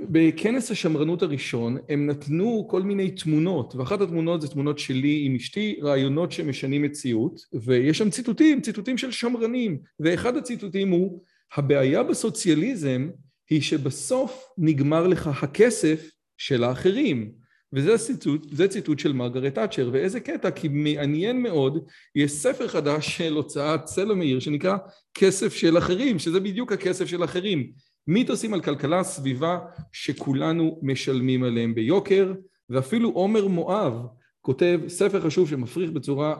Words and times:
בכנס 0.00 0.70
השמרנות 0.70 1.22
הראשון 1.22 1.76
הם 1.88 2.06
נתנו 2.06 2.66
כל 2.70 2.82
מיני 2.82 3.10
תמונות 3.10 3.74
ואחת 3.74 4.00
התמונות 4.00 4.40
זה 4.40 4.48
תמונות 4.48 4.78
שלי 4.78 5.22
עם 5.24 5.34
אשתי, 5.34 5.78
רעיונות 5.82 6.32
שמשנים 6.32 6.82
מציאות 6.82 7.40
ויש 7.52 7.98
שם 7.98 8.10
ציטוטים, 8.10 8.60
ציטוטים 8.60 8.98
של 8.98 9.10
שמרנים 9.10 9.78
ואחד 10.00 10.36
הציטוטים 10.36 10.90
הוא 10.90 11.22
הבעיה 11.56 12.02
בסוציאליזם 12.02 13.08
היא 13.50 13.60
שבסוף 13.62 14.44
נגמר 14.58 15.06
לך 15.06 15.42
הכסף 15.42 16.10
של 16.36 16.64
האחרים. 16.64 17.32
וזה 17.72 17.98
ציטוט, 17.98 18.46
זה 18.52 18.68
ציטוט 18.68 18.98
של 18.98 19.12
מרגרט 19.12 19.54
תאצ'ר 19.54 19.90
ואיזה 19.92 20.20
קטע 20.20 20.50
כי 20.50 20.68
מעניין 20.68 21.42
מאוד 21.42 21.84
יש 22.14 22.32
ספר 22.32 22.68
חדש 22.68 23.16
של 23.16 23.32
הוצאת 23.32 23.86
סלע 23.86 24.14
מאיר 24.14 24.40
שנקרא 24.40 24.76
כסף 25.14 25.54
של 25.54 25.78
אחרים 25.78 26.18
שזה 26.18 26.40
בדיוק 26.40 26.72
הכסף 26.72 27.06
של 27.06 27.24
אחרים 27.24 27.70
מיתוסים 28.08 28.54
על 28.54 28.60
כלכלה 28.60 29.02
סביבה 29.02 29.58
שכולנו 29.92 30.78
משלמים 30.82 31.44
עליהם 31.44 31.74
ביוקר 31.74 32.34
ואפילו 32.70 33.10
עומר 33.10 33.48
מואב 33.48 34.06
כותב 34.40 34.80
ספר 34.88 35.20
חשוב 35.20 35.48
שמפריך 35.48 35.90
בצורה 35.90 36.36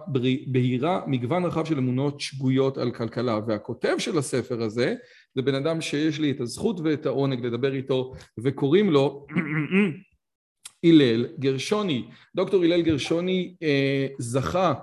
בהירה 0.47 1.03
מגוון 1.07 1.45
רחב 1.45 1.65
של 1.65 1.79
אמונות 1.79 2.21
שגויות 2.21 2.79
על 2.79 2.91
כלכלה. 2.91 3.41
והכותב 3.47 3.95
של 3.99 4.19
הספר 4.19 4.63
הזה 4.63 4.95
זה 5.35 5.43
בן 5.43 5.55
אדם 5.55 5.81
שיש 5.81 6.21
לי 6.21 6.31
את 6.31 6.41
הזכות 6.41 6.81
ואת 6.81 7.07
העונג 7.07 7.47
לדבר 7.47 7.75
איתו 7.75 8.15
וקוראים 8.39 8.91
לו 8.91 9.27
הלל 10.85 11.27
גרשוני. 11.39 12.09
דוקטור 12.37 12.65
הלל 12.65 12.83
גרשוני 12.83 13.55
אה, 13.63 14.07
זכה 14.19 14.75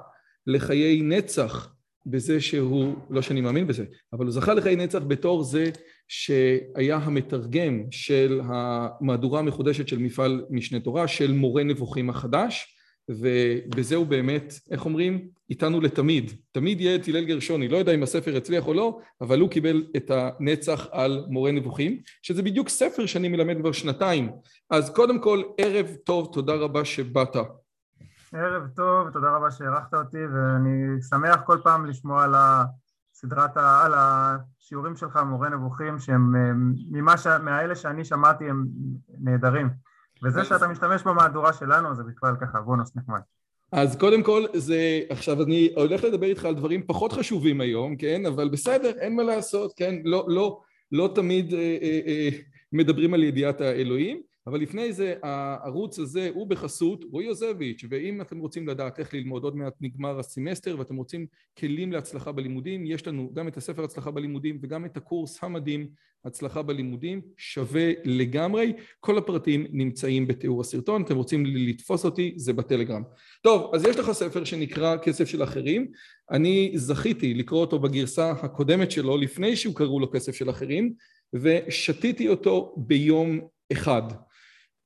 לחיי 0.47 1.01
נצח 1.01 1.75
בזה 2.05 2.41
שהוא, 2.41 2.95
לא 3.09 3.21
שאני 3.21 3.41
מאמין 3.41 3.67
בזה, 3.67 3.85
אבל 4.13 4.25
הוא 4.25 4.33
זכה 4.33 4.53
לחיי 4.53 4.75
נצח 4.75 5.01
בתור 5.07 5.43
זה 5.43 5.71
שהיה 6.07 6.97
המתרגם 6.97 7.81
של 7.91 8.41
המהדורה 8.43 9.39
המחודשת 9.39 9.87
של 9.87 9.99
מפעל 9.99 10.45
משנה 10.49 10.79
תורה, 10.79 11.07
של 11.07 11.31
מורה 11.31 11.63
נבוכים 11.63 12.09
החדש, 12.09 12.75
ובזה 13.09 13.95
הוא 13.95 14.05
באמת, 14.05 14.53
איך 14.71 14.85
אומרים? 14.85 15.27
איתנו 15.49 15.81
לתמיד. 15.81 16.31
תמיד 16.51 16.81
יהיה 16.81 16.95
את 16.95 17.07
הלל 17.07 17.25
גרשוני, 17.25 17.67
לא 17.67 17.77
יודע 17.77 17.93
אם 17.93 18.03
הספר 18.03 18.37
הצליח 18.37 18.67
או 18.67 18.73
לא, 18.73 18.99
אבל 19.21 19.39
הוא 19.39 19.49
קיבל 19.49 19.83
את 19.95 20.11
הנצח 20.11 20.87
על 20.91 21.25
מורה 21.27 21.51
נבוכים, 21.51 21.99
שזה 22.21 22.43
בדיוק 22.43 22.69
ספר 22.69 23.05
שאני 23.05 23.27
מלמד 23.27 23.57
כבר 23.57 23.71
שנתיים. 23.71 24.31
אז 24.69 24.89
קודם 24.89 25.21
כל, 25.21 25.41
ערב 25.57 25.95
טוב, 26.03 26.29
תודה 26.33 26.53
רבה 26.53 26.85
שבאת. 26.85 27.35
ערב 28.33 28.67
טוב, 28.75 29.09
תודה 29.13 29.27
רבה 29.35 29.51
שהערכת 29.51 29.93
אותי, 29.93 30.17
ואני 30.17 31.01
שמח 31.09 31.41
כל 31.45 31.57
פעם 31.63 31.85
לשמוע 31.85 32.23
על 32.23 32.33
הסדרת, 33.25 33.57
על 33.57 33.93
השיעורים 33.95 34.95
שלך, 34.95 35.19
מורה 35.25 35.49
נבוכים, 35.49 35.99
שהם 35.99 36.33
ממה 36.91 37.17
ש... 37.17 37.27
מהאלה 37.27 37.75
שאני 37.75 38.05
שמעתי 38.05 38.49
הם 38.49 38.65
נהדרים. 39.19 39.69
וזה 40.23 40.43
שאתה 40.43 40.67
משתמש 40.67 41.03
במהדורה 41.03 41.53
שלנו 41.53 41.95
זה 41.95 42.03
בכלל 42.03 42.35
ככה 42.41 42.61
בונוס 42.61 42.95
נחמד. 42.95 43.19
אז 43.71 43.97
קודם 43.97 44.23
כל 44.23 44.43
זה, 44.53 44.99
עכשיו 45.09 45.43
אני 45.43 45.73
הולך 45.75 46.03
לדבר 46.03 46.25
איתך 46.25 46.45
על 46.45 46.55
דברים 46.55 46.87
פחות 46.87 47.13
חשובים 47.13 47.61
היום, 47.61 47.95
כן? 47.95 48.25
אבל 48.25 48.49
בסדר, 48.49 48.91
אין 48.99 49.15
מה 49.15 49.23
לעשות, 49.23 49.73
כן? 49.75 49.95
לא, 50.03 50.25
לא, 50.27 50.61
לא 50.91 51.11
תמיד 51.15 51.53
אה, 51.53 51.77
אה, 51.81 51.99
אה, 52.07 52.29
מדברים 52.73 53.13
על 53.13 53.23
ידיעת 53.23 53.61
האלוהים. 53.61 54.21
אבל 54.47 54.61
לפני 54.61 54.93
זה 54.93 55.13
הערוץ 55.23 55.99
הזה 55.99 56.29
הוא 56.33 56.47
בחסות 56.47 57.05
רועי 57.11 57.25
יוזביץ' 57.25 57.85
ואם 57.89 58.21
אתם 58.21 58.39
רוצים 58.39 58.67
לדעת 58.67 58.99
איך 58.99 59.13
ללמוד 59.13 59.43
עוד 59.43 59.55
מעט 59.55 59.73
נגמר 59.81 60.19
הסמסטר 60.19 60.75
ואתם 60.79 60.95
רוצים 60.95 61.25
כלים 61.59 61.91
להצלחה 61.91 62.31
בלימודים 62.31 62.85
יש 62.85 63.07
לנו 63.07 63.31
גם 63.33 63.47
את 63.47 63.57
הספר 63.57 63.83
הצלחה 63.83 64.11
בלימודים 64.11 64.59
וגם 64.61 64.85
את 64.85 64.97
הקורס 64.97 65.43
המדהים 65.43 65.87
הצלחה 66.25 66.61
בלימודים 66.61 67.21
שווה 67.37 67.91
לגמרי. 68.03 68.73
כל 68.99 69.17
הפרטים 69.17 69.67
נמצאים 69.71 70.27
בתיאור 70.27 70.61
הסרטון 70.61 71.01
אתם 71.01 71.15
רוצים 71.15 71.45
לתפוס 71.45 72.05
אותי 72.05 72.33
זה 72.35 72.53
בטלגרם. 72.53 73.03
טוב 73.43 73.75
אז 73.75 73.85
יש 73.85 73.95
לך 73.95 74.11
ספר 74.11 74.43
שנקרא 74.43 74.97
כסף 74.97 75.25
של 75.25 75.43
אחרים 75.43 75.87
אני 76.31 76.71
זכיתי 76.75 77.33
לקרוא 77.33 77.61
אותו 77.61 77.79
בגרסה 77.79 78.31
הקודמת 78.31 78.91
שלו 78.91 79.17
לפני 79.17 79.55
שהוא 79.55 79.75
קראו 79.75 79.99
לו 79.99 80.11
כסף 80.11 80.35
של 80.35 80.49
אחרים 80.49 80.93
ושתיתי 81.33 82.29
אותו 82.29 82.75
ביום 82.77 83.39
אחד 83.71 84.03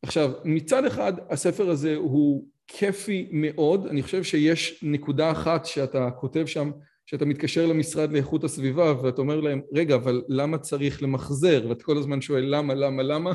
עכשיו 0.02 0.32
מצד 0.46 0.86
אחד 0.86 1.14
הספר 1.30 1.70
הזה 1.70 1.96
הוא 1.96 2.46
כיפי 2.68 3.30
מאוד, 3.32 3.88
אני 3.88 4.04
חושב 4.04 4.24
שיש 4.24 4.84
נקודה 4.84 5.32
אחת 5.32 5.66
שאתה 5.66 6.12
כותב 6.12 6.46
שם 6.46 6.72
שאתה 7.06 7.26
מתקשר 7.26 7.66
למשרד 7.66 8.12
לאיכות 8.12 8.44
הסביבה 8.44 9.02
ואתה 9.04 9.22
אומר 9.22 9.40
להם 9.40 9.62
רגע 9.74 9.96
אבל 9.96 10.22
למה 10.28 10.58
צריך 10.58 11.04
למחזר? 11.04 11.66
ואתה 11.70 11.84
כל 11.84 11.98
הזמן 11.98 12.22
שואל 12.22 12.56
למה 12.56 12.74
למה 12.74 13.04
למה? 13.04 13.32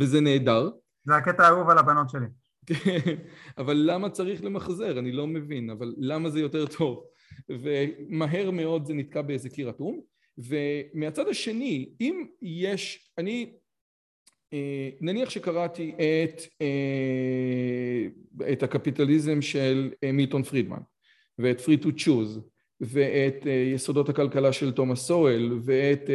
וזה 0.00 0.20
נהדר. 0.20 0.70
זה 1.04 1.16
הקטע 1.16 1.46
האהוב 1.46 1.70
על 1.70 1.78
הבנות 1.78 2.10
שלי. 2.10 2.26
אבל 3.58 3.82
למה 3.86 4.10
צריך 4.10 4.44
למחזר? 4.44 4.98
אני 4.98 5.12
לא 5.12 5.26
מבין, 5.26 5.70
אבל 5.70 5.94
למה 5.98 6.30
זה 6.30 6.40
יותר 6.40 6.66
טוב? 6.66 7.04
ומהר 7.48 8.50
מאוד 8.50 8.86
זה 8.86 8.94
נתקע 8.94 9.22
באיזה 9.22 9.48
קיר 9.48 9.70
אטום. 9.70 10.00
ומהצד 10.38 11.28
השני 11.28 11.94
אם 12.00 12.26
יש, 12.42 13.10
אני 13.18 13.56
נניח 15.00 15.30
שקראתי 15.30 15.92
את, 15.96 16.42
אה, 16.60 18.06
את 18.52 18.62
הקפיטליזם 18.62 19.42
של 19.42 19.90
אה, 20.04 20.12
מילטון 20.12 20.42
פרידמן 20.42 20.80
ואת 21.38 21.60
פרי 21.60 21.76
טו 21.76 21.88
צ'וז 21.96 22.40
ואת 22.80 23.46
יסודות 23.74 24.08
הכלכלה 24.08 24.52
של 24.52 24.72
תומאס 24.72 25.06
סואל 25.06 25.58
ואת 25.64 26.10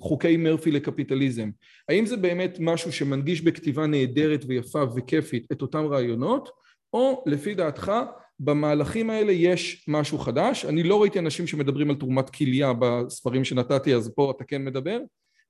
חוקי 0.00 0.36
מרפי 0.36 0.70
לקפיטליזם. 0.70 1.50
האם 1.88 2.06
זה 2.06 2.16
באמת 2.16 2.56
משהו 2.60 2.92
שמנגיש 2.92 3.40
בכתיבה 3.40 3.86
נהדרת 3.86 4.44
ויפה 4.48 4.82
וכיפית 4.96 5.46
את 5.52 5.62
אותם 5.62 5.86
רעיונות 5.86 6.48
או 6.92 7.24
לפי 7.26 7.54
דעתך 7.54 7.92
במהלכים 8.40 9.10
האלה 9.10 9.32
יש 9.32 9.84
משהו 9.88 10.18
חדש? 10.18 10.64
אני 10.64 10.82
לא 10.82 11.02
ראיתי 11.02 11.18
אנשים 11.18 11.46
שמדברים 11.46 11.90
על 11.90 11.96
תרומת 11.96 12.30
כליה 12.30 12.72
בספרים 12.78 13.44
שנתתי 13.44 13.94
אז 13.94 14.12
פה 14.14 14.32
אתה 14.36 14.44
כן 14.44 14.64
מדבר 14.64 15.00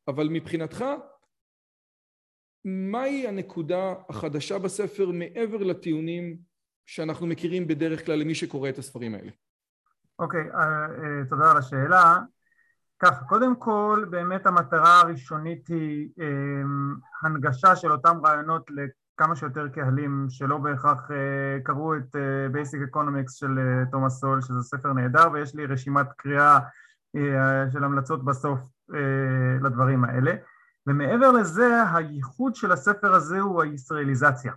אבל 0.09 0.29
מבחינתך 0.29 0.85
מהי 2.65 3.29
הנקודה 3.29 3.95
החדשה 4.09 4.59
בספר 4.59 5.11
מעבר 5.11 5.57
לטיעונים 5.57 6.37
שאנחנו 6.87 7.27
מכירים 7.27 7.67
בדרך 7.67 8.07
כלל 8.07 8.19
למי 8.19 8.35
שקורא 8.35 8.69
את 8.69 8.79
הספרים 8.79 9.15
האלה? 9.15 9.31
אוקיי, 10.19 10.51
okay, 10.51 10.55
אה, 10.55 10.87
uh, 10.87 11.29
תודה 11.29 11.51
על 11.51 11.57
השאלה. 11.57 12.19
ככה, 12.99 13.25
קודם 13.25 13.57
כל 13.57 14.05
באמת 14.11 14.47
המטרה 14.47 15.01
הראשונית 15.01 15.69
היא 15.69 16.09
um, 16.19 17.27
הנגשה 17.27 17.77
של 17.77 17.93
אותם 17.93 18.17
רעיונות 18.25 18.71
לכמה 18.71 19.37
שיותר 19.37 19.69
קהלים 19.69 20.27
שלא 20.29 20.59
בהכרח 20.59 21.11
uh, 21.11 21.15
קראו 21.65 21.97
את 21.97 22.17
Basic 22.53 22.95
Economics 22.95 23.33
של 23.33 23.59
תומאס 23.91 24.21
סול, 24.21 24.41
שזה 24.41 24.63
ספר 24.63 24.93
נהדר, 24.93 25.33
ויש 25.33 25.55
לי 25.55 25.67
רשימת 25.67 26.07
קריאה 26.17 26.59
של 27.73 27.85
המלצות 27.85 28.25
בסוף 28.25 28.59
לדברים 29.63 30.05
האלה. 30.05 30.33
ומעבר 30.87 31.31
לזה, 31.31 31.83
הייחוד 31.95 32.55
של 32.55 32.73
הספר 32.73 33.15
הזה 33.15 33.41
הוא 33.41 33.63
הישראליזציה. 33.63 34.53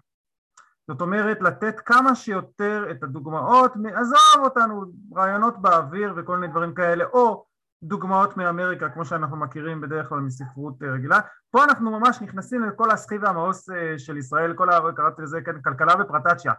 זאת 0.87 1.01
אומרת, 1.01 1.41
לתת 1.41 1.79
כמה 1.79 2.15
שיותר 2.15 2.85
את 2.91 3.03
הדוגמאות, 3.03 3.73
עזוב 3.95 4.43
אותנו, 4.43 4.83
רעיונות 5.15 5.61
באוויר 5.61 6.13
וכל 6.17 6.37
מיני 6.37 6.51
דברים 6.51 6.73
כאלה, 6.73 7.05
או 7.05 7.45
דוגמאות 7.83 8.37
מאמריקה, 8.37 8.89
כמו 8.89 9.05
שאנחנו 9.05 9.37
מכירים 9.37 9.81
בדרך 9.81 10.09
כלל 10.09 10.19
מספרות 10.19 10.83
אה, 10.83 10.91
רגילה. 10.91 11.19
פה 11.51 11.63
אנחנו 11.63 11.99
ממש 11.99 12.21
נכנסים 12.21 12.63
לכל 12.63 12.91
הסחי 12.91 13.17
והמעוס 13.17 13.69
אה, 13.69 13.99
של 13.99 14.17
ישראל, 14.17 14.53
כל 14.53 14.69
ה... 14.69 14.79
קראתי 14.95 15.21
לזה, 15.21 15.41
כן, 15.41 15.61
כלכלה 15.61 15.93
ופרטצ'יה. 15.99 16.53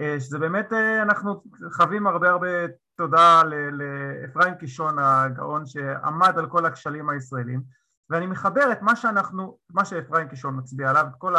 אה, 0.00 0.20
שזה 0.20 0.38
באמת, 0.38 0.72
אנחנו 1.02 1.42
חווים 1.72 2.06
הרבה 2.06 2.30
הרבה 2.30 2.48
תודה 2.96 3.42
לאפרים 3.72 4.54
קישון 4.54 4.98
הגאון 4.98 5.66
שעמד 5.66 6.38
על 6.38 6.46
כל 6.46 6.66
הכשלים 6.66 7.10
הישראלים. 7.10 7.77
ואני 8.10 8.26
מחבר 8.26 8.72
את 8.72 8.82
מה 8.82 8.96
שאנחנו, 8.96 9.58
מה 9.74 9.84
שאפרים 9.84 10.28
קישון 10.28 10.58
מצביע 10.58 10.90
עליו, 10.90 11.06
את 11.10 11.14
כל 11.18 11.34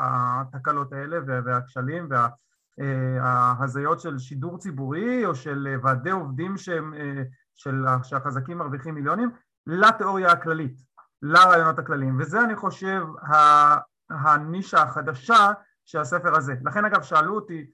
התקלות 0.00 0.92
האלה 0.92 1.18
והכשלים 1.26 2.08
וההזיות 2.78 4.00
של 4.00 4.18
שידור 4.18 4.58
ציבורי 4.58 5.26
או 5.26 5.34
של 5.34 5.76
ועדי 5.82 6.10
עובדים 6.10 6.56
שהם, 6.56 6.94
של, 7.54 7.84
שהחזקים 8.02 8.58
מרוויחים 8.58 8.94
מיליונים, 8.94 9.30
לתיאוריה 9.66 10.32
הכללית, 10.32 10.76
לרעיונות 11.22 11.78
הכלליים, 11.78 12.18
וזה 12.20 12.40
אני 12.40 12.56
חושב 12.56 13.02
הנישה 14.10 14.82
החדשה 14.82 15.50
של 15.84 16.00
הספר 16.00 16.36
הזה. 16.36 16.54
לכן 16.64 16.84
אגב 16.84 17.02
שאלו 17.02 17.34
אותי 17.34 17.66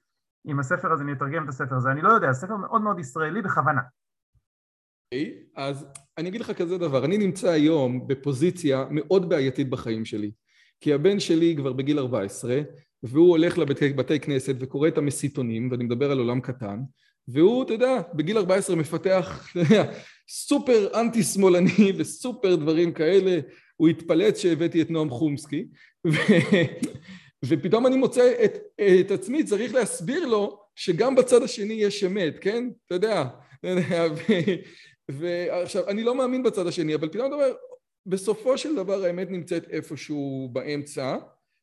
אם 0.45 0.59
הספר 0.59 0.91
הזה, 0.91 1.03
אני 1.03 1.13
אתרגם 1.13 1.43
את 1.43 1.49
הספר 1.49 1.75
הזה, 1.75 1.91
אני 1.91 2.01
לא 2.01 2.09
יודע, 2.09 2.29
הספר 2.29 2.55
מאוד 2.55 2.81
מאוד 2.81 2.99
ישראלי 2.99 3.41
בכוונה. 3.41 3.81
אוקיי, 5.13 5.33
אז 5.55 5.85
אני 6.17 6.29
אגיד 6.29 6.41
לך 6.41 6.51
כזה 6.51 6.77
דבר, 6.77 7.05
אני 7.05 7.17
נמצא 7.17 7.49
היום 7.49 8.07
בפוזיציה 8.07 8.85
מאוד 8.91 9.29
בעייתית 9.29 9.69
בחיים 9.69 10.05
שלי, 10.05 10.31
כי 10.81 10.93
הבן 10.93 11.19
שלי 11.19 11.55
כבר 11.57 11.73
בגיל 11.73 11.99
14, 11.99 12.61
והוא 13.03 13.29
הולך 13.29 13.57
לבתי 13.57 14.19
כנסת 14.19 14.55
וקורא 14.59 14.87
את 14.87 14.97
המסיתונים, 14.97 15.71
ואני 15.71 15.83
מדבר 15.83 16.11
על 16.11 16.19
עולם 16.19 16.41
קטן, 16.41 16.79
והוא, 17.27 17.63
אתה 17.63 17.73
יודע, 17.73 18.01
בגיל 18.13 18.37
14 18.37 18.75
מפתח 18.75 19.53
סופר 20.29 20.99
אנטי 21.01 21.23
שמאלני 21.23 21.91
וסופר 21.97 22.55
דברים 22.55 22.91
כאלה, 22.93 23.39
הוא 23.75 23.87
התפלץ 23.87 24.39
שהבאתי 24.39 24.81
את 24.81 24.89
נועם 24.89 25.09
חומסקי, 25.09 25.65
ו... 26.07 26.11
ופתאום 27.45 27.87
אני 27.87 27.95
מוצא 27.95 28.33
את, 28.45 28.57
את 28.99 29.11
עצמי 29.11 29.43
צריך 29.43 29.73
להסביר 29.73 30.25
לו 30.25 30.59
שגם 30.75 31.15
בצד 31.15 31.43
השני 31.43 31.73
יש 31.73 32.03
אמת, 32.03 32.39
כן? 32.41 32.69
אתה 32.87 32.95
יודע, 32.95 33.23
ועכשיו, 35.19 35.87
אני 35.87 36.03
לא 36.03 36.15
מאמין 36.15 36.43
בצד 36.43 36.67
השני, 36.67 36.95
אבל 36.95 37.09
פתאום 37.09 37.27
אתה 37.27 37.35
אומר, 37.35 37.53
בסופו 38.05 38.57
של 38.57 38.75
דבר 38.75 39.03
האמת 39.03 39.31
נמצאת 39.31 39.69
איפשהו 39.69 40.49
באמצע, 40.53 41.17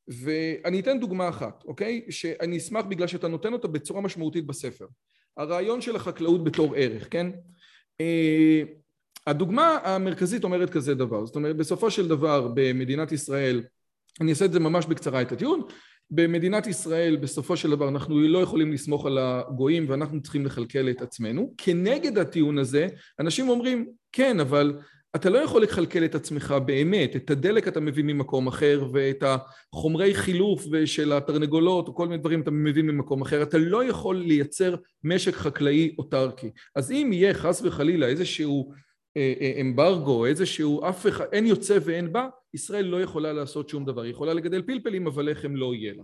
ואני 0.09 0.81
אתן 0.81 1.01
דוגמה 1.01 1.29
אחת, 1.29 1.65
אוקיי? 1.65 2.07
שאני 2.11 2.57
אשמח 2.57 2.85
בגלל 2.85 3.07
שאתה 3.07 3.29
נותן 3.29 3.53
אותה 3.53 3.69
בצורה 3.69 4.01
משמעותית 4.01 4.47
בספר. 4.47 4.87
הרעיון 5.37 5.81
של 5.81 5.97
החקלאות 5.97 6.45
בתור 6.45 6.75
ערך, 6.77 7.09
כן? 7.11 7.27
אה, 8.01 8.63
הדוגמה 9.27 9.79
המרכזית 9.85 10.45
אומרת 10.45 10.71
כזה 10.71 10.95
דבר, 10.95 11.27
זאת 11.27 11.37
אומרת 11.37 11.57
בסופו 11.57 11.91
של 11.91 12.09
דבר 12.09 12.49
במדינת 12.55 13.13
ישראל, 13.13 13.63
אני 14.21 14.31
אעשה 14.31 14.45
את 14.45 14.53
זה 14.53 14.61
ממש 14.61 14.87
בקצרה 14.87 15.23
את 15.23 15.33
הטיעון, 15.33 15.63
במדינת 16.11 16.67
ישראל 16.67 17.17
בסופו 17.17 17.57
של 17.57 17.71
דבר 17.71 17.89
אנחנו 17.89 18.21
לא 18.21 18.39
יכולים 18.39 18.73
לסמוך 18.73 19.07
על 19.07 19.19
הגויים 19.21 19.85
ואנחנו 19.89 20.23
צריכים 20.23 20.47
לכלכל 20.47 20.91
את 20.91 21.03
עצמנו. 21.03 21.55
כנגד 21.59 22.19
הטיעון 22.19 22.59
הזה 22.59 22.87
אנשים 23.21 23.49
אומרים 23.49 23.87
כן 24.13 24.41
אבל 24.41 24.79
אתה 25.17 25.31
לא 25.31 25.39
יכול 25.39 25.63
לכלכל 25.63 26.05
את 26.05 26.15
עצמך 26.15 26.55
באמת, 26.65 27.17
את 27.17 27.31
הדלק 27.31 27.69
אתה 27.69 27.81
מביא 27.81 28.05
ממקום 28.05 28.47
אחר 28.47 28.89
ואת 28.93 29.25
החומרי 29.73 30.15
חילוף 30.15 30.65
של 30.85 31.13
התרנגולות 31.13 31.89
או 31.89 31.95
כל 31.95 32.09
מיני 32.09 32.21
דברים 32.21 32.41
אתה 32.41 32.51
מביא 32.51 32.83
ממקום 32.83 33.23
אחר, 33.23 33.43
אתה 33.43 33.59
לא 33.59 33.85
יכול 33.85 34.17
לייצר 34.17 34.75
משק 35.05 35.35
חקלאי 35.35 35.95
אוטרקי. 35.99 36.51
אז 36.77 36.93
אם 36.93 37.11
יהיה 37.13 37.35
חס 37.35 37.63
וחלילה 37.65 38.07
איזשהו 38.07 38.73
אמברגו, 39.61 40.27
איזשהו 40.27 40.89
אף 40.89 41.07
אחד, 41.07 41.25
אין 41.33 41.47
יוצא 41.47 41.79
ואין 41.83 42.13
בא, 42.13 42.29
ישראל 42.55 42.85
לא 42.85 43.03
יכולה 43.03 43.33
לעשות 43.33 43.69
שום 43.69 43.85
דבר, 43.85 44.03
היא 44.03 44.11
יכולה 44.11 44.35
לגדל 44.35 44.63
פלפלים 44.63 45.07
אבל 45.07 45.31
לחם 45.31 45.57
לא 45.57 45.75
יהיה 45.75 45.95
לה. 45.95 46.03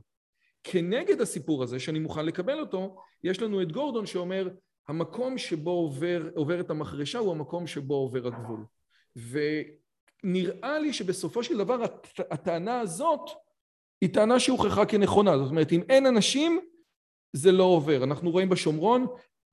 כנגד 0.65 1.21
הסיפור 1.21 1.63
הזה 1.63 1.79
שאני 1.79 1.99
מוכן 1.99 2.27
לקבל 2.27 2.61
אותו, 2.61 2.97
יש 3.25 3.43
לנו 3.43 3.63
את 3.63 3.73
גורדון 3.73 4.07
שאומר 4.07 4.49
המקום 4.89 5.39
שבו 5.39 5.71
עובר, 5.71 6.29
עוברת 6.35 6.71
המחרשה 6.71 7.19
הוא 7.19 7.33
המקום 7.33 7.67
שבו 7.67 7.95
עובר 7.95 8.27
הגבול. 8.27 8.65
ונראה 10.25 10.79
לי 10.79 10.93
שבסופו 10.93 11.43
של 11.43 11.59
דבר 11.59 11.83
הטענה 12.31 12.81
הזאת 12.81 13.31
היא 14.01 14.15
טענה 14.15 14.41
שהוכחה 14.41 14.87
כנכונה, 14.87 15.39
זאת 15.39 15.51
אומרת 15.51 15.73
אם 15.73 15.83
אין 15.89 16.07
אנשים 16.07 16.61
זה 17.33 17.53
לא 17.53 17.65
עובר, 17.65 18.05
אנחנו 18.05 18.31
רואים 18.31 18.49
בשומרון 18.49 19.07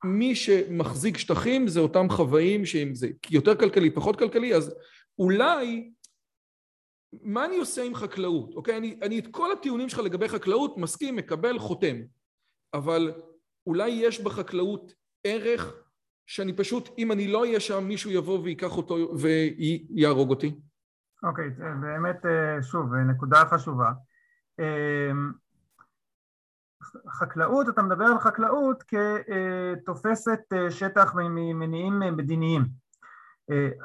מי 0.04 0.36
שמחזיק 0.36 1.18
שטחים 1.18 1.68
זה 1.68 1.80
אותם 1.80 2.10
חוואים 2.10 2.66
שאם 2.66 2.96
זה 2.96 3.08
יותר 3.32 3.56
כלכלי 3.56 3.90
פחות 3.90 4.20
כלכלי 4.20 4.56
אז 4.56 4.76
אולי 5.20 5.92
מה 7.22 7.46
אני 7.46 7.58
עושה 7.58 7.84
עם 7.84 7.96
חקלאות, 7.96 8.54
אוקיי? 8.56 8.78
אני, 8.78 9.00
אני 9.02 9.20
את 9.20 9.28
כל 9.32 9.52
הטיעונים 9.52 9.90
שלך 9.90 10.00
לגבי 10.00 10.30
חקלאות 10.30 10.78
מסכים, 10.78 11.16
מקבל, 11.16 11.60
חותם 11.60 11.96
אבל 12.74 13.14
אולי 13.68 13.90
יש 13.90 14.22
בחקלאות 14.22 14.94
ערך 15.24 15.74
שאני 16.28 16.54
פשוט, 16.54 16.90
אם 16.98 17.12
אני 17.12 17.28
לא 17.28 17.42
אהיה 17.42 17.60
שם, 17.60 17.84
מישהו 17.84 18.12
יבוא 18.12 18.40
ויקח 18.40 18.78
אותו 18.78 18.96
ויהרוג 19.20 20.30
אותי? 20.30 20.60
אוקיי, 21.24 21.48
okay, 21.48 21.62
באמת, 21.82 22.26
אה, 22.26 22.64
שוב, 22.64 22.94
נקודה 22.96 23.46
חשובה. 23.46 23.92
אה, 26.96 27.12
חקלאות, 27.12 27.70
אתה 27.70 27.82
מדבר 27.82 28.06
על 28.06 28.20
חקלאות 28.20 28.84
כתופסת 28.84 30.40
אה, 30.54 30.72
שטח 30.72 31.14
ממניעים 31.16 32.00
מדיניים. 32.00 32.84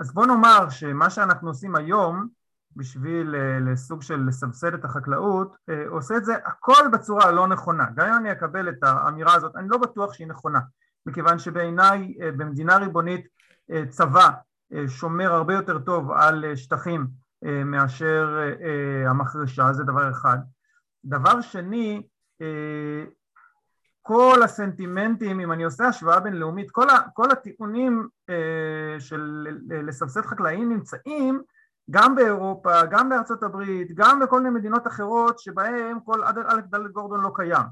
אז 0.00 0.14
בוא 0.14 0.26
נאמר 0.26 0.68
שמה 0.70 1.10
שאנחנו 1.10 1.48
עושים 1.48 1.76
היום 1.76 2.28
בשביל 2.76 3.34
לסוג 3.60 4.02
של 4.02 4.24
לסבסד 4.28 4.74
את 4.74 4.84
החקלאות, 4.84 5.56
עושה 5.88 6.16
את 6.16 6.24
זה 6.24 6.34
הכל 6.44 6.88
בצורה 6.92 7.24
הלא 7.24 7.46
נכונה. 7.46 7.86
גם 7.94 8.06
אם 8.06 8.14
אני 8.14 8.32
אקבל 8.32 8.68
את 8.68 8.82
האמירה 8.82 9.34
הזאת, 9.34 9.56
אני 9.56 9.68
לא 9.68 9.78
בטוח 9.78 10.12
שהיא 10.12 10.26
נכונה. 10.26 10.60
מכיוון 11.08 11.38
שבעיניי 11.38 12.14
אה, 12.22 12.32
במדינה 12.32 12.76
ריבונית 12.76 13.26
אה, 13.70 13.86
צבא 13.88 14.30
אה, 14.72 14.88
שומר 14.88 15.32
הרבה 15.32 15.54
יותר 15.54 15.78
טוב 15.78 16.10
על 16.10 16.56
שטחים 16.56 17.06
מאשר 17.64 18.38
המחרשה, 19.06 19.72
זה 19.72 19.84
דבר 19.84 20.10
אחד. 20.10 20.38
דבר 21.04 21.40
שני, 21.40 22.06
כל 24.02 24.40
הסנטימנטים, 24.44 25.40
אם 25.40 25.52
אני 25.52 25.64
עושה 25.64 25.86
השוואה 25.86 26.20
בינלאומית, 26.20 26.70
כל, 26.70 26.90
ה, 26.90 26.98
כל 27.14 27.30
הטיעונים 27.30 28.08
של 28.98 29.46
לסבסד 29.70 30.20
חקלאים 30.26 30.72
נמצאים 30.72 31.42
גם 31.90 32.14
באירופה, 32.14 32.84
גם 32.90 33.08
בארצות 33.08 33.42
הברית, 33.42 33.92
גם 33.94 34.20
בכל 34.20 34.40
מיני 34.40 34.58
מדינות 34.58 34.86
אחרות 34.86 35.38
שבהם 35.38 36.00
כל 36.04 36.24
עד 36.24 36.38
א' 36.38 36.60
ד' 36.74 36.92
גורדון 36.92 37.20
לא 37.20 37.30
קיים. 37.34 37.66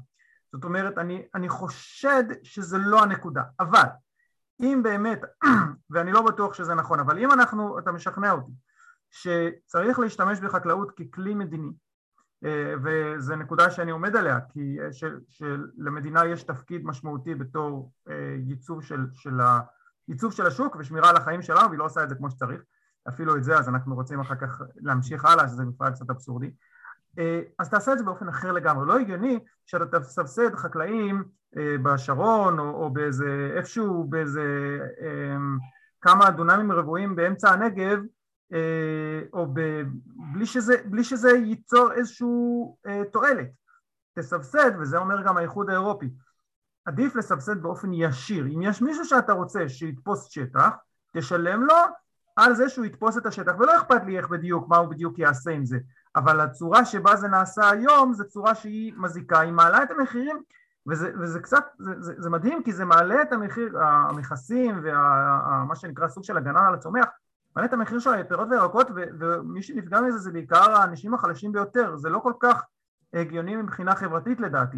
זאת 0.51 0.63
אומרת, 0.63 0.97
אני, 0.97 1.25
אני 1.35 1.49
חושד 1.49 2.23
שזה 2.43 2.77
לא 2.77 3.03
הנקודה, 3.03 3.43
אבל 3.59 3.85
אם 4.59 4.81
באמת, 4.83 5.21
ואני 5.89 6.11
לא 6.11 6.21
בטוח 6.21 6.53
שזה 6.53 6.75
נכון, 6.75 6.99
אבל 6.99 7.19
אם 7.19 7.31
אנחנו, 7.31 7.79
אתה 7.79 7.91
משכנע 7.91 8.31
אותי, 8.31 8.51
שצריך 9.11 9.99
להשתמש 9.99 10.39
בחקלאות 10.39 10.91
ככלי 10.91 11.33
מדיני, 11.33 11.67
אה, 11.67 11.86
וזו 12.83 13.35
נקודה 13.35 13.71
שאני 13.71 13.91
עומד 13.91 14.15
עליה, 14.15 14.39
כי 14.49 14.77
אה, 14.81 14.93
של, 14.93 15.19
שלמדינה 15.27 16.25
יש 16.25 16.43
תפקיד 16.43 16.85
משמעותי 16.85 17.35
בתור 17.35 17.91
אה, 18.09 18.35
ייצוב 18.47 18.83
של, 18.83 19.05
של, 19.13 19.39
ה, 19.39 19.59
ייצוב 20.07 20.33
של 20.33 20.45
השוק 20.45 20.75
ושמירה 20.79 21.09
על 21.09 21.15
החיים 21.15 21.41
שלנו, 21.41 21.67
והיא 21.67 21.79
לא 21.79 21.85
עושה 21.85 22.03
את 22.03 22.09
זה 22.09 22.15
כמו 22.15 22.31
שצריך, 22.31 22.61
אפילו 23.09 23.37
את 23.37 23.43
זה, 23.43 23.57
אז 23.57 23.69
אנחנו 23.69 23.95
רוצים 23.95 24.19
אחר 24.19 24.35
כך 24.35 24.61
להמשיך 24.75 25.25
הלאה, 25.25 25.47
שזה 25.47 25.65
מפעל 25.65 25.91
קצת 25.91 26.09
אבסורדי. 26.09 26.51
אה, 27.19 27.41
אז 27.59 27.69
תעשה 27.69 27.93
את 27.93 27.97
זה 27.97 28.03
באופן 28.03 28.27
אחר 28.27 28.51
לגמרי. 28.51 28.87
לא 28.87 28.99
הגיוני 28.99 29.39
שאתה 29.65 29.99
תסבסד 29.99 30.55
חקלאים 30.55 31.23
אה, 31.57 31.75
בשרון 31.83 32.59
או, 32.59 32.69
או 32.69 32.89
באיזה, 32.89 33.51
איפשהו 33.57 34.03
באיזה 34.03 34.79
אה, 35.01 35.37
כמה 36.01 36.29
דונמים 36.29 36.71
רבועים 36.71 37.15
באמצע 37.15 37.49
הנגב 37.49 37.99
או 39.33 39.47
ב, 39.53 39.81
בלי, 40.33 40.45
שזה, 40.45 40.75
בלי 40.85 41.03
שזה 41.03 41.29
ייצור 41.31 41.91
איזושהי 41.93 42.27
תועלת. 43.11 43.47
תסבסד, 44.19 44.71
וזה 44.79 44.97
אומר 44.97 45.23
גם 45.23 45.37
האיחוד 45.37 45.69
האירופי, 45.69 46.09
עדיף 46.85 47.15
לסבסד 47.15 47.61
באופן 47.61 47.93
ישיר. 47.93 48.45
אם 48.45 48.61
יש 48.61 48.81
מישהו 48.81 49.05
שאתה 49.05 49.33
רוצה 49.33 49.69
שיתפוס 49.69 50.25
שטח, 50.29 50.69
תשלם 51.13 51.63
לו 51.63 51.75
על 52.35 52.55
זה 52.55 52.69
שהוא 52.69 52.85
יתפוס 52.85 53.17
את 53.17 53.25
השטח, 53.25 53.53
ולא 53.59 53.77
אכפת 53.77 54.01
לי 54.05 54.17
איך 54.17 54.29
בדיוק, 54.29 54.69
מה 54.69 54.77
הוא 54.77 54.87
בדיוק 54.87 55.19
יעשה 55.19 55.51
עם 55.51 55.65
זה. 55.65 55.77
אבל 56.15 56.39
הצורה 56.39 56.85
שבה 56.85 57.15
זה 57.15 57.27
נעשה 57.27 57.69
היום 57.69 58.13
זה 58.13 58.23
צורה 58.23 58.55
שהיא 58.55 58.93
מזיקה, 58.97 59.39
היא 59.39 59.51
מעלה 59.51 59.83
את 59.83 59.91
המחירים 59.91 60.41
וזה, 60.87 61.11
וזה 61.19 61.39
קצת, 61.39 61.65
זה, 61.79 61.91
זה, 61.99 62.13
זה 62.17 62.29
מדהים 62.29 62.63
כי 62.63 62.73
זה 62.73 62.85
מעלה 62.85 63.21
את 63.21 63.33
המחיר, 63.33 63.79
המכסים 63.83 64.79
ומה 64.83 65.75
שנקרא 65.75 66.07
סוג 66.07 66.23
של 66.23 66.37
הגנה 66.37 66.67
על 66.67 66.73
הצומח, 66.73 67.05
מעלה 67.57 67.67
את 67.67 67.73
המחיר 67.73 67.99
של 67.99 68.13
הפירות 68.13 68.47
וירקות 68.51 68.87
ומי 69.19 69.63
שנפגע 69.63 70.01
מזה 70.01 70.17
זה 70.17 70.31
בעיקר 70.31 70.71
האנשים 70.71 71.13
החלשים 71.13 71.51
ביותר, 71.51 71.95
זה 71.95 72.09
לא 72.09 72.19
כל 72.19 72.33
כך 72.39 72.63
הגיוני 73.13 73.55
מבחינה 73.55 73.95
חברתית 73.95 74.39
לדעתי. 74.39 74.77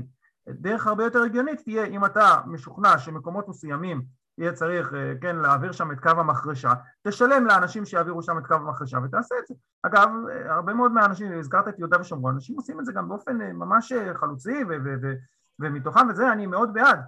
דרך 0.49 0.87
הרבה 0.87 1.03
יותר 1.03 1.23
הגיונית 1.23 1.61
תהיה 1.63 1.85
אם 1.85 2.05
אתה 2.05 2.41
משוכנע 2.45 2.97
שמקומות 2.97 3.47
מסוימים 3.47 4.01
יהיה 4.37 4.53
צריך, 4.53 4.93
אה, 4.93 5.13
כן, 5.21 5.35
להעביר 5.35 5.71
שם 5.71 5.91
את 5.91 5.99
קו 5.99 6.09
המחרשה, 6.09 6.73
תשלם 7.07 7.45
לאנשים 7.45 7.85
שיעבירו 7.85 8.23
שם 8.23 8.37
את 8.37 8.47
קו 8.47 8.53
המחרשה 8.53 8.97
ותעשה 9.03 9.35
את 9.39 9.47
זה. 9.47 9.53
אגב, 9.83 10.09
אה, 10.31 10.55
הרבה 10.55 10.73
מאוד 10.73 10.91
מהאנשים, 10.91 11.39
הזכרת 11.39 11.67
את 11.67 11.79
יהודה 11.79 12.01
ושומרון, 12.01 12.33
אנשים 12.33 12.55
עושים 12.55 12.79
את 12.79 12.85
זה 12.85 12.91
גם 12.91 13.09
באופן 13.09 13.41
אה, 13.41 13.53
ממש 13.53 13.93
חלוצי 14.13 14.63
ומתוכם 15.59 16.07
וזה 16.09 16.31
אני 16.31 16.47
מאוד 16.47 16.73
בעד. 16.73 16.99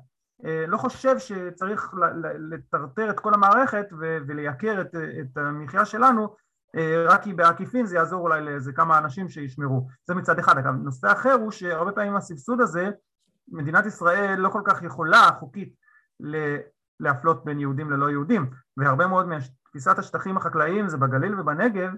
לא 0.68 0.78
חושב 0.78 1.20
שצריך 1.20 1.94
לטרטר 2.50 3.10
את 3.10 3.20
כל 3.20 3.34
המערכת 3.34 3.86
ולייקר 4.28 4.82
את, 4.82 4.96
את 4.96 5.38
המחיה 5.38 5.86
שלנו 5.86 6.36
רק 7.06 7.24
כי 7.24 7.34
בעקיפין 7.34 7.86
זה 7.86 7.96
יעזור 7.96 8.22
אולי 8.22 8.42
לאיזה 8.42 8.74
כמה 8.74 8.98
אנשים 8.98 9.30
שישמרו. 9.30 9.88
זה 10.08 10.16
מצד 10.16 10.40
אחד. 10.40 10.58
אגב, 10.58 10.74
נושא 10.74 11.12
אחר 11.12 11.34
הוא 11.34 11.52
שהרבה 11.52 11.92
פעמים 11.92 12.16
הסבסוד 12.16 12.62
הזה, 12.62 12.90
מדינת 13.52 13.86
ישראל 13.86 14.36
לא 14.40 14.50
כל 14.50 14.62
כך 14.66 14.84
יכולה 14.84 15.30
חוקית 15.40 15.76
להפלות 17.00 17.46
בין 17.46 17.60
יהודים 17.60 17.92
ללא 17.92 18.10
יהודים, 18.10 18.50
והרבה 18.78 19.08
מאוד 19.08 19.28
מתפיסת 19.28 20.00
השטחים 20.00 20.38
החקלאיים 20.38 20.90
זה 20.90 20.98
בגליל 20.98 21.40
ובנגב, 21.40 21.92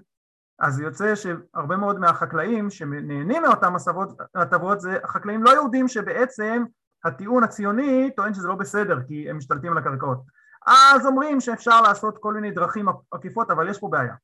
אז 0.58 0.80
יוצא 0.80 1.14
שהרבה 1.14 1.76
מאוד 1.76 1.98
מהחקלאים 1.98 2.70
שנהנים 2.70 3.42
מאותן 3.42 3.72
הטבות 4.34 4.80
זה 4.80 4.98
חקלאים 5.06 5.42
לא 5.42 5.50
יהודים 5.50 5.88
שבעצם 5.88 6.64
הטיעון 7.04 7.44
הציוני 7.44 8.10
טוען 8.16 8.34
שזה 8.34 8.48
לא 8.48 8.54
בסדר 8.54 8.98
כי 9.08 9.30
הם 9.30 9.38
משתלטים 9.38 9.72
על 9.72 9.78
הקרקעות. 9.78 10.18
אז 10.66 11.06
אומרים 11.06 11.40
שאפשר 11.40 11.80
לעשות 11.80 12.18
כל 12.20 12.34
מיני 12.34 12.50
דרכים 12.50 12.86
עקיפות 13.10 13.50
אבל 13.50 13.70
יש 13.70 13.78
פה 13.78 13.88
בעיה. 13.88 14.14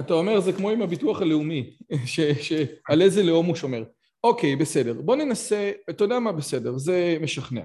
אתה 0.00 0.14
אומר 0.14 0.40
זה 0.40 0.52
כמו 0.52 0.70
עם 0.70 0.82
הביטוח 0.82 1.22
הלאומי, 1.22 1.76
שעל 2.14 3.02
איזה 3.02 3.22
לאום 3.22 3.46
הוא 3.46 3.56
שומר. 3.56 3.84
אוקיי, 4.24 4.56
בסדר. 4.56 4.92
בוא 4.92 5.16
ננסה, 5.16 5.70
אתה 5.90 6.04
יודע 6.04 6.18
מה 6.18 6.32
בסדר, 6.32 6.78
זה 6.78 7.16
משכנע. 7.20 7.62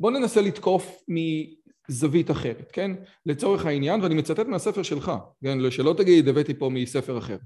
בוא 0.00 0.10
ננסה 0.10 0.40
לתקוף 0.40 1.02
זווית 1.88 2.30
אחרת, 2.30 2.70
כן? 2.72 2.90
לצורך 3.26 3.66
העניין, 3.66 4.02
ואני 4.02 4.14
מצטט 4.14 4.46
מהספר 4.46 4.82
שלך, 4.82 5.12
כן? 5.44 5.70
שלא 5.70 5.94
תגיד, 5.98 6.28
הבאתי 6.28 6.54
פה 6.54 6.70
מספר 6.72 7.18
אחר. 7.18 7.36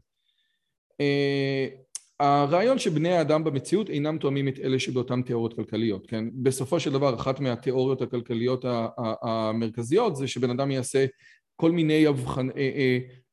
הרעיון 2.20 2.78
שבני 2.78 3.08
האדם 3.08 3.44
במציאות 3.44 3.90
אינם 3.90 4.18
תואמים 4.18 4.48
את 4.48 4.58
אלה 4.58 4.78
שבאותן 4.78 5.22
תיאוריות 5.22 5.54
כלכליות, 5.54 6.06
כן? 6.06 6.24
בסופו 6.34 6.80
של 6.80 6.92
דבר, 6.92 7.14
אחת 7.14 7.40
מהתיאוריות 7.40 8.02
הכלכליות 8.02 8.64
המרכזיות 9.22 10.16
זה 10.16 10.28
שבן 10.28 10.50
אדם 10.50 10.70
יעשה 10.70 11.06
כל 11.56 11.72
מיני 11.72 12.06
הבחנ... 12.06 12.48
uh, 12.48 12.52
uh, 12.52 12.56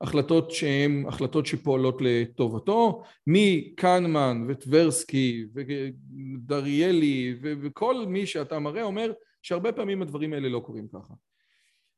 החלטות 0.01 0.51
שהן 0.51 1.05
החלטות 1.07 1.45
שפועלות 1.45 1.97
לטובתו, 2.01 3.03
מקנמן 3.27 4.45
וטברסקי 4.47 5.45
ודריאלי 5.55 7.35
וכל 7.41 8.05
מי 8.07 8.25
שאתה 8.25 8.59
מראה 8.59 8.83
אומר 8.83 9.11
שהרבה 9.41 9.71
פעמים 9.71 10.01
הדברים 10.01 10.33
האלה 10.33 10.49
לא 10.49 10.59
קורים 10.59 10.87
ככה. 10.87 11.13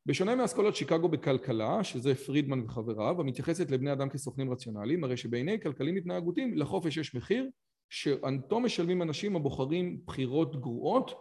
בשונה 0.10 0.36
מאסכולת 0.36 0.76
שיקגו 0.76 1.10
בכלכלה, 1.10 1.84
שזה 1.84 2.16
פרידמן 2.16 2.62
וחבריו, 2.62 3.22
המתייחסת 3.22 3.72
לבני 3.72 3.92
אדם 3.92 4.10
כסוכנים 4.10 4.52
רציונליים, 4.52 5.04
הרי 5.04 5.18
שבעיני 5.18 5.62
כלכלים 5.62 5.96
התנהגותיים 5.96 6.58
לחופש 6.58 6.98
יש 6.98 7.16
מחיר, 7.16 7.50
שאנתו 7.90 8.60
משלמים 8.60 9.02
אנשים 9.02 9.36
הבוחרים 9.36 10.00
בחירות 10.06 10.62
גרועות, 10.62 11.12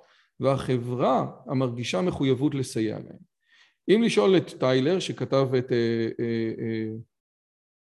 והחברה 0.41 1.27
המרגישה 1.47 2.01
מחויבות 2.01 2.55
לסייע 2.55 2.99
להם. 2.99 3.19
אם 3.89 4.03
לשאול 4.03 4.37
את 4.37 4.55
ת'יילר, 4.61 4.99
שכתב 4.99 5.49
את... 5.59 5.73
אה, 5.73 6.09
אה, 6.21 6.53
אה, 6.59 6.95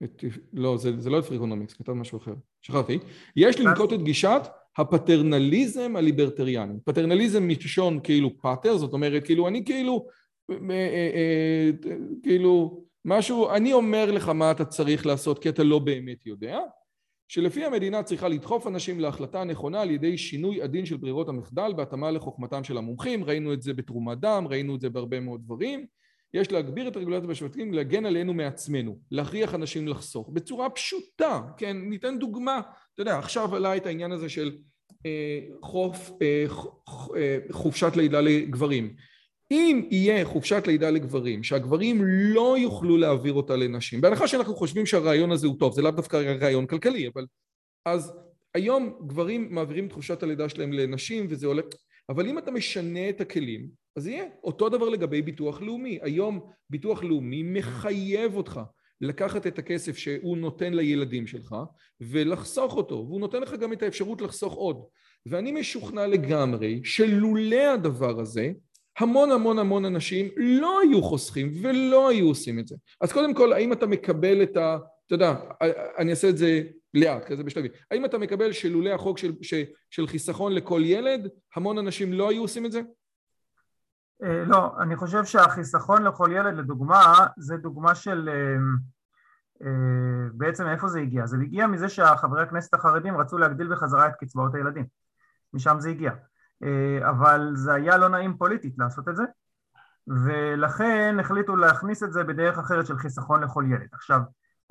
את 0.04 0.24
לא, 0.52 0.76
זה, 0.76 1.00
זה 1.00 1.10
לא 1.10 1.18
את 1.18 1.24
Freakonomics, 1.24 1.74
כתב 1.74 1.92
משהו 1.92 2.18
אחר, 2.18 2.34
שכחתי. 2.60 2.98
יש 3.36 3.60
לנקוט 3.60 3.92
את 3.92 4.02
גישת 4.02 4.42
הפטרנליזם 4.78 5.96
הליברטריאני. 5.96 6.74
פטרנליזם 6.84 7.42
מלשון 7.42 8.00
כאילו 8.02 8.38
pater, 8.38 8.76
זאת 8.76 8.92
אומרת 8.92 9.24
כאילו 9.24 9.48
אני 9.48 9.64
כאילו, 9.64 10.06
כאילו 12.22 12.84
משהו, 13.04 13.50
אני 13.50 13.72
אומר 13.72 14.10
לך 14.10 14.28
מה 14.28 14.50
אתה 14.50 14.64
צריך 14.64 15.06
לעשות 15.06 15.38
כי 15.38 15.48
אתה 15.48 15.62
לא 15.62 15.78
באמת 15.78 16.26
יודע, 16.26 16.58
שלפי 17.28 17.64
המדינה 17.64 18.02
צריכה 18.02 18.28
לדחוף 18.28 18.66
אנשים 18.66 19.00
להחלטה 19.00 19.40
הנכונה 19.40 19.80
על 19.80 19.90
ידי 19.90 20.18
שינוי 20.18 20.62
עדין 20.62 20.86
של 20.86 20.96
ברירות 20.96 21.28
המחדל 21.28 21.72
בהתאמה 21.76 22.10
לחוכמתם 22.10 22.64
של 22.64 22.78
המומחים, 22.78 23.24
ראינו 23.24 23.52
את 23.52 23.62
זה 23.62 23.74
בתרומת 23.74 24.18
דם, 24.18 24.46
ראינו 24.50 24.74
את 24.74 24.80
זה 24.80 24.90
בהרבה 24.90 25.20
מאוד 25.20 25.40
דברים. 25.44 25.86
יש 26.34 26.52
להגביר 26.52 26.88
את 26.88 26.96
הרגולציה 26.96 27.28
בשווקים, 27.28 27.74
להגן 27.74 28.06
עלינו 28.06 28.34
מעצמנו, 28.34 28.98
להכריח 29.10 29.54
אנשים 29.54 29.88
לחסוך, 29.88 30.28
בצורה 30.32 30.70
פשוטה, 30.70 31.40
כן, 31.56 31.76
ניתן 31.76 32.18
דוגמה, 32.18 32.60
אתה 32.94 33.02
יודע, 33.02 33.18
עכשיו 33.18 33.56
עלה 33.56 33.76
את 33.76 33.86
העניין 33.86 34.12
הזה 34.12 34.28
של 34.28 34.56
אה, 35.06 35.40
חוף, 35.62 36.10
אה, 36.22 36.44
אה, 37.16 37.38
חופשת 37.50 37.92
לידה 37.96 38.20
לגברים. 38.20 38.94
אם 39.52 39.88
יהיה 39.90 40.24
חופשת 40.24 40.62
לידה 40.66 40.90
לגברים, 40.90 41.42
שהגברים 41.42 42.00
לא 42.04 42.58
יוכלו 42.58 42.96
להעביר 42.96 43.32
אותה 43.32 43.56
לנשים, 43.56 44.00
בהנחה 44.00 44.28
שאנחנו 44.28 44.54
חושבים 44.54 44.86
שהרעיון 44.86 45.32
הזה 45.32 45.46
הוא 45.46 45.58
טוב, 45.58 45.74
זה 45.74 45.82
לאו 45.82 45.90
דווקא 45.90 46.16
רעיון 46.16 46.66
כלכלי, 46.66 47.08
אבל... 47.14 47.26
אז 47.86 48.12
היום 48.54 48.98
גברים 49.06 49.54
מעבירים 49.54 49.86
את 49.86 49.92
חופשת 49.92 50.22
הלידה 50.22 50.48
שלהם 50.48 50.72
לנשים 50.72 51.26
וזה 51.30 51.46
עולה... 51.46 51.62
אבל 52.08 52.28
אם 52.28 52.38
אתה 52.38 52.50
משנה 52.50 53.08
את 53.08 53.20
הכלים, 53.20 53.68
אז 53.96 54.06
יהיה 54.06 54.24
אותו 54.44 54.68
דבר 54.68 54.88
לגבי 54.88 55.22
ביטוח 55.22 55.62
לאומי. 55.62 55.98
היום 56.02 56.40
ביטוח 56.70 57.02
לאומי 57.02 57.42
מחייב 57.42 58.36
אותך 58.36 58.60
לקחת 59.00 59.46
את 59.46 59.58
הכסף 59.58 59.96
שהוא 59.96 60.36
נותן 60.36 60.74
לילדים 60.74 61.26
שלך 61.26 61.54
ולחסוך 62.00 62.76
אותו, 62.76 62.94
והוא 62.94 63.20
נותן 63.20 63.42
לך 63.42 63.54
גם 63.54 63.72
את 63.72 63.82
האפשרות 63.82 64.22
לחסוך 64.22 64.54
עוד. 64.54 64.84
ואני 65.26 65.52
משוכנע 65.52 66.06
לגמרי 66.06 66.80
שלולא 66.84 67.72
הדבר 67.74 68.20
הזה, 68.20 68.52
המון 68.98 69.30
המון 69.30 69.58
המון 69.58 69.84
אנשים 69.84 70.28
לא 70.36 70.80
היו 70.80 71.02
חוסכים 71.02 71.52
ולא 71.62 72.08
היו 72.08 72.28
עושים 72.28 72.58
את 72.58 72.68
זה. 72.68 72.76
אז 73.00 73.12
קודם 73.12 73.34
כל, 73.34 73.52
האם 73.52 73.72
אתה 73.72 73.86
מקבל 73.86 74.42
את 74.42 74.56
ה... 74.56 74.78
אתה 75.06 75.14
יודע, 75.14 75.34
אני 75.98 76.10
אעשה 76.10 76.28
את 76.28 76.36
זה 76.36 76.62
לאט, 76.94 77.24
כזה 77.24 77.44
בשלבים. 77.44 77.70
האם 77.90 78.04
אתה 78.04 78.18
מקבל 78.18 78.52
שלולא 78.52 78.90
החוק 78.90 79.18
של, 79.18 79.32
של 79.90 80.06
חיסכון 80.06 80.52
לכל 80.52 80.80
ילד, 80.84 81.28
המון 81.56 81.78
אנשים 81.78 82.12
לא 82.12 82.30
היו 82.30 82.42
עושים 82.42 82.66
את 82.66 82.72
זה? 82.72 82.80
אה, 84.22 84.44
לא, 84.44 84.72
אני 84.80 84.96
חושב 84.96 85.24
שהחיסכון 85.24 86.02
לכל 86.02 86.30
ילד 86.32 86.58
לדוגמה 86.58 87.26
זה 87.38 87.56
דוגמה 87.56 87.94
של 87.94 88.28
אה, 88.28 88.56
אה, 89.66 90.28
בעצם 90.32 90.66
איפה 90.66 90.88
זה 90.88 91.00
הגיע? 91.00 91.26
זה 91.26 91.36
הגיע 91.42 91.66
מזה 91.66 91.88
שהחברי 91.88 92.42
הכנסת 92.42 92.74
החרדים 92.74 93.16
רצו 93.16 93.38
להגדיל 93.38 93.72
בחזרה 93.72 94.06
את 94.08 94.12
קצבאות 94.20 94.54
הילדים, 94.54 94.86
משם 95.54 95.76
זה 95.80 95.90
הגיע, 95.90 96.12
אבל 97.08 97.50
זה 97.54 97.74
היה 97.74 97.96
לא 97.96 98.08
נעים 98.08 98.36
פוליטית 98.36 98.74
לעשות 98.78 99.08
את 99.08 99.16
זה 99.16 99.22
ולכן 100.06 101.16
החליטו 101.20 101.56
להכניס 101.56 102.02
את 102.02 102.12
זה 102.12 102.24
בדרך 102.24 102.58
אחרת 102.58 102.86
של 102.86 102.98
חיסכון 102.98 103.42
לכל 103.42 103.64
ילד. 103.68 103.88
עכשיו, 103.92 104.20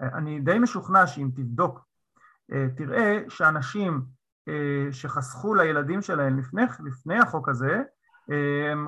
אני 0.02 0.40
די 0.40 0.60
משוכנע 0.60 1.08
שאם 1.08 1.30
תבדוק 1.36 1.86
תראה 2.76 3.20
שאנשים 3.30 4.02
שחסכו 4.92 5.54
לילדים 5.56 6.02
שלהם 6.02 6.40
לפני, 6.40 6.64
לפני 6.84 7.20
החוק 7.20 7.50
הזה 7.50 7.82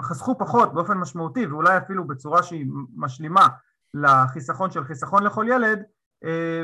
חסכו 0.02 0.38
פחות 0.38 0.74
באופן 0.74 0.98
משמעותי 0.98 1.46
ואולי 1.46 1.78
אפילו 1.78 2.08
בצורה 2.08 2.44
שהיא 2.44 2.68
משלימה 2.96 3.48
לחיסכון 3.94 4.72
של 4.72 4.84
חיסכון 4.84 5.24
לכל 5.24 5.46
ילד 5.50 5.84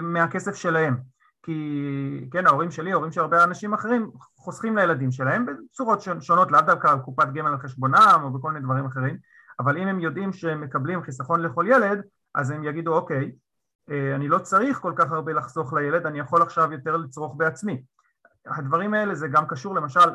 מהכסף 0.01 0.55
שלהם 0.55 0.97
כי 1.43 2.27
כן 2.31 2.47
ההורים 2.47 2.71
שלי, 2.71 2.91
ההורים 2.91 3.11
של 3.11 3.21
הרבה 3.21 3.43
אנשים 3.43 3.73
אחרים 3.73 4.11
חוסכים 4.37 4.77
לילדים 4.77 5.11
שלהם 5.11 5.45
בצורות 5.45 6.01
שונות 6.19 6.51
לאו 6.51 6.61
דווקא 6.61 6.87
על 6.87 6.99
קופת 6.99 7.27
גמל 7.33 7.47
על 7.51 7.57
חשבונם 7.57 8.21
או 8.23 8.31
בכל 8.31 8.51
מיני 8.51 8.65
דברים 8.65 8.85
אחרים 8.85 9.17
אבל 9.59 9.77
אם 9.77 9.87
הם 9.87 9.99
יודעים 9.99 10.33
שהם 10.33 10.61
מקבלים 10.61 11.03
חיסכון 11.03 11.41
לכל 11.41 11.65
ילד 11.69 12.01
אז 12.35 12.51
הם 12.51 12.63
יגידו 12.63 12.95
אוקיי 12.95 13.31
אני 14.15 14.27
לא 14.27 14.39
צריך 14.39 14.77
כל 14.79 14.93
כך 14.95 15.11
הרבה 15.11 15.33
לחסוך 15.33 15.73
לילד 15.73 16.05
אני 16.05 16.19
יכול 16.19 16.41
עכשיו 16.41 16.71
יותר 16.71 16.97
לצרוך 16.97 17.35
בעצמי 17.37 17.83
הדברים 18.45 18.93
האלה 18.93 19.15
זה 19.15 19.27
גם 19.27 19.47
קשור 19.47 19.75
למשל 19.75 20.09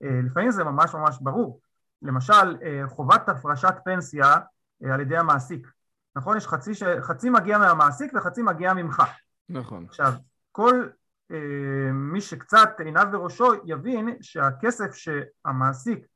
לפעמים 0.00 0.50
זה 0.50 0.64
ממש 0.64 0.94
ממש 0.94 1.18
ברור 1.20 1.60
למשל 2.04 2.56
אה, 2.62 2.82
חובת 2.88 3.28
הפרשת 3.28 3.74
פנסיה 3.84 4.36
אה, 4.84 4.94
על 4.94 5.00
ידי 5.00 5.16
המעסיק, 5.16 5.68
נכון? 6.16 6.36
יש 6.36 6.46
חצי, 6.46 6.74
ש... 6.74 6.82
חצי 7.00 7.30
מגיע 7.30 7.58
מהמעסיק 7.58 8.12
וחצי 8.14 8.42
מגיע 8.42 8.74
ממך. 8.74 9.02
נכון. 9.48 9.84
עכשיו, 9.88 10.12
כל 10.54 10.88
אה, 11.30 11.92
מי 11.92 12.20
שקצת 12.20 12.70
עיניו 12.78 13.06
בראשו 13.12 13.52
יבין 13.64 14.16
שהכסף 14.20 14.94
שהמעסיק 14.94 16.06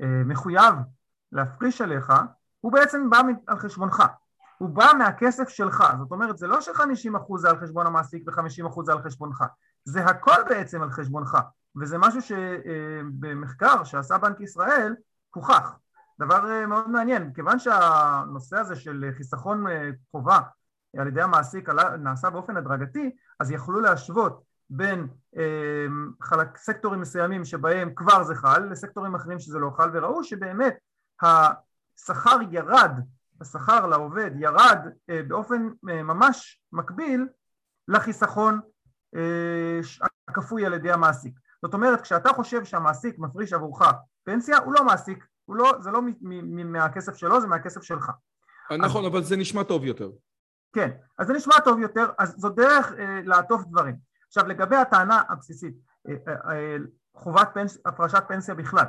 אה, 0.00 0.22
מחויב 0.24 0.74
להפריש 1.32 1.80
עליך, 1.80 2.12
הוא 2.60 2.72
בעצם 2.72 3.10
בא 3.10 3.20
על 3.46 3.58
חשבונך. 3.58 4.02
הוא 4.58 4.68
בא 4.68 4.92
מהכסף 4.98 5.48
שלך, 5.48 5.84
זאת 5.98 6.10
אומרת 6.10 6.38
זה 6.38 6.46
לא 6.46 6.60
ש-50% 6.60 7.36
זה 7.36 7.50
על 7.50 7.60
חשבון 7.60 7.86
המעסיק 7.86 8.22
ו-50% 8.26 8.84
זה 8.84 8.92
על 8.92 9.02
חשבונך, 9.02 9.44
זה 9.84 10.04
הכל 10.04 10.42
בעצם 10.48 10.82
על 10.82 10.90
חשבונך, 10.90 11.38
וזה 11.76 11.98
משהו 11.98 12.20
שבמחקר 12.22 13.78
אה, 13.78 13.84
שעשה 13.84 14.18
בנק 14.18 14.40
ישראל 14.40 14.94
הוכח. 15.34 15.76
דבר 16.20 16.50
אה, 16.50 16.66
מאוד 16.66 16.90
מעניין, 16.90 17.32
כיוון 17.34 17.58
שהנושא 17.58 18.56
הזה 18.56 18.76
של 18.76 19.10
חיסכון 19.16 19.66
אה, 19.66 19.90
חובה 20.10 20.38
על 20.98 21.08
ידי 21.08 21.22
המעסיק 21.22 21.68
נעשה 21.98 22.30
באופן 22.30 22.56
הדרגתי, 22.56 23.10
אז 23.40 23.50
יכלו 23.50 23.80
להשוות 23.80 24.42
בין 24.70 25.08
אה, 25.36 25.86
חלק, 26.22 26.56
סקטורים 26.56 27.00
מסוימים 27.00 27.44
שבהם 27.44 27.94
כבר 27.96 28.24
זה 28.24 28.34
חל 28.34 28.64
לסקטורים 28.70 29.14
אחרים 29.14 29.38
שזה 29.38 29.58
לא 29.58 29.70
חל 29.76 29.90
וראו 29.92 30.24
שבאמת 30.24 30.74
השכר 31.22 32.38
ירד, 32.50 32.92
השכר 33.40 33.86
לעובד 33.86 34.30
ירד 34.38 34.78
באופן 35.28 35.68
ממש 35.82 36.60
מקביל 36.72 37.26
לחיסכון 37.88 38.60
הכפוי 40.28 40.66
על 40.66 40.74
ידי 40.74 40.92
המעסיק. 40.92 41.34
זאת 41.62 41.74
אומרת 41.74 42.00
כשאתה 42.00 42.32
חושב 42.32 42.64
שהמעסיק 42.64 43.18
מפריש 43.18 43.52
עבורך 43.52 43.82
פנסיה 44.24 44.58
הוא 44.58 44.74
לא 44.74 44.84
מעסיק, 44.84 45.26
הוא 45.44 45.56
לא, 45.56 45.72
זה 45.80 45.90
לא 45.90 46.00
מהכסף 46.64 47.16
שלו, 47.16 47.40
זה 47.40 47.46
מהכסף 47.46 47.82
שלך. 47.82 48.10
נכון, 48.78 49.04
אז... 49.04 49.10
אבל 49.10 49.22
זה 49.22 49.36
נשמע 49.36 49.62
טוב 49.62 49.84
יותר. 49.84 50.10
כן, 50.74 50.90
אז 51.18 51.26
זה 51.26 51.32
נשמע 51.32 51.54
טוב 51.64 51.78
יותר, 51.78 52.06
אז 52.18 52.34
זו 52.38 52.48
דרך 52.48 52.92
אה, 52.98 53.20
לעטוף 53.24 53.64
דברים. 53.64 53.96
עכשיו 54.26 54.46
לגבי 54.46 54.76
הטענה 54.76 55.22
הבסיסית, 55.28 55.74
אה, 56.08 56.14
אה, 56.28 56.50
אה, 56.52 56.76
חובת 57.14 57.48
פנס, 57.54 57.78
הפרשת 57.86 58.24
פנסיה 58.28 58.54
בכלל. 58.54 58.86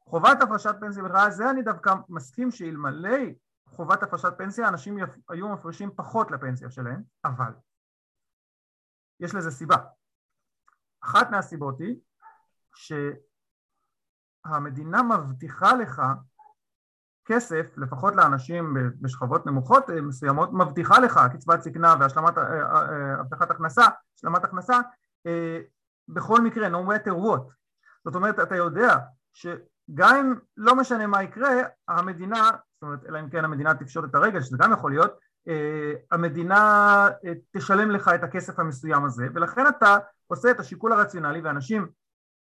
חובת 0.00 0.42
הפרשת 0.42 0.74
פנסיה 0.80 1.02
בכלל, 1.02 1.30
זה 1.30 1.50
אני 1.50 1.62
דווקא 1.62 1.94
מסכים 2.08 2.50
שאלמלא 2.50 3.18
חובת 3.66 4.02
הפרשת 4.02 4.32
פנסיה 4.38 4.68
אנשים 4.68 4.98
יפ, 4.98 5.10
היו 5.28 5.48
מפרישים 5.48 5.90
פחות 5.96 6.30
לפנסיה 6.30 6.70
שלהם, 6.70 7.02
אבל 7.24 7.52
יש 9.20 9.34
לזה 9.34 9.50
סיבה. 9.50 9.76
אחת 11.04 11.30
מהסיבות 11.30 11.80
היא 11.80 11.96
שהמדינה 14.44 15.02
מבטיחה 15.02 15.74
לך 15.74 16.02
כסף, 17.26 17.66
לפחות 17.76 18.16
לאנשים 18.16 18.76
בשכבות 19.00 19.46
נמוכות 19.46 19.90
אה, 19.90 20.00
מסוימות, 20.00 20.52
מבטיחה 20.52 20.98
לך 20.98 21.20
קצבת 21.32 21.62
זקנה 21.62 21.94
והשלמת 22.00 22.38
אה, 22.38 22.42
אה, 22.42 23.20
הבטחת 23.20 23.50
הכנסה, 23.50 23.84
השלמת 24.18 24.44
הכנסה, 24.44 24.80
בכל 26.08 26.40
מקרה, 26.40 26.68
no 26.68 26.88
matter 26.88 27.10
what. 27.10 27.52
זאת 28.04 28.14
אומרת, 28.14 28.40
אתה 28.40 28.56
יודע 28.56 28.98
שגם 29.34 30.16
אם 30.16 30.34
לא 30.56 30.74
משנה 30.74 31.06
מה 31.06 31.22
יקרה, 31.22 31.52
המדינה, 31.88 32.50
זאת 32.74 32.82
אומרת, 32.82 33.00
אלא 33.08 33.20
אם 33.20 33.28
כן 33.30 33.44
המדינה 33.44 33.74
תפשוט 33.74 34.04
את 34.04 34.14
הרגל, 34.14 34.40
שזה 34.40 34.56
גם 34.60 34.72
יכול 34.72 34.90
להיות, 34.90 35.18
המדינה 36.10 37.08
תשלם 37.56 37.90
לך 37.90 38.10
את 38.14 38.24
הכסף 38.24 38.58
המסוים 38.58 39.04
הזה, 39.04 39.26
ולכן 39.34 39.66
אתה 39.66 39.98
עושה 40.26 40.50
את 40.50 40.60
השיקול 40.60 40.92
הרציונלי, 40.92 41.40
ואנשים 41.40 41.88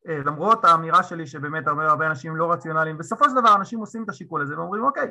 למרות 0.04 0.64
האמירה 0.64 1.02
שלי 1.02 1.26
שבאמת 1.26 1.66
הרבה 1.66 1.90
הרבה 1.90 2.06
אנשים 2.06 2.36
לא 2.36 2.52
רציונליים, 2.52 2.98
בסופו 2.98 3.24
של 3.30 3.34
דבר 3.34 3.54
אנשים 3.56 3.78
עושים 3.78 4.04
את 4.04 4.08
השיקול 4.08 4.42
הזה 4.42 4.58
ואומרים 4.58 4.84
אוקיי, 4.84 5.10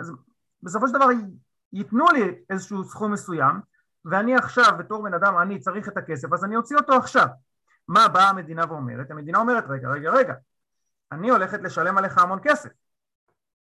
אז 0.00 0.12
בסופו 0.62 0.88
של 0.88 0.94
דבר 0.94 1.06
ייתנו 1.72 2.06
לי 2.12 2.34
איזשהו 2.50 2.84
סכום 2.84 3.12
מסוים 3.12 3.60
ואני 4.04 4.36
עכשיו 4.36 4.72
בתור 4.78 5.02
בן 5.02 5.14
אדם 5.14 5.38
אני 5.38 5.58
צריך 5.58 5.88
את 5.88 5.96
הכסף 5.96 6.32
אז 6.32 6.44
אני 6.44 6.56
אוציא 6.56 6.76
אותו 6.76 6.92
עכשיו. 6.92 7.26
מה 7.88 8.08
באה 8.08 8.28
המדינה 8.28 8.64
ואומרת? 8.68 9.10
המדינה 9.10 9.38
אומרת 9.38 9.64
רגע 9.68 9.88
רגע 9.88 10.10
רגע 10.10 10.34
אני 11.12 11.30
הולכת 11.30 11.60
לשלם 11.60 11.98
עליך 11.98 12.18
המון 12.18 12.38
כסף 12.42 12.70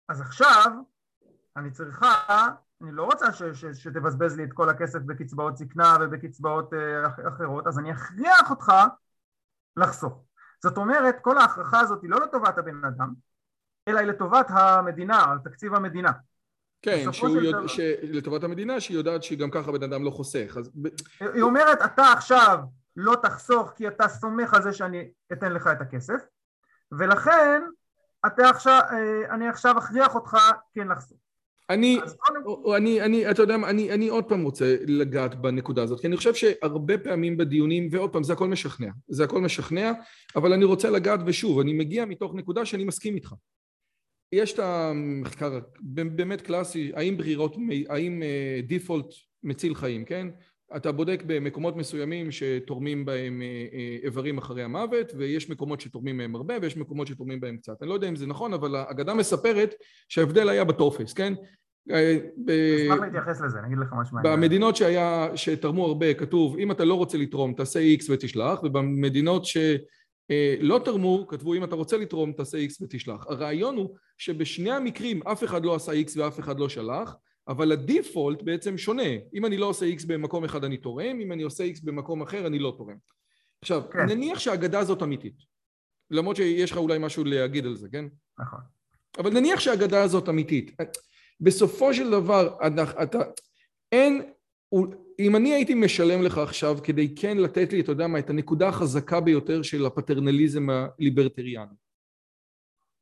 אז 0.09 0.21
עכשיו 0.21 0.71
אני 1.57 1.71
צריכה, 1.71 2.13
אני 2.81 2.91
לא 2.91 3.03
רוצה 3.03 3.33
ש, 3.33 3.43
ש, 3.43 3.65
שתבזבז 3.65 4.37
לי 4.37 4.43
את 4.43 4.53
כל 4.53 4.69
הכסף 4.69 4.99
בקצבאות 4.99 5.57
זקנה 5.57 5.97
ובקצבאות 6.01 6.73
uh, 6.73 7.27
אחרות 7.27 7.67
אז 7.67 7.79
אני 7.79 7.91
אכריח 7.91 8.49
אותך 8.49 8.73
לחסוך 9.77 10.23
זאת 10.63 10.77
אומרת, 10.77 11.15
כל 11.21 11.37
ההכרחה 11.37 11.79
הזאת 11.79 12.01
היא 12.01 12.09
לא 12.09 12.19
לטובת 12.19 12.57
הבן 12.57 12.85
אדם, 12.85 13.13
אלא 13.87 13.99
היא 13.99 14.07
לטובת 14.07 14.45
המדינה, 14.49 15.35
תקציב 15.43 15.73
המדינה. 15.73 16.11
כן, 16.81 17.11
שהוא 17.11 17.37
יודע, 17.37 17.57
דבר... 17.57 17.67
ש... 17.67 17.79
לטובת 18.03 18.43
המדינה, 18.43 18.79
שהיא 18.79 18.97
יודעת 18.97 19.23
שגם 19.23 19.51
ככה 19.51 19.71
בן 19.71 19.83
אדם 19.83 20.03
לא 20.03 20.09
חוסך. 20.09 20.57
אז... 20.59 20.71
היא 21.19 21.41
אומרת, 21.41 21.81
אתה 21.85 22.03
עכשיו 22.13 22.59
לא 22.95 23.15
תחסוך 23.21 23.71
כי 23.75 23.87
אתה 23.87 24.07
סומך 24.07 24.53
על 24.53 24.63
זה 24.63 24.73
שאני 24.73 25.11
אתן 25.33 25.51
לך 25.51 25.67
את 25.67 25.81
הכסף, 25.81 26.21
ולכן 26.91 27.61
אתה 28.25 28.49
עכשיו, 28.49 28.81
אה, 28.91 29.35
אני 29.35 29.47
עכשיו 29.47 29.77
אכריח 29.77 30.15
אותך 30.15 30.37
כן 30.73 30.87
לחסוך. 30.87 31.17
אני, 31.69 31.97
אני, 32.77 33.01
אני, 33.01 33.31
אתה 33.31 33.41
יודע 33.41 33.57
מה, 33.57 33.69
אני, 33.69 33.91
אני 33.91 34.07
עוד 34.07 34.23
פעם 34.23 34.43
רוצה 34.43 34.75
לגעת 34.87 35.41
בנקודה 35.41 35.83
הזאת, 35.83 35.99
כי 35.99 36.07
אני 36.07 36.17
חושב 36.17 36.33
שהרבה 36.33 36.97
פעמים 36.97 37.37
בדיונים, 37.37 37.87
ועוד 37.91 38.13
פעם, 38.13 38.23
זה 38.23 38.33
הכל 38.33 38.47
משכנע, 38.47 38.91
זה 39.07 39.23
הכל 39.23 39.41
משכנע, 39.41 39.91
אבל 40.35 40.53
אני 40.53 40.65
רוצה 40.65 40.89
לגעת, 40.89 41.19
ושוב, 41.25 41.59
אני 41.59 41.73
מגיע 41.73 42.05
מתוך 42.05 42.35
נקודה 42.35 42.65
שאני 42.65 42.83
מסכים 42.83 43.15
איתך. 43.15 43.33
יש 44.31 44.53
את 44.53 44.59
המחקר 44.59 45.59
באמת 45.81 46.41
קלאסי, 46.41 46.91
האם 46.95 47.17
ברירות, 47.17 47.55
האם 47.89 48.23
דיפולט 48.67 49.05
אה, 49.05 49.17
מציל 49.43 49.75
חיים, 49.75 50.05
כן? 50.05 50.27
אתה 50.75 50.91
בודק 50.91 51.23
במקומות 51.27 51.75
מסוימים 51.75 52.31
שתורמים 52.31 53.05
בהם 53.05 53.41
אה, 53.41 53.47
אה, 53.73 53.97
איברים 54.03 54.37
אחרי 54.37 54.63
המוות 54.63 55.11
ויש 55.17 55.49
מקומות 55.49 55.81
שתורמים 55.81 56.17
מהם 56.17 56.35
הרבה 56.35 56.53
ויש 56.61 56.77
מקומות 56.77 57.07
שתורמים 57.07 57.39
בהם 57.39 57.57
קצת. 57.57 57.81
אני 57.81 57.89
לא 57.89 57.93
יודע 57.93 58.09
אם 58.09 58.15
זה 58.15 58.27
נכון 58.27 58.53
אבל 58.53 58.75
האגדה 58.75 59.13
מספרת 59.13 59.73
שההבדל 60.09 60.49
היה 60.49 60.63
בטופס, 60.63 61.13
כן? 61.13 61.33
אה, 61.91 62.17
אשמח 62.85 62.99
להתייחס 62.99 63.41
לזה, 63.41 63.59
אני 63.59 63.67
אגיד 63.67 63.77
לך 63.77 63.93
משהו 63.93 64.15
מעניין. 64.15 64.35
במדינות 64.35 64.75
שהיה, 64.75 65.27
שתרמו 65.35 65.85
הרבה 65.85 66.13
כתוב 66.13 66.57
אם 66.57 66.71
אתה 66.71 66.85
לא 66.85 66.93
רוצה 66.93 67.17
לתרום 67.17 67.53
תעשה 67.53 67.79
X 67.79 68.05
ותשלח 68.09 68.63
ובמדינות 68.63 69.45
שלא 69.45 70.81
תרמו 70.85 71.27
כתבו 71.27 71.53
אם 71.53 71.63
אתה 71.63 71.75
רוצה 71.75 71.97
לתרום 71.97 72.33
תעשה 72.33 72.57
X 72.57 72.83
ותשלח. 72.83 73.27
הרעיון 73.27 73.75
הוא 73.75 73.95
שבשני 74.17 74.71
המקרים 74.71 75.27
אף 75.27 75.43
אחד 75.43 75.65
לא 75.65 75.75
עשה 75.75 75.91
X 75.91 76.19
ואף 76.19 76.39
אחד 76.39 76.59
לא 76.59 76.69
שלח 76.69 77.15
אבל 77.47 77.71
הדיפולט 77.71 78.41
בעצם 78.41 78.77
שונה, 78.77 79.09
אם 79.33 79.45
אני 79.45 79.57
לא 79.57 79.65
עושה 79.65 79.85
X 79.85 80.07
במקום 80.07 80.43
אחד 80.43 80.63
אני 80.63 80.77
תורם, 80.77 81.19
אם 81.19 81.31
אני 81.31 81.43
עושה 81.43 81.63
X 81.63 81.79
במקום 81.83 82.21
אחר 82.21 82.47
אני 82.47 82.59
לא 82.59 82.73
תורם. 82.77 82.95
עכשיו, 83.61 83.81
כן. 83.91 84.05
נניח 84.05 84.39
שהאגדה 84.39 84.79
הזאת 84.79 85.03
אמיתית, 85.03 85.35
למרות 86.11 86.35
שיש 86.35 86.71
לך 86.71 86.77
אולי 86.77 86.97
משהו 86.99 87.23
להגיד 87.23 87.65
על 87.65 87.75
זה, 87.75 87.87
כן? 87.91 88.05
נכון. 88.39 88.59
אבל 89.17 89.33
נניח 89.33 89.59
שהאגדה 89.59 90.03
הזאת 90.03 90.29
אמיתית, 90.29 90.75
בסופו 91.41 91.93
של 91.93 92.11
דבר, 92.11 92.57
אתה, 93.03 93.19
אין, 93.91 94.21
אם 95.19 95.35
אני 95.35 95.53
הייתי 95.53 95.73
משלם 95.73 96.21
לך 96.21 96.37
עכשיו 96.37 96.77
כדי 96.83 97.15
כן 97.15 97.37
לתת 97.37 97.73
לי, 97.73 97.81
אתה 97.81 97.91
יודע 97.91 98.07
מה, 98.07 98.19
את 98.19 98.29
הנקודה 98.29 98.67
החזקה 98.67 99.19
ביותר 99.19 99.61
של 99.61 99.85
הפטרנליזם 99.85 100.67
הליברטריאני, 100.69 101.75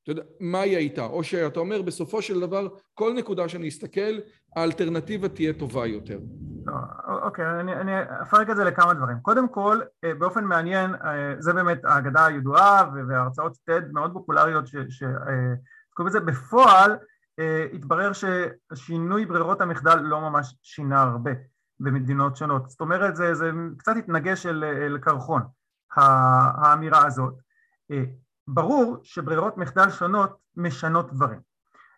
אתה 0.03 0.11
יודע, 0.11 0.23
מה 0.39 0.61
היא 0.61 0.77
הייתה? 0.77 1.05
או 1.05 1.23
שאתה 1.23 1.59
אומר 1.59 1.81
בסופו 1.81 2.21
של 2.21 2.39
דבר 2.39 2.67
כל 2.93 3.13
נקודה 3.13 3.49
שאני 3.49 3.69
אסתכל 3.69 4.19
האלטרנטיבה 4.55 5.29
תהיה 5.29 5.53
טובה 5.53 5.87
יותר. 5.87 6.19
לא, 6.65 6.73
אוקיי, 7.23 7.45
אני, 7.59 7.75
אני 7.75 7.91
אפרק 8.21 8.49
את 8.49 8.55
זה 8.55 8.63
לכמה 8.63 8.93
דברים. 8.93 9.17
קודם 9.21 9.47
כל, 9.47 9.79
אה, 10.03 10.13
באופן 10.13 10.43
מעניין, 10.43 10.95
אה, 10.95 11.33
זה 11.39 11.53
באמת 11.53 11.85
האגדה 11.85 12.25
הידועה 12.25 12.89
והרצאות 13.07 13.57
TED 13.69 13.91
מאוד 13.91 14.13
פופולריות 14.13 14.67
שעסקו 14.67 15.05
אה, 15.99 16.05
בזה. 16.05 16.19
בפועל 16.19 16.97
התברר 17.73 18.11
ששינוי 18.13 19.25
ברירות 19.25 19.61
המחדל 19.61 19.95
לא 19.95 20.21
ממש 20.21 20.55
שינה 20.61 21.01
הרבה 21.01 21.31
במדינות 21.79 22.35
שונות. 22.35 22.69
זאת 22.69 22.81
אומרת, 22.81 23.15
זה, 23.15 23.33
זה 23.33 23.51
קצת 23.77 23.93
התנגש 23.97 24.45
אל, 24.45 24.63
אל 24.63 24.97
קרחון, 24.97 25.41
האמירה 25.95 27.05
הזאת. 27.05 27.33
ברור 28.47 28.97
שברירות 29.03 29.57
מחדל 29.57 29.89
שונות 29.89 30.37
משנות 30.55 31.13
דברים. 31.13 31.39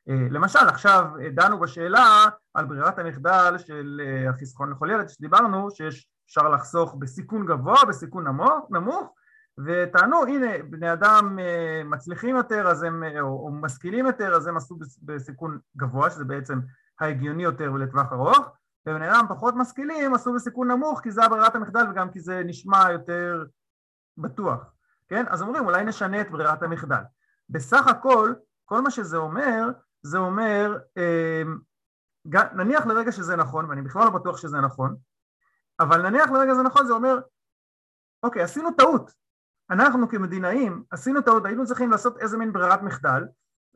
אה, 0.09 0.27
למשל 0.31 0.59
עכשיו 0.67 1.05
דנו 1.33 1.59
בשאלה 1.59 2.25
על 2.53 2.65
ברירת 2.65 2.99
המחדל 2.99 3.55
של 3.57 4.01
אה, 4.03 4.29
החיסכון 4.29 4.71
לכל 4.71 4.89
ילד 4.91 5.09
שדיברנו 5.09 5.71
שיש 5.71 6.09
אפשר 6.25 6.49
לחסוך 6.49 6.95
בסיכון 6.99 7.45
גבוה, 7.45 7.85
בסיכון 7.87 8.27
נמוך, 8.27 8.67
נמוך 8.69 9.13
וטענו 9.57 10.23
הנה 10.23 10.63
בני 10.69 10.93
אדם 10.93 11.39
אה, 11.39 11.81
מצליחים 11.85 12.35
יותר 12.35 12.67
אז 12.67 12.83
הם, 12.83 13.03
או, 13.03 13.25
או 13.25 13.51
משכילים 13.51 14.05
יותר 14.05 14.35
אז 14.35 14.47
הם 14.47 14.57
עשו 14.57 14.75
בסיכון 15.01 15.59
גבוה 15.77 16.09
שזה 16.09 16.25
בעצם 16.25 16.59
ההגיוני 16.99 17.43
יותר 17.43 17.71
ולטווח 17.73 18.13
ארוך 18.13 18.49
ובני 18.85 19.11
אדם 19.11 19.25
פחות 19.29 19.53
משכילים 19.57 20.13
עשו 20.13 20.33
בסיכון 20.33 20.71
נמוך 20.71 21.01
כי 21.01 21.11
זה 21.11 21.23
הברירת 21.23 21.55
המחדל 21.55 21.89
וגם 21.91 22.11
כי 22.11 22.19
זה 22.19 22.41
נשמע 22.45 22.91
יותר 22.91 23.45
בטוח 24.17 24.75
כן? 25.07 25.25
אז 25.29 25.41
אומרים 25.41 25.65
אולי 25.65 25.83
נשנה 25.83 26.21
את 26.21 26.31
ברירת 26.31 26.63
המחדל. 26.63 27.01
בסך 27.49 27.87
הכל, 27.87 28.33
כל 28.65 28.81
מה 28.81 28.91
שזה 28.91 29.17
אומר, 29.17 29.69
זה 30.01 30.17
אומר, 30.17 30.77
אמ, 30.97 31.59
נניח 32.53 32.85
לרגע 32.85 33.11
שזה 33.11 33.35
נכון, 33.35 33.69
ואני 33.69 33.81
בכלל 33.81 34.03
לא 34.03 34.09
בטוח 34.09 34.37
שזה 34.37 34.57
נכון, 34.57 34.95
אבל 35.79 36.09
נניח 36.09 36.31
לרגע 36.31 36.53
שזה 36.53 36.63
נכון, 36.63 36.87
זה 36.87 36.93
אומר, 36.93 37.19
אוקיי, 38.23 38.41
עשינו 38.41 38.71
טעות. 38.71 39.11
אנחנו 39.69 40.09
כמדינאים 40.09 40.83
עשינו 40.91 41.21
טעות, 41.21 41.45
היינו 41.45 41.65
צריכים 41.65 41.91
לעשות 41.91 42.17
איזה 42.17 42.37
מין 42.37 42.53
ברירת 42.53 42.81
מחדל, 42.81 43.23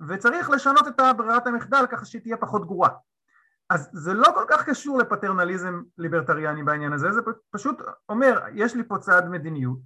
וצריך 0.08 0.50
לשנות 0.50 0.88
את 0.88 1.02
ברירת 1.18 1.48
המחדל 1.48 1.86
ככה 1.90 2.06
שהיא 2.06 2.22
תהיה 2.22 2.38
פחות 2.38 2.66
גרועה. 2.66 2.92
אז 3.70 3.90
זה 3.94 4.14
לא 4.14 4.28
כל 4.36 4.46
כך 4.48 4.70
קשור 4.70 4.98
לפטרנליזם 4.98 5.82
ליברטריאני 5.98 6.64
בעניין 6.64 6.94
הזה, 6.94 7.12
זה 7.12 7.22
פשוט 7.52 7.82
אומר, 8.10 8.42
יש 8.54 8.76
לי 8.76 8.84
פה 8.84 8.98
צעד 8.98 9.30
מדיניות, 9.30 9.80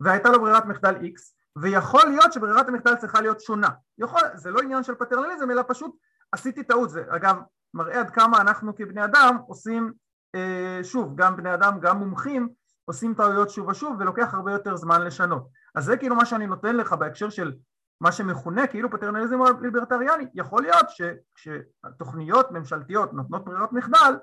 והייתה 0.00 0.28
לו 0.28 0.40
ברירת 0.40 0.64
מחדל 0.64 0.94
X 0.94 1.36
ויכול 1.56 2.02
להיות 2.08 2.32
שברירת 2.32 2.68
המחדל 2.68 2.96
צריכה 2.96 3.20
להיות 3.20 3.40
שונה 3.40 3.68
יכול, 3.98 4.20
זה 4.34 4.50
לא 4.50 4.60
עניין 4.60 4.82
של 4.82 4.94
פטרנליזם 4.94 5.50
אלא 5.50 5.62
פשוט 5.68 5.96
עשיתי 6.32 6.62
טעות 6.62 6.90
זה 6.90 7.04
אגב 7.08 7.36
מראה 7.74 8.00
עד 8.00 8.10
כמה 8.10 8.40
אנחנו 8.40 8.76
כבני 8.76 9.04
אדם 9.04 9.36
עושים 9.46 9.92
אה, 10.34 10.80
שוב 10.82 11.16
גם 11.16 11.36
בני 11.36 11.54
אדם 11.54 11.80
גם 11.80 11.98
מומחים 11.98 12.48
עושים 12.88 13.14
טעויות 13.14 13.50
שוב 13.50 13.68
ושוב 13.68 13.96
ולוקח 14.00 14.34
הרבה 14.34 14.52
יותר 14.52 14.76
זמן 14.76 15.02
לשנות 15.02 15.48
אז 15.74 15.84
זה 15.84 15.96
כאילו 15.96 16.16
מה 16.16 16.26
שאני 16.26 16.46
נותן 16.46 16.76
לך 16.76 16.92
בהקשר 16.92 17.30
של 17.30 17.54
מה 18.00 18.12
שמכונה 18.12 18.66
כאילו 18.66 18.90
פטרנליזם 18.90 19.38
ליברטריאני 19.60 20.26
יכול 20.34 20.62
להיות 20.62 20.86
שכשתוכניות 20.88 22.50
ממשלתיות 22.50 23.12
נותנות 23.12 23.44
ברירת 23.44 23.72
מחדל 23.72 24.14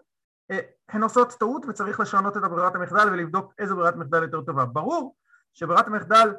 אה, 0.52 0.60
הן 0.90 1.04
עושות 1.04 1.34
טעות 1.40 1.66
וצריך 1.68 2.00
לשנות 2.00 2.38
את 2.38 2.44
הברירת 2.44 2.76
המחדל 2.76 3.10
ולבדוק 3.12 3.54
איזה 3.60 3.76
ברירת 3.76 3.96
מחדל 3.96 4.24
יותר 4.24 4.42
טובה 4.42 4.66
ברור 4.66 5.16
שברירת 5.54 5.88
המחדל 5.88 6.34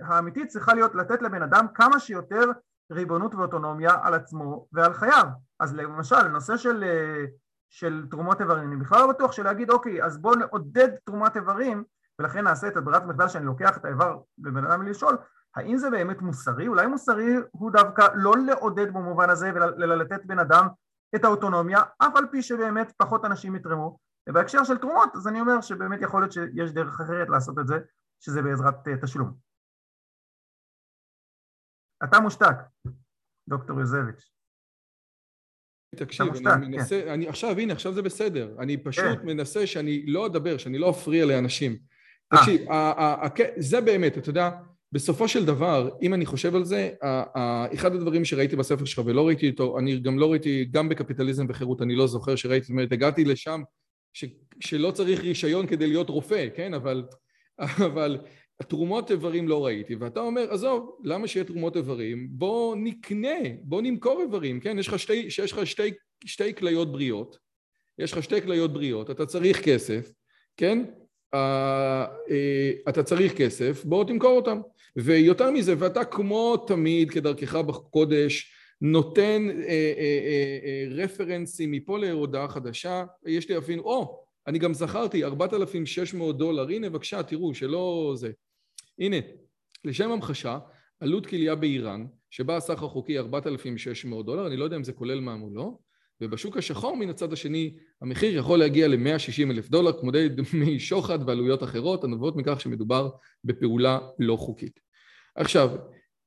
האמיתית 0.00 0.48
צריכה 0.48 0.74
להיות 0.74 0.94
לתת 0.94 1.22
לבן 1.22 1.42
אדם 1.42 1.66
כמה 1.74 2.00
שיותר 2.00 2.44
ריבונות 2.92 3.34
ואוטונומיה 3.34 3.96
על 4.02 4.14
עצמו 4.14 4.66
ועל 4.72 4.92
חייו. 4.92 5.26
אז 5.60 5.74
למשל, 5.74 6.28
נושא 6.28 6.56
של, 6.56 6.84
של 7.70 8.06
תרומות 8.10 8.40
איברים, 8.40 8.72
אני 8.72 8.76
בכלל 8.76 9.00
לא 9.00 9.06
בטוח 9.06 9.32
שלהגיד 9.32 9.70
אוקיי 9.70 10.04
אז 10.04 10.18
בואו 10.18 10.34
נעודד 10.34 10.88
תרומת 11.04 11.36
איברים 11.36 11.84
ולכן 12.18 12.44
נעשה 12.44 12.68
את 12.68 12.76
הברירת 12.76 13.02
מחדל 13.02 13.28
שאני 13.28 13.46
לוקח 13.46 13.76
את 13.76 13.84
האיבר 13.84 14.18
לבן 14.38 14.64
אדם 14.64 14.82
לשאול 14.82 15.16
האם 15.56 15.76
זה 15.76 15.90
באמת 15.90 16.20
מוסרי? 16.20 16.68
אולי 16.68 16.86
מוסרי 16.86 17.34
הוא 17.50 17.72
דווקא 17.72 18.08
לא 18.14 18.32
לעודד 18.46 18.92
במובן 18.92 19.30
הזה 19.30 19.50
ולתת 19.54 20.24
בן 20.24 20.38
אדם 20.38 20.68
את 21.14 21.24
האוטונומיה 21.24 21.82
אף 21.98 22.16
על 22.16 22.26
פי 22.30 22.42
שבאמת 22.42 22.92
פחות 22.96 23.24
אנשים 23.24 23.56
יתרמו 23.56 23.98
ובהקשר 24.28 24.64
של 24.64 24.78
תרומות 24.78 25.16
אז 25.16 25.28
אני 25.28 25.40
אומר 25.40 25.60
שבאמת 25.60 26.02
יכול 26.02 26.22
להיות 26.22 26.32
שיש 26.32 26.72
דרך 26.72 27.00
אחרת 27.00 27.28
לעשות 27.28 27.58
את 27.58 27.66
זה 27.66 27.78
שזה 28.20 28.42
בעזרת 28.42 28.88
אה, 28.88 28.96
תשלום. 29.02 29.34
אתה 32.04 32.20
מושתק, 32.20 32.56
דוקטור 33.48 33.80
יוזביץ'. 33.80 34.39
תקשיב, 35.96 36.26
אני 36.46 36.68
מנסה, 36.68 37.02
כן. 37.04 37.08
אני 37.08 37.28
עכשיו, 37.28 37.58
הנה, 37.58 37.72
עכשיו 37.72 37.92
זה 37.92 38.02
בסדר. 38.02 38.54
אני 38.58 38.76
פשוט 38.76 39.04
כן. 39.04 39.26
מנסה 39.26 39.66
שאני 39.66 40.06
לא 40.06 40.26
אדבר, 40.26 40.56
שאני 40.56 40.78
לא 40.78 40.90
אפריע 40.90 41.24
לאנשים. 41.24 41.76
אה. 42.32 42.38
תקשיב, 42.38 42.60
זה 43.56 43.80
באמת, 43.80 44.18
אתה 44.18 44.30
יודע, 44.30 44.50
בסופו 44.92 45.28
של 45.28 45.44
דבר, 45.44 45.90
אם 46.02 46.14
אני 46.14 46.26
חושב 46.26 46.54
על 46.54 46.64
זה, 46.64 46.90
אחד 47.74 47.94
הדברים 47.94 48.24
שראיתי 48.24 48.56
בספר 48.56 48.84
שלך 48.84 49.06
ולא 49.06 49.26
ראיתי 49.26 49.50
אותו, 49.50 49.78
אני 49.78 49.98
גם 50.00 50.18
לא 50.18 50.30
ראיתי, 50.30 50.64
גם 50.70 50.88
בקפיטליזם 50.88 51.46
וחירות, 51.48 51.82
אני 51.82 51.94
לא 51.94 52.06
זוכר 52.06 52.36
שראיתי, 52.36 52.64
זאת 52.64 52.70
אומרת, 52.70 52.92
הגעתי 52.92 53.24
לשם 53.24 53.62
ש, 54.12 54.24
שלא 54.60 54.90
צריך 54.90 55.20
רישיון 55.20 55.66
כדי 55.66 55.86
להיות 55.86 56.08
רופא, 56.08 56.48
כן? 56.54 56.74
אבל, 56.74 57.04
אבל 57.86 58.18
תרומות 58.62 59.10
איברים 59.10 59.48
לא 59.48 59.66
ראיתי, 59.66 59.94
ואתה 59.94 60.20
אומר, 60.20 60.46
עזוב, 60.50 60.98
למה 61.04 61.26
שיהיה 61.26 61.44
תרומות 61.44 61.76
איברים? 61.76 62.28
בוא 62.30 62.76
נקנה, 62.76 63.38
בוא 63.62 63.82
נמכור 63.82 64.20
איברים, 64.20 64.60
כן? 64.60 64.78
יש 64.78 64.88
לך 64.88 64.98
שתי, 64.98 65.12
יש 65.12 65.52
לך 65.52 65.66
שתי, 65.66 65.90
שתי 66.24 66.54
כליות 66.54 66.92
בריאות, 66.92 67.38
יש 67.98 68.12
לך 68.12 68.22
שתי 68.22 68.42
כליות 68.42 68.72
בריאות, 68.72 69.10
אתה 69.10 69.26
צריך 69.26 69.64
כסף, 69.64 70.12
כן? 70.56 70.84
Uh, 71.34 71.36
uh, 71.36 72.88
אתה 72.88 73.02
צריך 73.02 73.36
כסף, 73.36 73.84
בוא 73.84 74.04
תמכור 74.04 74.36
אותם. 74.36 74.60
ויותר 74.96 75.50
מזה, 75.50 75.74
ואתה 75.78 76.04
כמו 76.04 76.56
תמיד, 76.66 77.10
כדרכך 77.10 77.54
בקודש, 77.54 78.52
נותן 78.80 79.48
uh, 79.50 80.94
רפרנסים 80.94 81.70
מפה 81.70 81.98
להודעה 81.98 82.48
חדשה, 82.48 83.04
יש 83.26 83.48
לי 83.48 83.58
אפילו, 83.58 83.82
או, 83.82 84.02
oh, 84.02 84.30
אני 84.46 84.58
גם 84.58 84.74
זכרתי, 84.74 85.24
4,600 85.24 86.38
דולר, 86.38 86.68
הנה 86.68 86.90
בבקשה, 86.90 87.22
תראו, 87.22 87.54
שלא 87.54 88.12
זה. 88.16 88.30
הנה, 89.00 89.16
לשם 89.84 90.10
המחשה, 90.10 90.58
עלות 91.00 91.26
כליה 91.26 91.54
באיראן, 91.54 92.06
שבה 92.30 92.56
הסחר 92.56 92.88
חוקי 92.88 93.18
4,600 93.18 94.26
דולר, 94.26 94.46
אני 94.46 94.56
לא 94.56 94.64
יודע 94.64 94.76
אם 94.76 94.84
זה 94.84 94.92
כולל 94.92 95.20
מע"מ 95.20 95.42
או 95.42 95.50
לא, 95.54 95.78
ובשוק 96.20 96.56
השחור 96.56 96.96
מן 96.96 97.10
הצד 97.10 97.32
השני 97.32 97.76
המחיר 98.02 98.36
יכול 98.36 98.58
להגיע 98.58 98.88
ל-160 98.88 99.50
אלף 99.50 99.68
דולר 99.68 100.00
כמו 100.00 100.10
דמי 100.10 100.80
שוחד 100.80 101.18
ועלויות 101.28 101.62
אחרות 101.62 102.04
הנובעות 102.04 102.36
מכך 102.36 102.60
שמדובר 102.60 103.10
בפעולה 103.44 103.98
לא 104.18 104.36
חוקית. 104.36 104.80
עכשיו, 105.36 105.70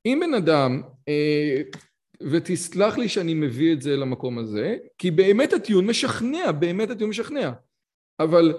אם 0.05 0.19
בן 0.27 0.33
אדם, 0.33 0.81
אה, 1.07 1.61
ותסלח 2.21 2.97
לי 2.97 3.09
שאני 3.09 3.33
מביא 3.33 3.73
את 3.73 3.81
זה 3.81 3.95
למקום 3.95 4.37
הזה, 4.37 4.77
כי 4.97 5.11
באמת 5.11 5.53
הטיעון 5.53 5.85
משכנע, 5.85 6.51
באמת 6.51 6.89
הטיעון 6.89 7.09
משכנע, 7.09 7.51
אבל 8.19 8.53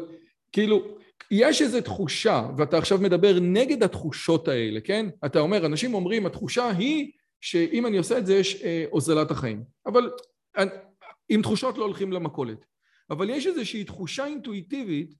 כאילו 0.52 0.98
יש 1.36 1.62
איזו 1.62 1.80
תחושה, 1.80 2.48
ואתה 2.56 2.78
עכשיו 2.78 2.98
מדבר 2.98 3.38
נגד 3.40 3.82
התחושות 3.82 4.48
האלה, 4.48 4.80
כן? 4.80 5.06
אתה 5.26 5.40
אומר, 5.40 5.66
אנשים 5.66 5.94
אומרים, 5.94 6.26
התחושה 6.26 6.70
היא 6.70 7.12
שאם 7.40 7.86
אני 7.86 7.98
עושה 7.98 8.18
את 8.18 8.26
זה 8.26 8.34
יש 8.34 8.62
אה, 8.62 8.84
הוזלת 8.90 9.30
החיים. 9.30 9.64
אבל 9.86 10.10
עם 11.28 11.42
תחושות 11.42 11.78
לא 11.78 11.84
הולכים 11.84 12.12
למכולת. 12.12 12.64
אבל 13.10 13.30
יש 13.30 13.46
איזושהי 13.46 13.84
תחושה 13.84 14.26
אינטואיטיבית 14.26 15.14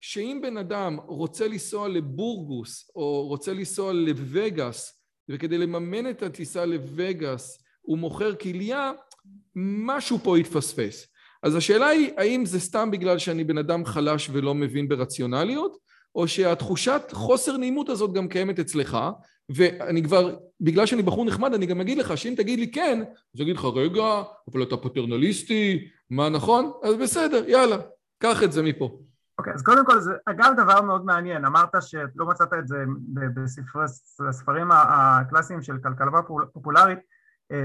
שאם 0.00 0.38
בן 0.42 0.56
אדם 0.56 0.96
רוצה 1.06 1.48
לנסוע 1.48 1.88
לבורגוס 1.88 2.90
או 2.96 3.26
רוצה 3.28 3.52
לנסוע 3.52 3.92
לווגאס 3.92 5.02
וכדי 5.28 5.58
לממן 5.58 6.10
את 6.10 6.22
הטיסה 6.22 6.64
לווגאס 6.64 7.64
הוא 7.80 7.98
מוכר 7.98 8.34
כליה, 8.34 8.92
משהו 9.54 10.18
פה 10.18 10.38
יתפספס. 10.38 11.06
אז 11.42 11.54
השאלה 11.54 11.86
היא, 11.86 12.12
האם 12.16 12.46
זה 12.46 12.60
סתם 12.60 12.90
בגלל 12.90 13.18
שאני 13.18 13.44
בן 13.44 13.58
אדם 13.58 13.84
חלש 13.84 14.30
ולא 14.32 14.54
מבין 14.54 14.88
ברציונליות, 14.88 15.76
או 16.14 16.28
שהתחושת 16.28 17.02
חוסר 17.12 17.56
נעימות 17.56 17.88
הזאת 17.88 18.12
גם 18.12 18.28
קיימת 18.28 18.58
אצלך, 18.58 18.98
ואני 19.56 20.02
כבר, 20.02 20.36
בגלל 20.60 20.86
שאני 20.86 21.02
בחור 21.02 21.24
נחמד, 21.24 21.54
אני 21.54 21.66
גם 21.66 21.80
אגיד 21.80 21.98
לך 21.98 22.18
שאם 22.18 22.34
תגיד 22.36 22.58
לי 22.58 22.70
כן, 22.70 23.02
אז 23.34 23.40
אגיד 23.40 23.56
לך, 23.56 23.64
רגע, 23.64 24.22
אבל 24.52 24.62
אתה 24.62 24.76
פטרנליסטי, 24.76 25.88
מה 26.10 26.28
נכון? 26.28 26.72
אז 26.82 26.94
בסדר, 26.94 27.48
יאללה, 27.48 27.76
קח 28.18 28.42
את 28.42 28.52
זה 28.52 28.62
מפה. 28.62 28.98
אוקיי, 29.38 29.52
okay, 29.52 29.56
אז 29.56 29.62
קודם 29.62 29.86
כל, 29.86 30.00
זה 30.00 30.12
אגב 30.26 30.52
דבר 30.56 30.80
מאוד 30.80 31.04
מעניין, 31.04 31.44
אמרת 31.44 31.70
שלא 31.80 32.26
מצאת 32.26 32.48
את 32.58 32.68
זה 32.68 32.76
בספרים 34.28 34.68
הקלאסיים 34.72 35.62
של 35.62 35.78
כלכלה 35.82 36.22
פופולרית, 36.52 36.98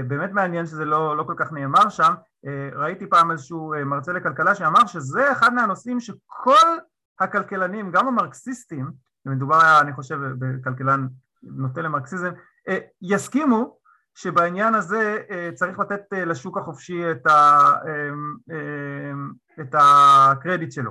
באמת 0.08 0.32
מעניין 0.32 0.66
שזה 0.66 0.84
לא, 0.84 1.16
לא 1.16 1.22
כל 1.22 1.34
כך 1.36 1.52
נאמר 1.52 1.88
שם, 1.88 2.12
אה, 2.46 2.68
ראיתי 2.72 3.06
פעם 3.06 3.30
איזשהו 3.30 3.74
אה, 3.74 3.84
מרצה 3.84 4.12
לכלכלה 4.12 4.54
שאמר 4.54 4.86
שזה 4.86 5.32
אחד 5.32 5.54
מהנושאים 5.54 6.00
שכל 6.00 6.76
הכלכלנים, 7.20 7.90
גם 7.90 8.08
המרקסיסטים, 8.08 8.90
מדובר 9.26 9.80
אני 9.80 9.92
חושב 9.92 10.18
בכלכלן 10.38 11.06
נוטה 11.42 11.80
למרקסיזם, 11.80 12.30
יסכימו 13.02 13.78
שבעניין 14.14 14.74
הזה 14.74 15.18
צריך 15.54 15.78
לתת 15.78 16.02
לשוק 16.12 16.58
החופשי 16.58 17.10
את, 17.10 17.26
ה, 17.26 17.72
את 19.60 19.74
הקרדיט 19.74 20.72
שלו. 20.72 20.90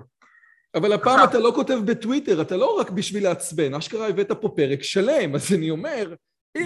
אבל 0.76 0.94
הפעם. 0.94 1.24
אתה 1.24 1.40
לא 1.40 1.52
כותב 1.56 1.78
בטוויטר, 1.86 2.42
אתה 2.42 2.58
לא 2.58 2.80
רק 2.80 2.90
בשביל 2.90 3.24
לעצבן, 3.24 3.74
אשכרה 3.74 4.08
הבאת 4.08 4.32
פה 4.32 4.50
פרק 4.56 4.84
שלם, 4.84 5.36
אז 5.36 5.54
אני 5.54 5.70
אומר, 5.70 6.14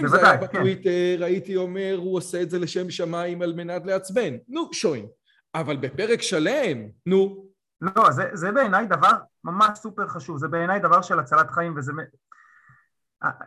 אם 0.00 0.08
זה 0.08 0.16
היה 0.16 0.38
כן. 0.38 0.44
בטוויטר. 0.44 1.24
הייתי 1.24 1.56
אומר, 1.56 1.94
הוא 1.98 2.16
עושה 2.16 2.42
את 2.42 2.50
זה 2.50 2.58
לשם 2.58 2.90
שמיים 2.90 3.42
על 3.42 3.52
מנת 3.52 3.86
לעצבן. 3.86 4.34
נו, 4.48 4.68
שוין. 4.72 5.06
אבל 5.54 5.76
בפרק 5.76 6.22
שלם, 6.22 6.78
נו. 7.06 7.46
לא, 7.80 8.10
זה, 8.10 8.28
זה 8.32 8.52
בעיניי 8.52 8.86
דבר 8.86 9.12
ממש 9.44 9.78
סופר 9.78 10.08
חשוב, 10.08 10.38
זה 10.38 10.48
בעיניי 10.48 10.80
דבר 10.80 11.02
של 11.02 11.18
הצלת 11.18 11.50
חיים 11.50 11.74
וזה 11.76 11.92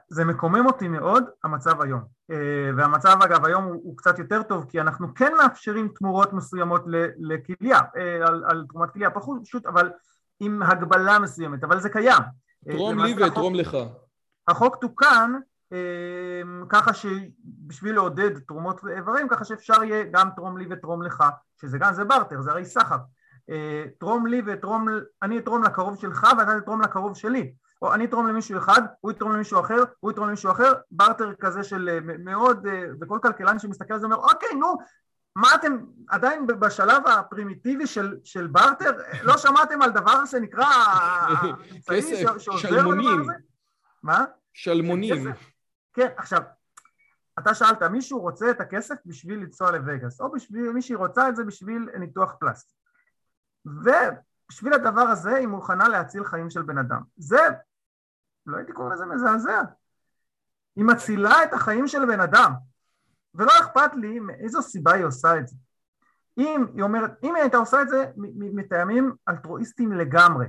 זה 0.10 0.26
מקומם 0.26 0.66
אותי 0.66 0.88
מאוד, 0.88 1.24
המצב 1.44 1.82
היום. 1.82 2.02
אה, 2.32 2.70
והמצב 2.78 3.18
אגב 3.24 3.46
היום 3.46 3.64
הוא, 3.64 3.74
הוא 3.74 3.98
קצת 3.98 4.20
יותר 4.20 4.44
טוב 4.44 4.66
כי 4.70 4.82
אנחנו 4.82 5.14
כן 5.16 5.34
מאפשרים 5.38 5.88
תמורות 5.88 6.34
מסוימות 6.34 6.84
לכליה, 7.18 7.80
אה, 7.98 8.28
על, 8.28 8.44
על 8.48 8.66
תרומת 8.70 8.92
כליה, 8.92 9.10
פשוט 9.44 9.66
אבל 9.66 9.92
עם 10.40 10.64
הגבלה 10.64 11.20
מסוימת, 11.20 11.64
אבל 11.64 11.80
זה 11.80 11.90
קיים. 11.90 12.24
תרום 12.70 13.00
לי 13.00 13.16
ותרום 13.24 13.56
לך. 13.56 13.78
החוק 14.48 14.76
תוקן 14.76 15.32
ככה 16.70 16.94
שבשביל 16.94 17.96
לעודד 17.96 18.40
תרומות 18.40 18.82
איברים, 18.98 19.28
ככה 19.28 19.46
שאפשר 19.46 19.84
יהיה 19.84 20.04
גם 20.12 20.30
תרום 20.36 20.58
לי 20.58 20.66
ותרום 20.70 21.02
לך, 21.02 21.24
שזה 21.62 21.78
גם, 21.78 21.94
זה 21.94 22.04
בארטר, 22.04 22.42
זה 22.42 22.52
הרי 22.52 22.66
סחר. 22.66 22.98
אה, 23.50 23.86
תרום 24.00 24.28
לי 24.28 24.42
ותרום, 24.46 24.88
אני 25.24 25.38
אתרום 25.38 25.64
לקרוב 25.64 25.96
שלך 25.96 26.28
ואתה 26.38 26.60
תתרום 26.62 26.82
לקרוב 26.82 27.16
שלי. 27.16 27.54
או 27.82 27.94
אני 27.94 28.06
אתרום 28.06 28.28
למישהו 28.28 28.58
אחד, 28.58 28.82
הוא 29.02 29.12
יתרום 29.12 29.32
למישהו 29.32 29.60
אחר, 29.60 29.84
הוא 30.00 30.12
יתרום 30.12 30.28
למישהו 30.28 30.52
אחר, 30.52 30.74
בארטר 30.92 31.34
כזה 31.40 31.64
של 31.64 31.90
אה, 31.90 32.00
מאוד, 32.20 32.68
אה, 32.68 32.84
וכל 33.02 33.20
כלכלן 33.24 33.60
שמסתכל 33.60 33.94
על 33.94 34.00
זה 34.00 34.06
אומר, 34.06 34.18
אוקיי, 34.18 34.50
נו, 34.60 34.78
מה 35.36 35.48
אתם 35.56 35.78
עדיין 36.10 36.48
בשלב 36.48 37.08
הפרימיטיבי 37.08 37.88
של, 37.88 38.18
של 38.24 38.48
בארטר? 38.48 38.92
לא 39.24 39.38
שמעתם 39.38 39.82
על 39.82 39.92
דבר 39.92 40.26
שנקרא 40.26 40.66
כסף, 41.92 42.38
שלמונים. 42.38 43.28
מה? 44.04 44.26
שלמונים. 44.54 45.28
כן, 45.96 46.08
עכשיו, 46.18 46.42
אתה 47.40 47.54
שאלת, 47.54 47.84
מישהו 47.84 48.20
רוצה 48.20 48.52
את 48.52 48.62
הכסף 48.62 48.96
בשביל 49.06 49.40
לנסוע 49.40 49.72
לווגאס, 49.72 50.22
או 50.22 50.32
בשביל, 50.32 50.72
מישהי 50.72 50.96
רוצה 50.96 51.30
את 51.30 51.36
זה 51.36 51.44
בשביל 51.44 51.90
ניתוח 52.00 52.36
פלסטי. 52.40 52.74
ובשביל 53.66 54.74
הדבר 54.74 55.02
הזה 55.02 55.36
היא 55.36 55.48
מוכנה 55.48 55.88
להציל 55.88 56.24
חיים 56.24 56.50
של 56.50 56.62
בן 56.62 56.78
אדם. 56.78 57.02
זה, 57.18 57.50
לא 58.46 58.58
הייתי 58.58 58.74
קורא 58.74 58.94
לזה 58.94 59.06
מזעזע. 59.06 59.62
היא 60.76 60.86
מצילה 60.86 61.44
את 61.44 61.54
החיים 61.54 61.88
של 61.88 62.06
בן 62.06 62.20
אדם, 62.20 62.54
ולא 63.36 63.52
אכפת 63.60 63.96
לי 63.96 64.20
מאיזו 64.20 64.62
סיבה 64.62 64.94
היא 64.94 65.06
עושה 65.06 65.38
את 65.38 65.48
זה. 65.48 65.56
אם 66.38 66.66
היא 66.74 66.84
אומרת, 66.84 67.12
אם 67.24 67.36
היא 67.36 67.42
הייתה 67.42 67.58
עושה 67.58 67.82
את 67.82 67.90
זה 67.90 68.12
מטעמים 68.16 69.16
אלטרואיסטיים 69.30 69.92
לגמרי, 69.92 70.48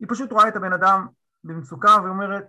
היא 0.00 0.08
פשוט 0.10 0.32
רואה 0.32 0.48
את 0.48 0.56
הבן 0.56 0.72
אדם 0.72 1.06
במצוקה 1.44 1.96
והיא 2.00 2.10
אומרת, 2.10 2.44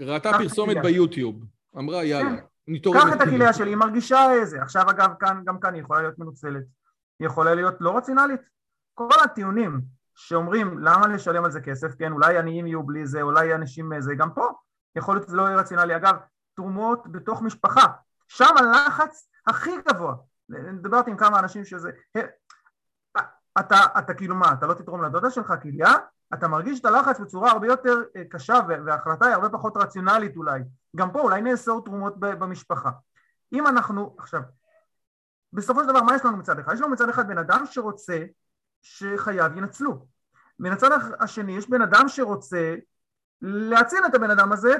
ראתה 0.00 0.30
פרסומת 0.38 0.76
ביוטיוב, 0.82 1.44
אמרה 1.78 2.04
יאללה, 2.04 2.36
נתעורר. 2.68 3.00
קח 3.00 3.12
את 3.16 3.20
הכליה 3.20 3.52
שלי, 3.52 3.70
היא 3.70 3.76
מרגישה 3.76 4.32
איזה, 4.32 4.62
עכשיו 4.62 4.90
אגב 4.90 5.10
כאן, 5.20 5.42
גם 5.44 5.60
כאן 5.60 5.74
היא 5.74 5.82
יכולה 5.82 6.00
להיות 6.00 6.18
מנוצלת, 6.18 6.64
היא 7.18 7.26
יכולה 7.26 7.54
להיות 7.54 7.74
לא 7.80 7.96
רציונלית, 7.96 8.40
כל 8.94 9.18
הטיעונים 9.24 9.80
שאומרים 10.14 10.78
למה 10.78 11.06
לשלם 11.06 11.44
על 11.44 11.50
זה 11.50 11.60
כסף, 11.60 11.94
כן, 11.98 12.12
אולי 12.12 12.38
עניים 12.38 12.66
יהיו 12.66 12.82
בלי 12.82 13.06
זה, 13.06 13.22
אולי 13.22 13.54
אנשים 13.54 14.00
זה, 14.00 14.14
גם 14.14 14.30
פה 14.34 14.48
יכול 14.96 15.14
להיות 15.14 15.26
שזה 15.26 15.36
לא 15.36 15.42
יהיה 15.42 15.56
רציונלי, 15.56 15.96
אגב, 15.96 16.16
תרומות 16.54 17.12
בתוך 17.12 17.42
משפחה, 17.42 17.86
שם 18.28 18.54
הלחץ 18.58 19.28
הכי 19.46 19.70
גבוה, 19.88 20.14
דיברתי 20.82 21.10
עם 21.10 21.16
כמה 21.16 21.38
אנשים 21.38 21.64
שזה, 21.64 21.90
אתה, 23.58 23.78
אתה 23.98 24.14
כאילו 24.14 24.34
מה, 24.34 24.52
אתה 24.52 24.66
לא 24.66 24.74
תתרום 24.74 25.04
לדודה 25.04 25.30
שלך 25.30 25.54
כליה? 25.62 25.92
אתה 26.34 26.48
מרגיש 26.48 26.80
את 26.80 26.84
הלחץ 26.84 27.20
בצורה 27.20 27.50
הרבה 27.50 27.66
יותר 27.66 28.02
אה, 28.16 28.22
קשה 28.24 28.58
וההחלטה 28.68 29.26
היא 29.26 29.34
הרבה 29.34 29.48
פחות 29.48 29.76
רציונלית 29.76 30.36
אולי. 30.36 30.60
גם 30.96 31.12
פה 31.12 31.20
אולי 31.20 31.42
נאסור 31.42 31.84
תרומות 31.84 32.14
במשפחה. 32.18 32.90
אם 33.52 33.66
אנחנו, 33.66 34.16
עכשיו, 34.18 34.40
בסופו 35.52 35.80
של 35.80 35.88
דבר 35.88 36.02
מה 36.02 36.16
יש 36.16 36.24
לנו 36.24 36.36
מצד 36.36 36.58
אחד? 36.58 36.74
יש 36.74 36.80
לנו 36.80 36.90
מצד 36.90 37.08
אחד 37.08 37.28
בן 37.28 37.38
אדם 37.38 37.64
שרוצה 37.66 38.24
שחייו 38.82 39.50
ינצלו. 39.56 40.06
מן 40.58 40.72
הצד 40.72 40.90
השני 41.20 41.56
יש 41.56 41.70
בן 41.70 41.82
אדם 41.82 42.08
שרוצה 42.08 42.74
להציל 43.42 43.98
את 44.06 44.14
הבן 44.14 44.30
אדם 44.30 44.52
הזה 44.52 44.74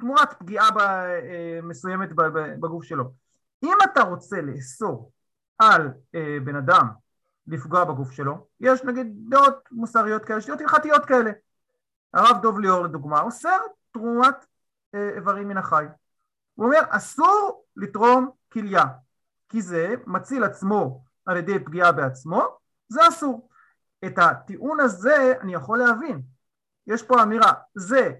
תמורת 0.00 0.32
פגיעה 0.38 0.68
אה, 0.78 1.60
מסוימת 1.62 2.08
בגוף 2.60 2.84
שלו. 2.84 3.12
אם 3.62 3.74
אתה 3.84 4.02
רוצה 4.02 4.40
לאסור 4.40 5.12
על 5.58 5.88
אה, 6.14 6.36
בן 6.44 6.56
אדם 6.56 6.88
לפגוע 7.50 7.84
בגוף 7.84 8.10
שלו, 8.10 8.46
יש 8.60 8.84
נגיד 8.84 9.06
דעות 9.30 9.68
מוסריות 9.72 10.24
כאלה, 10.24 10.40
דעות 10.46 10.60
הלכתיות 10.60 11.04
כאלה. 11.04 11.30
הרב 12.14 12.42
דוב 12.42 12.60
ליאור 12.60 12.84
לדוגמה 12.84 13.20
אוסר 13.20 13.58
תרומת 13.92 14.46
אה, 14.94 15.10
איברים 15.16 15.48
מן 15.48 15.56
החי. 15.56 15.84
הוא 16.54 16.66
אומר 16.66 16.80
אסור 16.88 17.64
לתרום 17.76 18.30
כליה 18.52 18.84
כי 19.48 19.62
זה 19.62 19.94
מציל 20.06 20.44
עצמו 20.44 21.04
על 21.26 21.36
ידי 21.36 21.58
פגיעה 21.58 21.92
בעצמו, 21.92 22.42
זה 22.88 23.08
אסור. 23.08 23.48
את 24.04 24.18
הטיעון 24.18 24.80
הזה 24.80 25.34
אני 25.40 25.54
יכול 25.54 25.78
להבין. 25.78 26.22
יש 26.86 27.02
פה 27.02 27.22
אמירה, 27.22 27.52
זה 27.74 28.12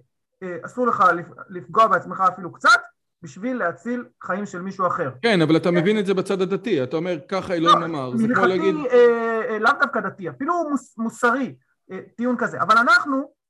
אה, 0.43 0.57
אסור 0.65 0.87
לך 0.87 1.05
לפגוע 1.49 1.87
בעצמך 1.87 2.21
אפילו 2.33 2.53
קצת, 2.53 2.81
בשביל 3.23 3.57
להציל 3.57 4.05
חיים 4.23 4.47
של 4.47 4.63
מישהו 4.63 4.87
אחר. 4.87 5.11
כן, 5.23 5.43
אבל 5.43 5.57
אתה 5.57 5.71
מבין 5.71 5.99
את 5.99 6.07
זה 6.07 6.15
בצד 6.15 6.41
הדתי, 6.41 6.83
אתה 6.83 6.97
אומר 6.97 7.19
ככה 7.29 7.55
אלוהים 7.55 7.81
לא, 7.81 7.85
אמר, 7.85 8.17
זה 8.17 8.27
כמו 8.35 8.47
להגיד... 8.47 8.75
אה, 8.91 9.41
אה, 9.51 9.59
לאו 9.59 9.73
דווקא 9.81 10.01
דתי, 10.01 10.31
אפילו 10.31 10.71
מוס, 10.71 10.99
מוסרי, 10.99 11.57
אה, 11.91 12.01
טיעון 12.17 12.37
כזה, 12.39 12.63
אבל 12.63 12.79
אנחנו, 12.79 13.41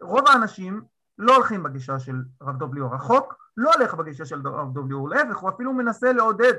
רוב 0.00 0.28
האנשים 0.28 0.82
לא 1.18 1.36
הולכים 1.36 1.62
בגישה 1.62 1.98
של 1.98 2.16
רב 2.42 2.58
דוב 2.58 2.74
ליאור, 2.74 2.94
החוק 2.94 3.34
לא 3.56 3.70
הולך 3.74 3.94
בגישה 3.94 4.24
של 4.24 4.48
רב 4.48 4.74
דוב 4.74 4.88
ליאור, 4.88 5.08
להפך, 5.08 5.36
הוא 5.36 5.50
אפילו 5.50 5.72
מנסה 5.72 6.12
לעודד 6.12 6.54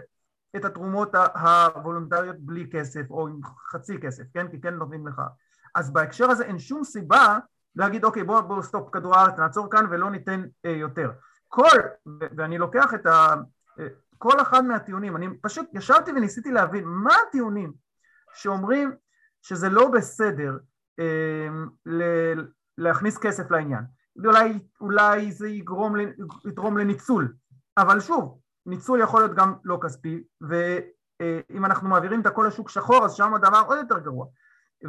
את 0.55 0.65
התרומות 0.65 1.15
הוולונטריות 1.15 2.35
בלי 2.39 2.69
כסף 2.71 3.01
או 3.09 3.27
עם 3.27 3.39
חצי 3.71 3.97
כסף, 3.99 4.23
כן? 4.33 4.47
כי 4.47 4.61
כן 4.61 4.73
נותנים 4.73 5.07
לך. 5.07 5.21
אז 5.75 5.93
בהקשר 5.93 6.31
הזה 6.31 6.43
אין 6.45 6.59
שום 6.59 6.83
סיבה 6.83 7.37
להגיד 7.75 8.05
אוקיי 8.05 8.23
בוא, 8.23 8.41
בוא 8.41 8.61
stop 8.61 8.89
כדור 8.91 9.15
הארץ 9.15 9.39
נעצור 9.39 9.71
כאן 9.71 9.85
ולא 9.89 10.11
ניתן 10.11 10.43
אה, 10.65 10.71
יותר. 10.71 11.11
כל, 11.53 11.79
ואני 12.05 12.57
לוקח 12.57 12.93
את 12.93 13.05
ה... 13.05 13.35
אה, 13.79 13.87
כל 14.17 14.41
אחד 14.41 14.65
מהטיעונים, 14.65 15.15
אני 15.15 15.27
פשוט 15.41 15.65
ישבתי 15.73 16.11
וניסיתי 16.11 16.51
להבין 16.51 16.83
מה 16.85 17.13
הטיעונים 17.27 17.73
שאומרים 18.33 18.91
שזה 19.41 19.69
לא 19.69 19.91
בסדר 19.91 20.57
אה, 20.99 21.47
ל- 21.85 22.45
להכניס 22.77 23.17
כסף 23.17 23.51
לעניין. 23.51 23.83
אולי, 24.25 24.59
אולי 24.81 25.31
זה 25.31 25.49
יגרום, 25.49 25.95
יתרום 26.49 26.77
לניצול, 26.77 27.33
אבל 27.77 27.99
שוב, 27.99 28.39
ניצול 28.65 29.01
יכול 29.01 29.21
להיות 29.21 29.35
גם 29.35 29.53
לא 29.63 29.79
כספי, 29.83 30.23
ואם 30.41 31.65
אנחנו 31.65 31.89
מעבירים 31.89 32.21
את 32.21 32.25
הכל 32.25 32.45
לשוק 32.47 32.69
שחור 32.69 33.05
אז 33.05 33.13
שם 33.13 33.33
הדבר 33.33 33.63
עוד 33.67 33.77
יותר 33.77 33.99
גרוע. 33.99 34.25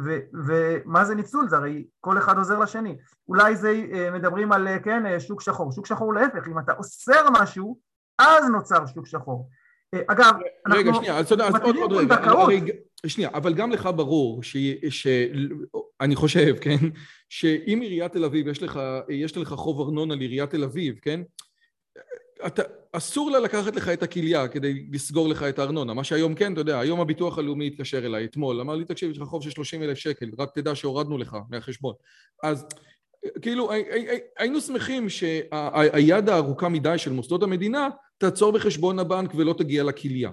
ו, 0.05 0.19
ומה 0.47 1.05
זה 1.05 1.15
ניצול? 1.15 1.49
זה 1.49 1.57
הרי 1.57 1.83
כל 2.01 2.17
אחד 2.17 2.37
עוזר 2.37 2.59
לשני. 2.59 2.97
אולי 3.27 3.55
זה 3.55 3.83
אה, 3.93 4.11
מדברים 4.11 4.51
על 4.51 4.67
אה, 4.67 4.79
כן, 4.79 5.05
אה, 5.05 5.19
שוק 5.19 5.41
שחור. 5.41 5.71
שוק 5.71 5.85
שחור 5.85 6.13
להפך, 6.13 6.47
אם 6.47 6.59
אתה 6.59 6.73
אוסר 6.73 7.29
משהו, 7.41 7.77
אז 8.19 8.45
נוצר 8.49 8.85
שוק 8.85 9.07
שחור. 9.07 9.49
אגב, 10.07 10.33
אנחנו... 10.65 10.79
רגע, 10.79 10.93
שנייה, 10.93 11.17
אז 11.17 11.31
עוד, 11.31 11.41
עוד 11.41 11.75
עוד 11.75 11.91
רגע. 11.93 12.15
הרי, 12.15 12.61
שנייה, 13.07 13.29
אבל 13.33 13.53
גם 13.53 13.71
לך 13.71 13.89
ברור, 13.95 14.43
ש, 14.43 14.57
ש, 14.89 15.07
אני 16.01 16.15
חושב, 16.15 16.55
כן, 16.61 16.77
שאם 17.29 17.79
עיריית 17.81 18.11
תל 18.11 18.25
אביב, 18.25 18.47
יש 18.47 18.63
לך, 18.63 18.79
יש 19.09 19.37
לך 19.37 19.49
חוב 19.49 19.81
ארנונה 19.81 20.15
לעיריית 20.15 20.49
תל 20.49 20.63
אביב, 20.63 20.95
כן, 21.01 21.21
אתה, 22.47 22.61
אסור 22.91 23.31
לה 23.31 23.39
לקחת 23.39 23.75
לך 23.75 23.89
את 23.89 24.03
הכליה 24.03 24.47
כדי 24.47 24.87
לסגור 24.91 25.29
לך 25.29 25.43
את 25.43 25.59
הארנונה, 25.59 25.93
מה 25.93 26.03
שהיום 26.03 26.35
כן, 26.35 26.53
אתה 26.53 26.61
יודע, 26.61 26.79
היום 26.79 26.99
הביטוח 26.99 27.37
הלאומי 27.37 27.67
התקשר 27.67 28.05
אליי 28.05 28.25
אתמול, 28.25 28.61
אמר 28.61 28.75
לי, 28.75 28.85
תקשיב, 28.85 29.11
יש 29.11 29.17
לך 29.17 29.27
חוב 29.27 29.43
של 29.43 29.49
30 29.49 29.83
אלף 29.83 29.97
שקל, 29.97 30.29
רק 30.39 30.49
תדע 30.55 30.75
שהורדנו 30.75 31.17
לך 31.17 31.37
מהחשבון. 31.49 31.93
אז 32.43 32.65
כאילו, 33.41 33.71
היינו 34.37 34.61
שמחים 34.61 35.09
שהיד 35.09 36.29
הארוכה 36.29 36.69
מדי 36.69 36.97
של 36.97 37.11
מוסדות 37.11 37.43
המדינה 37.43 37.89
תעצור 38.17 38.51
בחשבון 38.51 38.99
הבנק 38.99 39.35
ולא 39.35 39.55
תגיע 39.57 39.83
לכליה. 39.83 40.31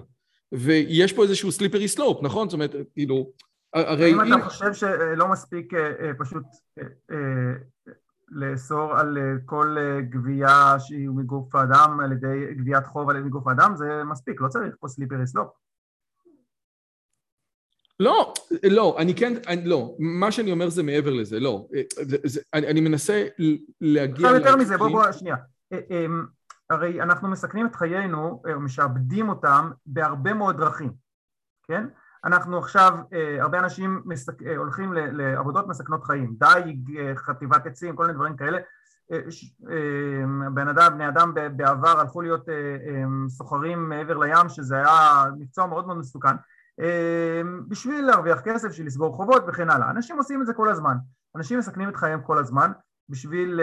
ויש 0.51 1.13
פה 1.13 1.23
איזשהו 1.23 1.51
slippery 1.51 1.87
slope, 1.87 2.23
נכון? 2.23 2.49
זאת 2.49 2.53
אומרת, 2.53 2.75
כאילו, 2.93 3.31
הרי... 3.73 4.11
אם 4.13 4.33
אתה 4.33 4.49
חושב 4.49 4.73
שלא 4.73 5.27
מספיק 5.27 5.73
אה, 5.73 5.79
אה, 5.79 6.11
פשוט 6.19 6.43
אה, 6.79 7.15
לאסור 8.31 8.97
על 8.97 9.17
אה, 9.17 9.33
כל 9.45 9.75
אה, 9.79 10.01
גבייה 10.01 10.75
שהיא 10.79 11.09
מגוף 11.09 11.55
האדם 11.55 11.99
על 12.03 12.11
ידי 12.11 12.53
גביית 12.53 12.85
חוב 12.85 13.09
על 13.09 13.15
ידי 13.15 13.25
מגוף 13.25 13.47
האדם 13.47 13.75
זה 13.75 14.03
מספיק, 14.03 14.41
לא 14.41 14.47
צריך 14.47 14.75
פה 14.79 14.87
slippery 14.87 15.27
slope. 15.27 15.49
לא, 17.99 18.33
לא, 18.63 18.95
אני 18.99 19.15
כן, 19.15 19.33
אני, 19.47 19.65
לא, 19.65 19.95
מה 19.99 20.31
שאני 20.31 20.51
אומר 20.51 20.69
זה 20.69 20.83
מעבר 20.83 21.13
לזה, 21.13 21.39
לא, 21.39 21.67
אה, 21.75 21.81
זה, 22.01 22.17
זה, 22.23 22.41
אני, 22.53 22.67
אני 22.67 22.81
מנסה 22.81 23.27
להגיע... 23.81 24.27
עכשיו 24.27 24.35
יותר 24.35 24.55
מזה, 24.55 24.77
בוא 24.77 24.89
בוא, 24.89 25.11
שנייה, 25.11 25.35
אמ, 25.73 26.25
הרי 26.69 27.01
אנחנו 27.01 27.29
מסכנים 27.29 27.65
את 27.65 27.75
חיינו, 27.75 28.41
משעבדים 28.59 29.29
אותם 29.29 29.71
בהרבה 29.85 30.33
מאוד 30.33 30.57
דרכים, 30.57 30.93
כן? 31.67 31.85
אנחנו 32.25 32.57
עכשיו, 32.57 32.97
אה, 33.13 33.41
הרבה 33.41 33.59
אנשים 33.59 34.01
מסק... 34.05 34.43
אה, 34.43 34.57
הולכים 34.57 34.93
לעבודות 34.93 35.67
מסכנות 35.67 36.03
חיים, 36.03 36.35
דייג, 36.39 36.97
אה, 36.97 37.13
חטיבת 37.15 37.65
עצים, 37.65 37.95
כל 37.95 38.03
מיני 38.03 38.15
דברים 38.15 38.35
כאלה. 38.37 38.59
בן 40.53 40.67
אדם, 40.67 40.93
בני 40.93 41.07
אדם 41.07 41.33
בעבר 41.55 41.99
הלכו 41.99 42.21
להיות 42.21 42.45
סוחרים 43.29 43.89
מעבר 43.89 44.17
לים, 44.17 44.49
שזה 44.49 44.75
היה 44.75 45.23
מקצוע 45.39 45.65
מאוד 45.65 45.87
מאוד 45.87 45.97
מסוכן, 45.97 46.35
בשביל 47.67 48.05
להרוויח 48.05 48.41
כסף, 48.41 48.67
בשביל 48.67 48.87
לסגור 48.87 49.15
חובות 49.15 49.43
וכן 49.47 49.69
הלאה. 49.69 49.89
אנשים 49.89 50.17
עושים 50.17 50.41
את 50.41 50.45
זה 50.45 50.53
כל 50.53 50.69
הזמן, 50.69 50.97
אנשים 51.35 51.59
מסכנים 51.59 51.89
את 51.89 51.95
חייהם 51.95 52.21
כל 52.21 52.37
הזמן 52.37 52.71
בשביל 53.09 53.61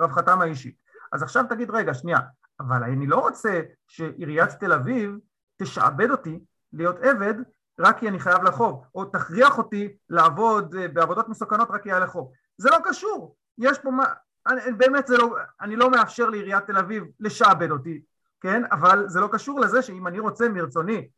רווחתם 0.00 0.40
האישית. 0.40 0.74
אז 1.12 1.22
עכשיו 1.22 1.44
תגיד, 1.48 1.70
רגע, 1.70 1.94
שנייה, 1.94 2.18
אבל 2.60 2.84
אני 2.84 3.06
לא 3.06 3.16
רוצה 3.16 3.60
שעיריית 3.88 4.50
תל 4.50 4.72
אביב 4.72 5.18
תשעבד 5.62 6.10
אותי 6.10 6.40
להיות 6.76 6.96
עבד 7.02 7.34
רק 7.78 7.98
כי 7.98 8.08
אני 8.08 8.18
חייב 8.18 8.42
לחוב, 8.42 8.84
או 8.94 9.04
תכריח 9.04 9.58
אותי 9.58 9.96
לעבוד 10.10 10.74
אה, 10.74 10.88
בעבודות 10.88 11.28
מסוכנות 11.28 11.70
רק 11.70 11.82
כי 11.82 11.90
היה 11.90 12.00
לחוב. 12.00 12.32
זה 12.58 12.70
לא 12.70 12.78
קשור, 12.84 13.36
יש 13.58 13.78
פה 13.78 13.90
מה... 13.90 14.04
אני, 14.46 14.72
באמת 14.72 15.06
זה 15.06 15.16
לא... 15.16 15.36
אני 15.60 15.76
לא 15.76 15.90
מאפשר 15.90 16.30
לעיריית 16.30 16.66
תל 16.66 16.76
אביב 16.76 17.04
לשעבד 17.20 17.70
אותי, 17.70 18.02
כן? 18.40 18.62
אבל 18.72 19.08
זה 19.08 19.20
לא 19.20 19.28
קשור 19.32 19.60
לזה 19.60 19.82
שאם 19.82 20.06
אני 20.06 20.18
רוצה 20.18 20.48
מרצוני 20.48 21.08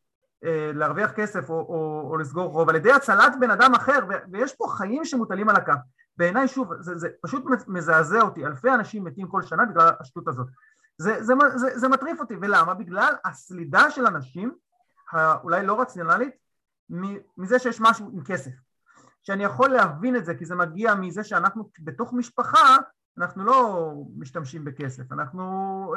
אה, 0.44 0.70
להרוויח 0.74 1.12
כסף 1.12 1.50
או, 1.50 1.54
או, 1.54 2.08
או 2.10 2.16
לסגור 2.16 2.52
חוב 2.52 2.68
על 2.68 2.76
ידי 2.76 2.92
הצלת 2.92 3.32
בן 3.40 3.50
אדם 3.50 3.74
אחר, 3.74 3.98
ויש 4.32 4.54
פה 4.54 4.66
חיים 4.68 5.04
שמוטלים 5.04 5.48
על 5.48 5.56
הכף. 5.56 5.78
בעיניי 6.16 6.48
שוב, 6.48 6.72
זה, 6.80 6.98
זה 6.98 7.08
פשוט 7.22 7.44
מזעזע 7.68 8.20
אותי, 8.20 8.46
אלפי 8.46 8.70
אנשים 8.70 9.04
מתים 9.04 9.28
כל 9.28 9.42
שנה 9.42 9.64
בגלל 9.64 9.90
השטות 10.00 10.28
הזאת. 10.28 10.46
זה, 10.98 11.22
זה, 11.22 11.34
זה, 11.54 11.78
זה 11.78 11.88
מטריף 11.88 12.20
אותי, 12.20 12.34
ולמה? 12.40 12.74
בגלל 12.74 13.14
הסלידה 13.24 13.90
של 13.90 14.06
אנשים 14.06 14.52
האולי 15.12 15.66
לא 15.66 15.80
רציונלית 15.80 16.34
מזה 17.38 17.58
שיש 17.58 17.80
משהו 17.80 18.10
עם 18.12 18.24
כסף. 18.24 18.52
שאני 19.22 19.44
יכול 19.44 19.70
להבין 19.70 20.16
את 20.16 20.24
זה 20.24 20.34
כי 20.34 20.44
זה 20.44 20.54
מגיע 20.54 20.94
מזה 20.94 21.24
שאנחנו 21.24 21.70
בתוך 21.78 22.12
משפחה 22.12 22.76
אנחנו 23.18 23.44
לא 23.44 23.92
משתמשים 24.16 24.64
בכסף, 24.64 25.12
אנחנו, 25.12 25.44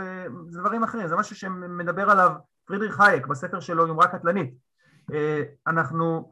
אה, 0.01 0.25
זה 0.49 0.59
דברים 0.59 0.83
אחרים, 0.83 1.07
זה 1.07 1.15
משהו 1.15 1.35
שמדבר 1.35 2.09
עליו 2.09 2.31
פרידריך 2.65 2.99
הייק 2.99 3.27
בספר 3.27 3.59
שלו 3.59 3.87
יומרה 3.87 4.07
קטלנית. 4.07 4.53
אה, 5.13 5.43
אנחנו 5.67 6.31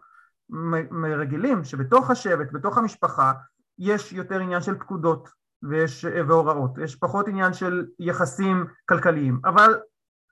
מרגילים 0.91 1.63
שבתוך 1.63 2.09
השבט, 2.09 2.51
בתוך 2.51 2.77
המשפחה, 2.77 3.33
יש 3.79 4.13
יותר 4.13 4.39
עניין 4.39 4.61
של 4.61 4.79
פקודות 4.79 5.29
ויש, 5.63 6.05
והוראות, 6.05 6.77
יש 6.77 6.95
פחות 6.95 7.27
עניין 7.27 7.53
של 7.53 7.85
יחסים 7.99 8.65
כלכליים, 8.89 9.39
אבל 9.45 9.79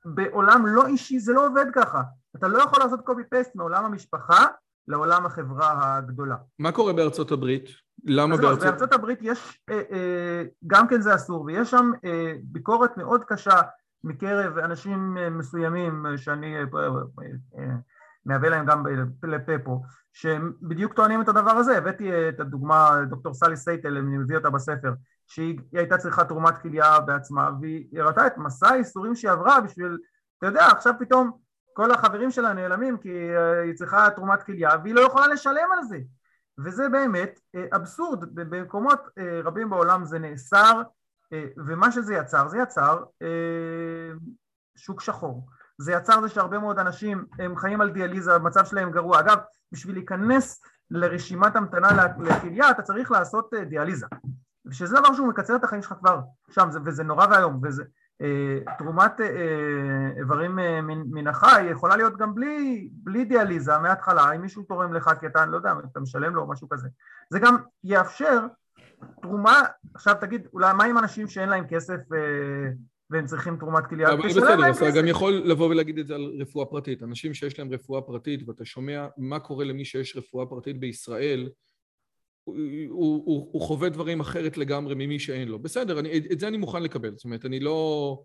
בעולם 0.06 0.66
לא 0.68 0.88
אישי 0.88 1.20
זה 1.20 1.34
לא 1.34 1.48
עובד 1.48 1.66
ככה, 1.74 2.02
אתה 2.36 2.48
לא 2.48 2.58
יכול 2.64 2.84
לעשות 2.84 3.02
קופי 3.02 3.22
פייסט 3.30 3.56
מעולם 3.56 3.86
המשפחה 3.86 4.46
לעולם 4.88 5.26
החברה 5.26 5.98
הגדולה. 5.98 6.36
מה 6.60 6.72
קורה 6.72 6.94
בארצות 6.94 7.32
הברית? 7.32 7.66
למה 8.04 8.38
בארצות... 8.38 8.64
בארצות 8.64 8.94
הברית 8.94 9.20
יש, 9.22 9.60
אה, 9.70 9.82
אה, 9.92 10.44
גם 10.68 10.88
כן 10.88 11.02
זה 11.02 11.16
אסור, 11.16 11.42
ויש 11.42 11.72
שם 11.72 11.92
אה, 12.06 12.34
ביקורת 12.44 12.98
מאוד 12.98 13.24
קשה 13.24 13.62
מקרב 14.04 14.58
אנשים 14.58 15.18
מסוימים 15.32 16.06
שאני 16.18 16.56
מהווה 18.26 18.50
להם 18.50 18.66
גם 18.66 18.84
לפה 19.24 19.52
פה, 19.64 19.82
שהם 20.14 20.54
בדיוק 20.62 20.94
טוענים 20.94 21.22
את 21.22 21.28
הדבר 21.28 21.52
הזה, 21.52 21.78
הבאתי 21.78 22.30
את 22.30 22.40
הדוגמה, 22.40 23.02
דוקטור 23.10 23.34
סלי 23.34 23.58
סייטל, 23.58 23.98
אני 23.98 24.18
מביא 24.18 24.38
אותה 24.38 24.50
בספר, 24.50 24.94
שהיא 25.28 25.60
הייתה 25.74 25.98
צריכה 25.98 26.26
תרומת 26.26 26.58
כליה 26.58 27.00
בעצמה, 27.00 27.50
והיא 27.62 28.02
הראתה 28.02 28.28
את 28.28 28.38
מסע 28.38 28.70
הייסורים 28.70 29.16
שהיא 29.16 29.32
עברה 29.32 29.62
בשביל, 29.62 29.98
אתה 30.38 30.48
יודע, 30.48 30.66
עכשיו 30.66 30.94
פתאום 31.00 31.32
כל 31.76 31.92
החברים 31.92 32.32
שלה 32.32 32.54
נעלמים 32.54 32.98
כי 32.98 33.10
היא 33.64 33.76
צריכה 33.76 34.10
תרומת 34.16 34.44
כליה 34.44 34.70
והיא 34.84 34.96
לא 34.96 35.02
יכולה 35.02 35.28
לשלם 35.28 35.68
על 35.78 35.84
זה 35.84 35.98
וזה 36.66 36.90
באמת 36.90 37.40
אבסורד, 37.76 38.36
במקומות 38.36 39.00
רבים 39.44 39.70
בעולם 39.70 40.06
זה 40.06 40.20
נאסר 40.20 40.82
ומה 41.68 41.92
שזה 41.92 42.14
יצר, 42.14 42.48
זה 42.48 42.58
יצר 42.58 43.04
שוק 44.76 45.02
שחור 45.02 45.48
זה 45.78 45.92
יצר 45.92 46.22
זה 46.22 46.30
שהרבה 46.30 46.60
מאוד 46.60 46.80
אנשים 46.80 47.26
הם 47.40 47.58
חיים 47.58 47.82
על 47.82 47.90
דיאליזה, 47.90 48.36
המצב 48.36 48.66
שלהם 48.66 48.92
גרוע. 48.92 49.20
אגב, 49.20 49.38
בשביל 49.72 49.96
להיכנס 49.96 50.62
לרשימת 50.92 51.56
המתנה 51.56 51.90
לכליה 52.20 52.72
אתה 52.72 52.82
צריך 52.82 53.12
לעשות 53.12 53.54
אה, 53.54 53.66
דיאליזה. 53.66 54.06
ושזה 54.66 55.00
דבר 55.00 55.14
שהוא 55.14 55.28
מקצר 55.28 55.56
את 55.56 55.64
החיים 55.64 55.82
שלך 55.82 55.94
כבר 56.00 56.20
שם, 56.52 56.70
וזה 56.86 57.04
נורא 57.04 57.26
ואיום, 57.32 57.60
וזה... 57.64 57.84
אה, 58.22 58.76
תרומת 58.78 59.22
אה, 59.22 60.10
איברים 60.20 60.56
מן 61.12 61.28
החי 61.28 61.68
יכולה 61.72 61.96
להיות 61.96 62.18
גם 62.18 62.36
בלי, 62.36 62.90
בלי 62.92 63.26
דיאליזה 63.26 63.78
מההתחלה, 63.78 64.32
אם 64.36 64.42
מישהו 64.42 64.64
תורם 64.64 64.94
לך 64.94 65.12
כי 65.20 65.28
אתה, 65.28 65.46
לא 65.46 65.58
יודע, 65.58 65.74
אתה 65.92 66.00
משלם 66.00 66.36
לו 66.36 66.42
או 66.42 66.48
משהו 66.48 66.70
כזה. 66.70 66.88
זה 67.30 67.40
גם 67.40 67.58
יאפשר 67.84 68.40
תרומה, 69.22 69.62
עכשיו 69.94 70.16
תגיד, 70.22 70.48
אולי 70.54 70.74
מה 70.74 70.84
עם 70.84 70.98
אנשים 70.98 71.28
שאין 71.28 71.50
להם 71.50 71.68
כסף 71.68 72.00
והם 73.10 73.26
צריכים 73.26 73.58
תרומת 73.58 73.88
כליה. 73.88 74.14
אבל 74.14 74.28
בסדר, 74.28 74.72
אתה 74.72 75.00
גם 75.00 75.08
יכול 75.08 75.34
לבוא 75.34 75.70
ולהגיד 75.70 75.98
את 75.98 76.08
זה 76.08 76.16
על 76.16 76.32
רפואה 76.40 76.66
פרטית. 76.66 77.04
אנשים 77.04 77.34
שיש 77.34 77.60
להם 77.60 77.74
רפואה 77.74 78.02
פרטית 78.02 78.48
ואתה 78.48 78.66
שומע 78.66 79.08
מה 79.18 79.40
קורה 79.40 79.66
למי 79.66 79.86
שיש 79.86 80.18
רפואה 80.18 80.46
פרטית 80.46 80.80
בישראל, 80.80 81.50
הוא, 82.46 83.24
הוא, 83.26 83.50
הוא, 83.52 83.62
חווה 83.62 83.90
דברים 83.90 84.20
אחרת 84.20 84.58
לגמרי 84.58 84.96
ממי 84.96 85.20
שאין 85.20 85.48
לו. 85.48 85.60
בסדר, 85.60 86.00
אני, 86.00 86.18
את 86.32 86.40
זה 86.40 86.48
אני 86.48 86.58
מוכן 86.58 86.84
לקבל, 86.84 87.12
זאת 87.16 87.26
אומרת, 87.26 87.46
אני 87.46 87.60
לא... 87.60 88.20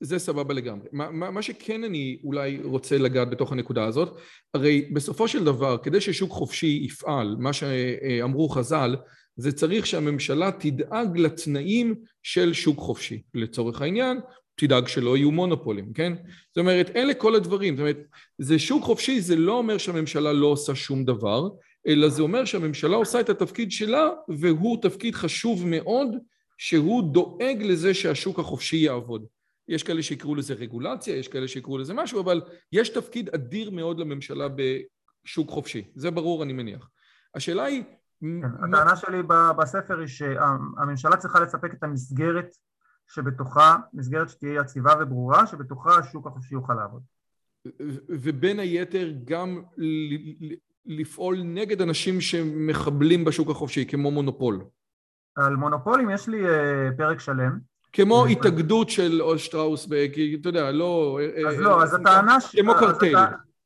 זה 0.00 0.18
סבבה 0.18 0.54
לגמרי. 0.54 0.88
מה, 0.92 1.10
מה, 1.10 1.30
מה 1.30 1.42
שכן 1.42 1.84
אני 1.84 2.18
אולי 2.24 2.58
רוצה 2.64 2.98
לגעת 2.98 3.30
בתוך 3.30 3.52
הנקודה 3.52 3.84
הזאת, 3.84 4.18
הרי 4.54 4.88
בסופו 4.92 5.28
של 5.28 5.44
דבר, 5.44 5.76
כדי 5.82 6.00
ששוק 6.00 6.30
חופשי 6.30 6.80
יפעל, 6.84 7.36
מה 7.38 7.52
שאמרו 7.52 8.48
חז"ל, 8.48 8.96
זה 9.36 9.52
צריך 9.52 9.86
שהממשלה 9.86 10.50
תדאג 10.58 11.18
לתנאים 11.18 11.94
של 12.22 12.52
שוק 12.52 12.78
חופשי. 12.78 13.22
לצורך 13.34 13.82
העניין, 13.82 14.20
תדאג 14.54 14.88
שלא 14.88 15.16
יהיו 15.16 15.30
מונופולים, 15.30 15.92
כן? 15.92 16.12
זאת 16.48 16.58
אומרת, 16.58 16.90
אלה 16.96 17.14
כל 17.14 17.34
הדברים. 17.34 17.76
זאת 17.76 17.80
אומרת, 17.80 17.98
זה 18.38 18.58
שוק 18.58 18.84
חופשי, 18.84 19.20
זה 19.20 19.36
לא 19.36 19.58
אומר 19.58 19.78
שהממשלה 19.78 20.32
לא 20.32 20.46
עושה 20.46 20.74
שום 20.74 21.04
דבר, 21.04 21.48
אלא 21.86 22.08
זה 22.08 22.22
אומר 22.22 22.44
שהממשלה 22.44 22.96
עושה 22.96 23.20
את 23.20 23.28
התפקיד 23.28 23.72
שלה, 23.72 24.08
והוא 24.28 24.82
תפקיד 24.82 25.14
חשוב 25.14 25.66
מאוד, 25.66 26.08
שהוא 26.58 27.12
דואג 27.12 27.62
לזה 27.62 27.94
שהשוק 27.94 28.38
החופשי 28.38 28.76
יעבוד. 28.76 29.26
יש 29.68 29.82
כאלה 29.82 30.02
שיקראו 30.02 30.34
לזה 30.34 30.54
רגולציה, 30.54 31.16
יש 31.16 31.28
כאלה 31.28 31.48
שיקראו 31.48 31.78
לזה 31.78 31.94
משהו, 31.94 32.20
אבל 32.20 32.40
יש 32.72 32.88
תפקיד 32.88 33.28
אדיר 33.28 33.70
מאוד 33.70 33.98
לממשלה 33.98 34.46
בשוק 34.48 35.50
חופשי. 35.50 35.84
זה 35.94 36.10
ברור, 36.10 36.42
אני 36.42 36.52
מניח. 36.52 36.88
השאלה 37.34 37.64
היא, 37.64 37.82
כן, 38.20 38.44
הטענה 38.44 38.96
שלי 38.96 39.22
בספר 39.58 39.98
היא 39.98 40.06
שהממשלה 40.06 41.16
צריכה 41.16 41.40
לספק 41.40 41.74
את 41.74 41.82
המסגרת 41.82 42.54
שבתוכה, 43.08 43.76
מסגרת 43.92 44.28
שתהיה 44.30 44.60
יציבה 44.60 44.92
וברורה, 45.00 45.46
שבתוכה 45.46 45.98
השוק 45.98 46.26
החופשי 46.26 46.54
יוכל 46.54 46.74
לעבוד. 46.74 47.02
ובין 48.08 48.60
היתר 48.60 49.12
גם 49.24 49.62
לפעול 50.86 51.42
נגד 51.44 51.82
אנשים 51.82 52.20
שמחבלים 52.20 53.24
בשוק 53.24 53.50
החופשי, 53.50 53.86
כמו 53.86 54.10
מונופול. 54.10 54.64
על 55.36 55.56
מונופולים 55.56 56.10
יש 56.10 56.28
לי 56.28 56.48
אה, 56.48 56.88
פרק 56.96 57.20
שלם. 57.20 57.58
כמו 57.92 58.26
התאגדות 58.26 58.90
של 58.90 59.20
שטראוס, 59.36 59.88
כי 60.12 60.38
אתה 60.40 60.48
יודע, 60.48 60.70
לא... 60.70 61.18
אז 61.48 61.58
לא, 61.58 61.82
אז 61.82 61.94
הטענה... 61.94 62.36
כמו 62.60 62.74
קרטל. 62.74 63.14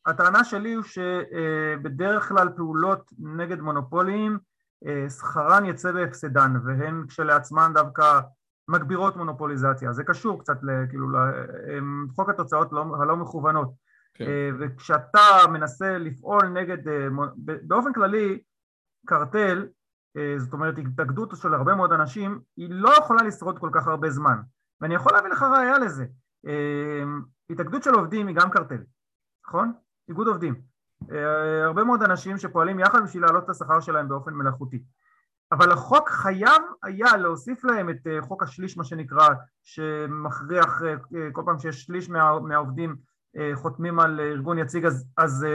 הטענה 0.07 0.44
שלי 0.44 0.74
הוא 0.74 0.85
שבדרך 0.85 2.29
כלל 2.29 2.48
פעולות 2.57 3.12
נגד 3.18 3.61
מונופולים 3.61 4.38
אה, 4.87 5.11
שכרן 5.11 5.64
יצא 5.64 5.92
בהפסדן 5.92 6.52
והן 6.64 7.05
כשלעצמן 7.09 7.72
דווקא 7.74 8.20
מגבירות 8.68 9.16
מונופוליזציה 9.16 9.92
זה 9.92 10.05
קשור 10.05 10.40
קצת 10.40 10.59
כאילו 10.88 11.07
לחוק 11.11 12.31
התוצאות 12.31 12.72
לא, 12.72 12.85
הלא 13.02 13.16
מכוונות 13.16 13.68
כן. 14.16 14.24
אה, 14.24 14.50
וכשאתה 14.59 15.48
מנסה 15.52 15.98
לפעול 15.98 16.48
נגד 16.48 16.88
אה, 16.88 17.09
באופן 17.38 17.92
כללי 17.92 18.42
קרטל 19.07 19.66
זאת 20.37 20.52
אומרת 20.52 20.79
התאגדות 20.79 21.37
של 21.37 21.55
הרבה 21.55 21.74
מאוד 21.74 21.92
אנשים 21.92 22.40
היא 22.57 22.68
לא 22.70 22.90
יכולה 22.98 23.22
לשרוד 23.22 23.59
כל 23.59 23.70
כך 23.72 23.87
הרבה 23.87 24.11
זמן 24.11 24.38
ואני 24.81 24.94
יכול 24.94 25.12
להביא 25.12 25.31
לך 25.31 25.42
ראייה 25.42 25.79
לזה 25.79 26.07
התאגדות 27.50 27.83
של 27.83 27.90
עובדים 27.90 28.26
היא 28.26 28.37
גם 28.37 28.50
קרטל 28.50 28.83
נכון? 29.46 29.72
איגוד 30.09 30.26
עובדים. 30.26 30.55
אה, 31.12 31.64
הרבה 31.64 31.85
מאוד 31.85 32.02
אנשים 32.02 32.38
שפועלים 32.38 32.79
יחד 32.79 33.05
בשביל 33.05 33.22
להעלות 33.22 33.44
את 33.44 33.50
השכר 33.50 33.81
שלהם 33.81 34.09
באופן 34.09 34.35
מלאכותי. 34.35 34.83
אבל 35.52 35.72
החוק 35.72 36.09
חייב 36.09 36.62
היה 36.83 37.16
להוסיף 37.16 37.64
להם 37.64 37.90
את 37.90 38.07
אה, 38.07 38.22
חוק 38.22 38.42
השליש 38.42 38.76
מה 38.76 38.85
שנקרא, 38.85 39.29
שמכריח 39.62 40.83
אה, 40.83 41.29
כל 41.33 41.42
פעם 41.46 41.59
שיש 41.59 41.85
שליש 41.85 42.11
מה, 42.11 42.40
מהעובדים 42.40 42.96
חותמים 43.55 44.01
על 44.01 44.20
ארגון 44.20 44.59
יציג 44.59 44.87
אז, 44.87 45.07
אז 45.16 45.46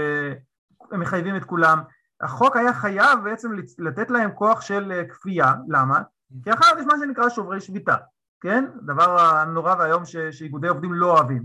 הם 0.91 0.99
מחייבים 0.99 1.35
את 1.35 1.43
כולם. 1.43 1.79
החוק 2.21 2.55
היה 2.55 2.73
חייב 2.73 3.19
בעצם 3.23 3.51
לתת 3.79 4.11
להם 4.11 4.31
כוח 4.31 4.61
של 4.61 5.03
כפייה, 5.09 5.53
למה? 5.67 6.01
כי 6.43 6.53
אחרת 6.53 6.77
יש 6.79 6.85
מה 6.85 6.93
שנקרא 6.99 7.29
שוברי 7.29 7.61
שביתה, 7.61 7.95
כן? 8.41 8.65
דבר 8.85 9.19
הנורא 9.19 9.75
והיום 9.79 10.03
שאיגודי 10.31 10.67
עובדים 10.67 10.93
לא 10.93 11.11
אוהבים, 11.11 11.43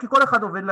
כי 0.00 0.06
כל 0.08 0.22
אחד 0.22 0.42
עובד, 0.42 0.62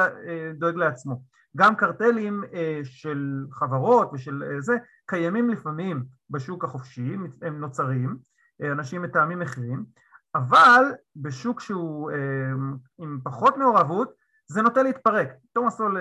דואג 0.59 0.77
לעצמו. 0.77 1.23
גם 1.57 1.77
קרטלים 1.77 2.45
אה, 2.53 2.81
של 2.85 3.47
חברות 3.53 4.11
ושל 4.13 4.43
אה, 4.43 4.61
זה 4.61 4.77
קיימים 5.07 5.51
לפעמים 5.51 6.05
בשוק 6.31 6.65
החופשי, 6.65 7.17
הם 7.43 7.61
נוצרים, 7.61 8.17
אה, 8.63 8.73
אנשים 8.73 9.03
מתאמים 9.03 9.39
מחירים, 9.39 9.85
אבל 10.35 10.85
בשוק 11.17 11.61
שהוא 11.61 12.11
עם 12.99 13.19
פחות 13.25 13.57
מעורבות 13.57 14.13
זה 14.53 14.63
נוטה 14.63 14.83
להתפרק. 14.83 15.29
תומאס 15.53 15.77
סול 15.77 15.99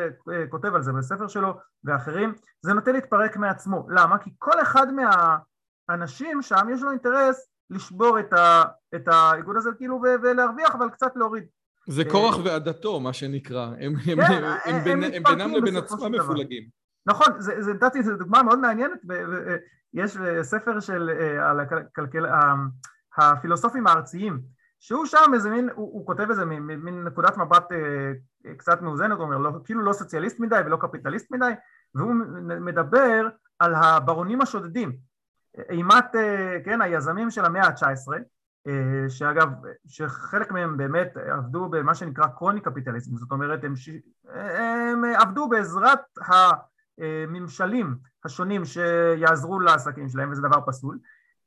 כותב 0.49 0.75
על 0.75 0.81
זה 0.81 0.91
בספר 0.91 1.27
שלו 1.27 1.53
ואחרים, 1.83 2.33
זה 2.61 2.73
נוטה 2.73 2.91
להתפרק 2.91 3.37
מעצמו. 3.37 3.87
למה? 3.89 4.17
כי 4.17 4.29
כל 4.37 4.61
אחד 4.61 4.87
מהאנשים 4.93 6.41
שם 6.41 6.67
יש 6.73 6.81
לו 6.81 6.91
אינטרס 6.91 7.49
לשבור 7.69 8.19
את, 8.19 8.33
ה, 8.33 8.63
את 8.95 9.07
האיגוד 9.07 9.57
הזה 9.57 9.69
כאילו 9.77 10.01
ולהרוויח 10.23 10.75
אבל 10.75 10.89
קצת 10.89 11.11
להוריד 11.15 11.43
זה 11.87 12.03
קורח 12.05 12.37
אה, 12.37 12.45
ועדתו, 12.45 12.99
מה 12.99 13.13
שנקרא. 13.13 13.65
הם, 13.79 13.95
כן, 14.05 14.11
הם, 14.17 14.75
הם, 14.85 15.03
הם, 15.03 15.03
הם 15.13 15.23
בינם 15.23 15.53
לבין 15.53 15.77
עצמם 15.77 16.11
מפולגים. 16.11 16.63
נכון, 17.05 17.27
נתתי, 17.75 18.03
זו 18.03 18.17
דוגמה 18.17 18.43
מאוד 18.43 18.59
מעניינת, 18.59 18.99
יש 19.93 20.17
ספר 20.41 20.79
של, 20.79 21.09
אה, 21.09 21.49
על 21.49 21.59
הכלכל, 21.59 22.25
הפילוסופים 23.17 23.87
הארציים, 23.87 24.39
שהוא 24.79 25.05
שם 25.05 25.31
איזה 25.33 25.49
מין, 25.49 25.69
הוא, 25.69 25.93
הוא 25.93 26.05
כותב 26.05 26.29
איזה 26.29 26.45
מין, 26.45 26.61
מין 26.63 27.03
נקודת 27.03 27.37
מבט 27.37 27.71
אה, 27.71 28.11
קצת 28.57 28.81
מאוזנת, 28.81 29.17
הוא 29.17 29.23
אומר, 29.23 29.37
לא, 29.37 29.51
כאילו 29.65 29.81
לא 29.81 29.93
סוציאליסט 29.93 30.39
מדי 30.39 30.61
ולא 30.65 30.77
קפיטליסט 30.77 31.31
מדי, 31.31 31.51
והוא 31.95 32.13
מדבר 32.61 33.27
על 33.59 33.75
הברונים 33.75 34.41
השודדים, 34.41 34.91
אימת, 35.69 36.15
כן, 36.65 36.81
היזמים 36.81 37.31
של 37.31 37.45
המאה 37.45 37.67
ה-19, 37.67 38.13
אה, 38.67 39.09
שאגב, 39.09 39.49
שחלק 39.87 40.51
מהם 40.51 40.77
באמת 40.77 41.17
עבדו 41.17 41.69
במה 41.69 41.95
שנקרא 41.95 42.27
קרוני 42.27 42.61
קפיטליזם, 42.61 43.17
זאת 43.17 43.31
אומרת 43.31 43.63
הם, 43.63 43.75
ש... 43.75 43.89
הם 44.33 45.03
עבדו 45.05 45.49
בעזרת 45.49 45.99
הממשלים 46.97 47.95
השונים 48.25 48.65
שיעזרו 48.65 49.59
לעסקים 49.59 50.09
שלהם 50.09 50.31
וזה 50.31 50.41
דבר 50.41 50.61
פסול, 50.65 50.99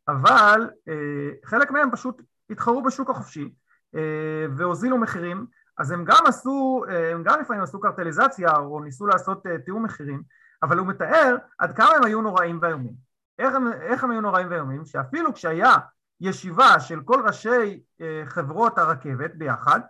אבל 0.08 0.70
אה, 0.88 1.30
חלק 1.44 1.70
מהם 1.70 1.90
פשוט 1.90 2.22
התחרו 2.50 2.82
בשוק 2.82 3.10
החופשי 3.10 3.54
אה, 3.94 4.46
והוזילו 4.56 4.98
מחירים, 4.98 5.46
אז 5.78 5.90
הם 5.90 6.04
גם 6.04 6.22
עשו, 6.26 6.84
הם 7.12 7.22
גם 7.22 7.40
לפעמים 7.40 7.62
עשו 7.62 7.80
קרטליזציה 7.80 8.56
או 8.56 8.80
ניסו 8.80 9.06
לעשות 9.06 9.42
תיאום 9.64 9.84
מחירים, 9.84 10.22
אבל 10.62 10.78
הוא 10.78 10.86
מתאר 10.86 11.36
עד 11.58 11.76
כמה 11.76 11.90
הם 11.96 12.04
היו 12.04 12.22
נוראים 12.22 12.58
ואיומים. 12.62 12.94
איך 13.38 13.54
איך 13.80 14.04
הם 14.04 14.10
היו 14.10 14.20
נוראים 14.20 14.46
ואיומים? 14.50 14.84
שאפילו 14.84 15.34
כשהיה 15.34 15.76
ישיבה 16.20 16.80
של 16.80 17.00
כל 17.04 17.22
ראשי 17.26 17.82
אה, 18.00 18.22
חברות 18.26 18.78
הרכבת 18.78 19.34
ביחד 19.34 19.80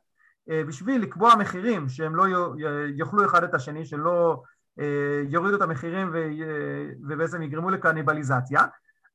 אה, 0.50 0.62
בשביל 0.68 1.02
לקבוע 1.02 1.34
מחירים 1.36 1.88
שהם 1.88 2.16
לא 2.16 2.24
יאכלו 2.96 3.24
אחד 3.24 3.44
את 3.44 3.54
השני, 3.54 3.86
שלא 3.86 4.42
אה, 4.80 5.22
יורידו 5.28 5.56
את 5.56 5.62
המחירים 5.62 6.12
ובעצם 7.08 7.42
יגרמו 7.42 7.70
לקניבליזציה 7.70 8.64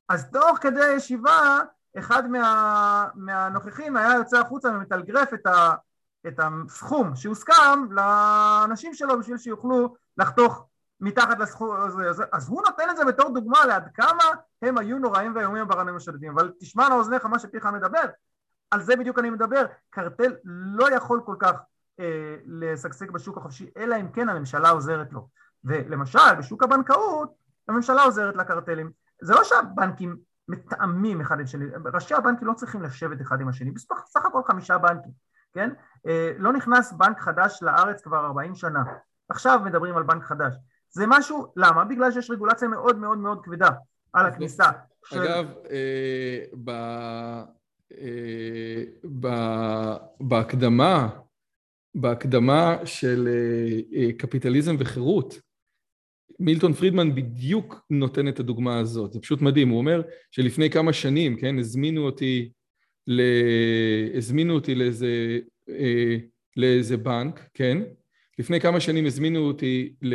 אז 0.09 0.31
תוך 0.31 0.57
כדי 0.61 0.83
הישיבה 0.83 1.59
אחד 1.97 2.27
מה, 2.27 3.07
מהנוכחים 3.15 3.97
היה 3.97 4.15
יוצא 4.15 4.39
החוצה 4.39 4.69
ומתלגרף 4.69 5.33
את, 5.33 5.45
ה, 5.45 5.75
את 6.27 6.39
הסכום 6.39 7.15
שהוסכם 7.15 7.91
לאנשים 7.91 8.93
שלו 8.93 9.19
בשביל 9.19 9.37
שיוכלו 9.37 9.95
לחתוך 10.17 10.65
מתחת 11.01 11.39
לסכום 11.39 11.75
הזה, 11.75 12.23
אז 12.31 12.49
הוא 12.49 12.61
נותן 12.67 12.89
את 12.91 12.97
זה 12.97 13.05
בתור 13.05 13.33
דוגמה 13.33 13.65
לעד 13.65 13.87
כמה 13.93 14.23
הם 14.61 14.77
היו 14.77 14.99
נוראים 14.99 15.35
ואיומים 15.35 15.67
ברנים 15.67 15.95
השודדים, 15.95 16.31
אבל 16.31 16.51
תשמע 16.59 16.89
לאוזניך 16.89 17.25
מה 17.25 17.39
שפיך 17.39 17.65
מדבר, 17.65 18.03
על 18.71 18.81
זה 18.81 18.95
בדיוק 18.95 19.19
אני 19.19 19.29
מדבר, 19.29 19.65
קרטל 19.89 20.35
לא 20.45 20.95
יכול 20.95 21.21
כל 21.25 21.35
כך 21.39 21.55
אה, 21.99 22.35
לשגשג 22.45 23.11
בשוק 23.11 23.37
החופשי, 23.37 23.69
אלא 23.77 23.95
אם 23.95 24.11
כן 24.11 24.29
הממשלה 24.29 24.69
עוזרת 24.69 25.13
לו. 25.13 25.27
ולמשל, 25.63 26.35
בשוק 26.37 26.63
הבנקאות, 26.63 27.33
הממשלה 27.67 28.03
עוזרת 28.03 28.35
לקרטלים. 28.35 28.91
זה 29.21 29.33
לא 29.33 29.43
שהבנקים 29.43 30.17
מתאמים 30.47 31.21
אחד 31.21 31.39
עם 31.39 31.47
שני, 31.47 31.65
ראשי 31.93 32.15
הבנקים 32.15 32.47
לא 32.47 32.53
צריכים 32.53 32.81
לשבת 32.83 33.21
אחד 33.21 33.41
עם 33.41 33.47
השני, 33.47 33.71
בסך 33.71 34.25
הכל 34.25 34.41
חמישה 34.47 34.77
בנקים, 34.77 35.11
כן? 35.53 35.69
אה, 36.07 36.31
לא 36.37 36.53
נכנס 36.53 36.93
בנק 36.93 37.19
חדש 37.19 37.59
לארץ 37.61 38.01
כבר 38.01 38.25
40 38.25 38.55
שנה, 38.55 38.83
עכשיו 39.29 39.59
מדברים 39.65 39.97
על 39.97 40.03
בנק 40.03 40.23
חדש. 40.23 40.53
זה 40.89 41.05
משהו, 41.07 41.53
למה? 41.55 41.85
בגלל 41.85 42.11
שיש 42.11 42.29
רגולציה 42.29 42.67
מאוד 42.67 42.97
מאוד 42.97 43.17
מאוד 43.17 43.39
כבדה 43.43 43.69
על 44.13 44.25
הכניסה. 44.25 44.69
אגב, 45.13 45.45
אה, 45.71 46.43
ב... 46.63 46.69
אה, 47.91 48.83
ב... 49.19 49.27
בהקדמה, 50.19 51.09
בהקדמה 51.95 52.77
של 52.85 53.29
קפיטליזם 54.17 54.75
וחירות, 54.79 55.39
מילטון 56.39 56.73
פרידמן 56.73 57.15
בדיוק 57.15 57.85
נותן 57.89 58.27
את 58.27 58.39
הדוגמה 58.39 58.79
הזאת, 58.79 59.13
זה 59.13 59.19
פשוט 59.19 59.41
מדהים, 59.41 59.69
הוא 59.69 59.77
אומר 59.77 60.01
שלפני 60.31 60.69
כמה 60.69 60.93
שנים, 60.93 61.37
כן, 61.37 61.59
הזמינו 61.59 62.01
אותי. 62.01 62.51
הזמינו 64.17 64.53
אותי 64.53 64.75
לאיזה, 64.75 65.39
אה, 65.69 66.17
לאיזה 66.57 66.97
בנק, 66.97 67.49
כן, 67.53 67.77
לפני 68.39 68.59
כמה 68.59 68.79
שנים 68.79 69.05
הזמינו 69.05 69.39
אותי 69.39 69.93
ל... 70.01 70.13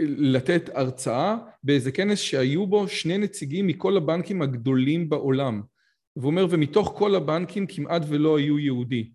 לתת 0.00 0.70
הרצאה 0.74 1.36
באיזה 1.62 1.92
כנס 1.92 2.18
שהיו 2.18 2.66
בו 2.66 2.88
שני 2.88 3.18
נציגים 3.18 3.66
מכל 3.66 3.96
הבנקים 3.96 4.42
הגדולים 4.42 5.08
בעולם. 5.08 5.62
והוא 6.16 6.30
אומר, 6.30 6.46
ומתוך 6.50 6.94
כל 6.96 7.14
הבנקים 7.14 7.66
כמעט 7.66 8.02
ולא 8.08 8.38
היו 8.38 8.58
יהודי. 8.58 9.10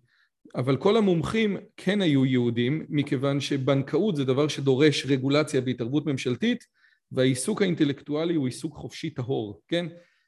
אבל 0.54 0.76
כל 0.76 0.96
המומחים 0.96 1.56
כן 1.76 2.00
היו 2.00 2.26
יהודים, 2.26 2.86
מכיוון 2.88 3.40
שבנקאות 3.40 4.16
זה 4.16 4.24
דבר 4.24 4.48
שדורש 4.48 5.06
רגולציה 5.06 5.60
והתערבות 5.66 6.06
ממשלתית, 6.06 6.64
והעיסוק 7.12 7.62
האינטלקטואלי 7.62 8.34
הוא 8.34 8.46
עיסוק 8.46 8.74
חופשי 8.74 9.10
טהור, 9.10 9.60
כן? 9.68 9.86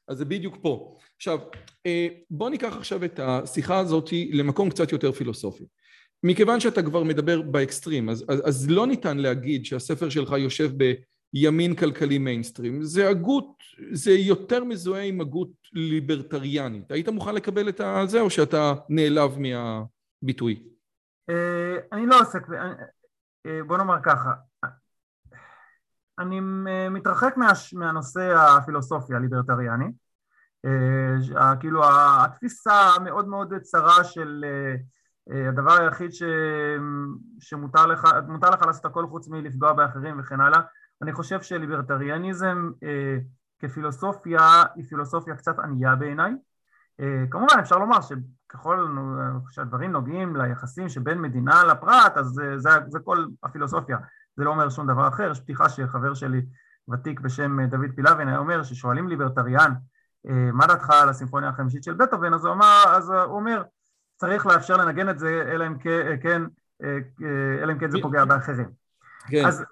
אז 0.08 0.18
זה 0.18 0.24
בדיוק 0.24 0.56
פה. 0.62 0.96
עכשיו, 1.16 1.38
אה, 1.86 2.08
בוא 2.30 2.50
ניקח 2.50 2.76
עכשיו 2.76 3.04
את 3.04 3.20
השיחה 3.22 3.78
הזאת 3.78 4.10
למקום 4.32 4.70
קצת 4.70 4.92
יותר 4.92 5.12
פילוסופי. 5.12 5.64
מכיוון 6.22 6.60
שאתה 6.60 6.82
כבר 6.82 7.02
מדבר 7.02 7.42
באקסטרים, 7.42 8.08
אז, 8.08 8.24
אז, 8.28 8.48
אז 8.48 8.70
לא 8.70 8.86
ניתן 8.86 9.18
להגיד 9.18 9.64
שהספר 9.64 10.08
שלך 10.08 10.32
יושב 10.38 10.70
בימין 11.32 11.74
כלכלי 11.74 12.18
מיינסטרים, 12.18 12.82
זה 12.82 13.08
הגות, 13.08 13.62
זה 13.92 14.12
יותר 14.12 14.64
מזוהה 14.64 15.02
עם 15.02 15.20
הגות 15.20 15.50
ליברטריאנית. 15.72 16.90
היית 16.90 17.08
מוכן 17.08 17.34
לקבל 17.34 17.68
את 17.68 17.80
זה 18.06 18.20
או 18.20 18.30
שאתה 18.30 18.74
נעלב 18.88 19.38
מה... 19.38 19.82
ביטוי? 20.22 20.62
אה, 21.30 21.76
אני 21.92 22.06
לא 22.06 22.20
עוסק, 22.20 22.42
אה, 23.46 23.62
בוא 23.66 23.76
נאמר 23.76 23.96
ככה, 24.02 24.30
אני 26.18 26.40
מתרחק 26.90 27.34
מה, 27.36 27.52
מהנושא 27.72 28.34
הפילוסופי 28.36 29.14
הליברטריאני, 29.14 29.92
אה, 30.64 31.56
כאילו 31.60 31.82
התפיסה 32.24 32.72
המאוד 32.72 33.28
מאוד 33.28 33.54
צרה 33.58 34.04
של 34.04 34.44
הדבר 35.48 35.72
היחיד 35.72 36.12
ש, 36.12 36.22
שמותר 37.40 37.86
לך, 37.86 38.04
לך 38.50 38.62
לעשות 38.62 38.84
הכל 38.84 39.06
חוץ 39.06 39.28
מלפגוע 39.28 39.72
באחרים 39.72 40.20
וכן 40.20 40.40
הלאה, 40.40 40.60
אני 41.02 41.12
חושב 41.12 41.42
שליברטריאניזם 41.42 42.70
כפילוסופיה 43.58 44.64
היא 44.74 44.84
פילוסופיה 44.84 45.36
קצת 45.36 45.58
ענייה 45.58 45.96
בעיניי, 45.96 46.32
כמובן 47.30 47.58
אפשר 47.60 47.78
לומר 47.78 47.98
ככל 48.48 48.96
שהדברים 49.50 49.92
נוגעים 49.92 50.36
ליחסים 50.36 50.88
שבין 50.88 51.20
מדינה 51.20 51.64
לפרט, 51.64 52.16
אז 52.16 52.26
זה, 52.26 52.58
זה, 52.58 52.70
זה 52.88 52.98
כל 53.04 53.26
הפילוסופיה, 53.42 53.98
זה 54.36 54.44
לא 54.44 54.50
אומר 54.50 54.68
שום 54.68 54.86
דבר 54.86 55.08
אחר. 55.08 55.30
יש 55.30 55.40
פתיחה 55.40 55.68
שחבר 55.68 56.14
שלי 56.14 56.42
ותיק 56.92 57.20
בשם 57.20 57.66
דוד 57.66 57.90
פילאבין 57.94 58.28
היה 58.28 58.38
אומר, 58.38 58.62
ששואלים 58.62 59.08
ליברטריאן, 59.08 59.72
אה, 60.28 60.52
מה 60.52 60.66
דעתך 60.66 60.90
על 60.90 61.08
הסימפוניה 61.08 61.48
החמישית 61.48 61.84
של 61.84 61.94
בטהובן, 61.94 62.34
אז 62.34 62.46
אז 62.86 63.10
הוא 63.10 63.36
אומר, 63.36 63.62
צריך 64.16 64.46
לאפשר 64.46 64.76
לנגן 64.76 65.08
את 65.08 65.18
זה, 65.18 65.44
אלא 65.52 65.66
אם 65.66 65.78
כן, 66.22 66.42
אה, 66.82 66.98
אה, 67.22 67.62
אלא 67.62 67.72
אם 67.72 67.78
כן 67.78 67.90
זה 67.90 67.98
פוגע 68.02 68.24
באחרים. 68.24 68.70
כן. 69.28 69.46
אז 69.46 69.64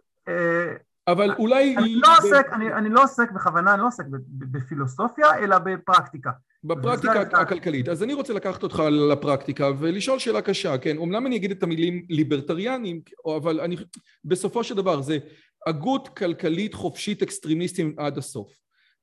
אבל 1.08 1.34
אולי... 1.38 1.76
אני 1.76 1.94
לא 1.94 2.08
עוסק, 2.18 2.46
אני, 2.52 2.72
אני 2.72 2.88
לא 2.88 3.02
עוסק 3.02 3.30
בכוונה, 3.30 3.74
אני 3.74 3.80
לא 3.80 3.86
עוסק 3.86 4.04
בפילוסופיה, 4.28 5.38
אלא 5.38 5.58
בפרקטיקה. 5.58 6.30
בפרקטיקה 6.64 7.20
הכלכלית. 7.20 7.88
אז 7.88 8.02
אני 8.02 8.14
רוצה 8.14 8.32
לקחת 8.32 8.62
אותך 8.62 8.82
לפרקטיקה 9.10 9.70
ולשאול 9.78 10.18
שאלה 10.18 10.42
קשה, 10.42 10.78
כן? 10.78 10.96
אומנם 10.96 11.26
אני 11.26 11.36
אגיד 11.36 11.50
את 11.50 11.62
המילים 11.62 12.06
ליברטריאנים, 12.08 13.00
אבל 13.36 13.60
אני... 13.60 13.76
בסופו 14.24 14.64
של 14.64 14.74
דבר 14.74 15.02
זה 15.02 15.18
הגות 15.66 16.08
כלכלית 16.08 16.74
חופשית 16.74 17.22
אקסטרימיסטים 17.22 17.94
עד 17.98 18.18
הסוף. 18.18 18.52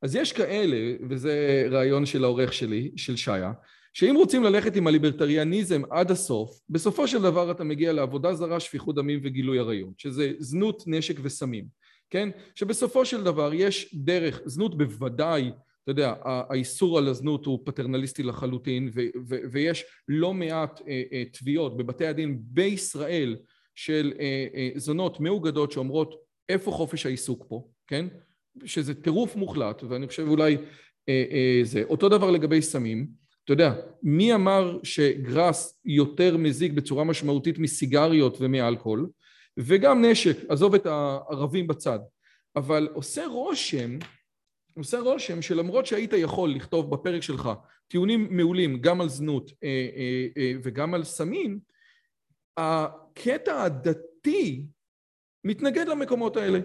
אז 0.02 0.16
יש 0.16 0.34
כאלה, 0.34 0.78
וזה 1.10 1.66
רעיון 1.72 2.06
של 2.06 2.24
העורך 2.24 2.54
שלי, 2.54 2.92
של 2.96 3.16
שעיה, 3.16 3.52
שאם 3.94 4.16
רוצים 4.16 4.44
ללכת 4.44 4.76
עם 4.76 4.88
הליברטריאניזם 4.88 5.82
עד 5.92 6.12
הסוף, 6.12 6.60
בסופו 6.70 7.08
של 7.08 7.22
דבר 7.22 7.52
אתה 7.52 7.64
מגיע 7.64 7.94
לעבודה 7.94 8.34
זרה, 8.34 8.60
שפיכות 8.60 8.96
דמים 8.96 9.20
וגילוי 9.24 9.60
עריות, 9.60 10.00
שזה 10.00 10.32
זנות, 10.40 10.84
נשק 10.88 11.16
וסמים, 11.22 11.66
כן? 12.12 12.30
שבסופו 12.56 13.06
של 13.06 13.24
דבר 13.24 13.54
יש 13.54 13.96
דרך, 13.96 14.42
זנות 14.46 14.78
בוודאי 14.78 15.52
אתה 15.84 15.92
יודע, 15.92 16.14
האיסור 16.24 16.98
על 16.98 17.08
הזנות 17.08 17.46
הוא 17.46 17.60
פטרנליסטי 17.66 18.24
לחלוטין 18.24 18.90
ו- 18.94 19.02
ו- 19.28 19.40
ויש 19.52 19.84
לא 20.08 20.34
מעט 20.34 20.82
אה, 20.88 21.04
אה, 21.14 21.24
תביעות 21.34 21.78
בבתי 21.78 22.08
הדין 22.08 22.40
בישראל 22.42 23.38
של 23.76 24.14
אה, 24.20 24.48
אה, 24.56 24.70
זונות 24.76 25.20
מאוגדות 25.20 25.72
שאומרות 25.72 26.16
איפה 26.50 26.72
חופש 26.72 27.06
העיסוק 27.06 27.46
פה, 27.50 27.68
כן? 27.88 28.08
שזה 28.66 28.94
טירוף 28.94 29.36
מוחלט 29.36 29.84
ואני 29.84 30.08
חושב 30.08 30.28
אולי 30.28 30.58
אה, 31.10 31.26
אה, 31.32 31.60
זה. 31.64 31.84
אותו 31.84 32.10
דבר 32.10 32.32
לגבי 32.32 32.62
סמים, 32.62 33.08
אתה 33.44 33.54
יודע, 33.54 33.74
מי 34.04 34.34
אמר 34.34 34.80
שגראס 34.84 35.82
יותר 35.86 36.38
מזיק 36.38 36.72
בצורה 36.72 37.04
משמעותית 37.04 37.60
מסיגריות 37.60 38.38
ומאלכוהול 38.40 39.10
וגם 39.58 40.06
נשק, 40.06 40.38
עזוב 40.50 40.76
את 40.76 40.86
הערבים 40.86 41.68
בצד, 41.68 42.00
אבל 42.56 42.90
עושה 42.94 43.26
רושם 43.28 43.98
עושה 44.78 45.00
רושם 45.00 45.42
שלמרות 45.42 45.86
שהיית 45.86 46.14
יכול 46.14 46.50
לכתוב 46.50 46.92
בפרק 46.92 47.22
שלך 47.22 47.50
טיעונים 47.88 48.28
מעולים 48.38 48.82
גם 48.82 49.02
על 49.02 49.10
זנות 49.10 49.52
אה, 49.64 49.90
אה, 49.96 50.28
אה, 50.38 50.54
וגם 50.64 50.94
על 50.94 51.04
סמים, 51.04 51.60
הקטע 52.58 53.64
הדתי 53.64 54.64
מתנגד 55.44 55.88
למקומות 55.88 56.38
האלה. 56.38 56.60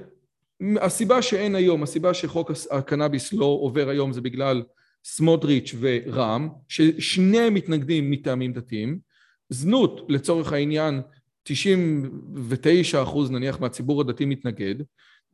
הסיבה 0.81 1.23
שאין 1.23 1.55
היום, 1.55 1.83
הסיבה 1.83 2.15
שחוק 2.15 2.51
הקנאביס 2.71 3.33
לא 3.33 3.45
עובר 3.45 3.89
היום 3.89 4.13
זה 4.13 4.21
בגלל 4.21 4.63
סמוטריץ' 5.05 5.75
ורע"מ, 5.81 6.49
ששניהם 6.69 7.55
מתנגדים 7.55 8.11
מטעמים 8.11 8.53
דתיים. 8.53 8.99
זנות, 9.49 10.07
לצורך 10.09 10.53
העניין, 10.53 11.01
99 11.47 13.03
אחוז 13.03 13.31
נניח 13.31 13.61
מהציבור 13.61 14.01
הדתי 14.01 14.25
מתנגד. 14.25 14.75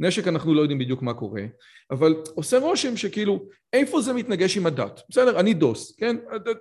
נשק 0.00 0.28
אנחנו 0.28 0.54
לא 0.54 0.60
יודעים 0.60 0.78
בדיוק 0.78 1.02
מה 1.02 1.14
קורה, 1.14 1.42
אבל 1.90 2.14
עושה 2.34 2.58
רושם 2.58 2.96
שכאילו 2.96 3.44
איפה 3.72 4.00
זה 4.00 4.12
מתנגש 4.12 4.56
עם 4.56 4.66
הדת, 4.66 5.00
בסדר, 5.08 5.40
אני 5.40 5.54
דוס, 5.54 5.96
כן, 5.96 6.16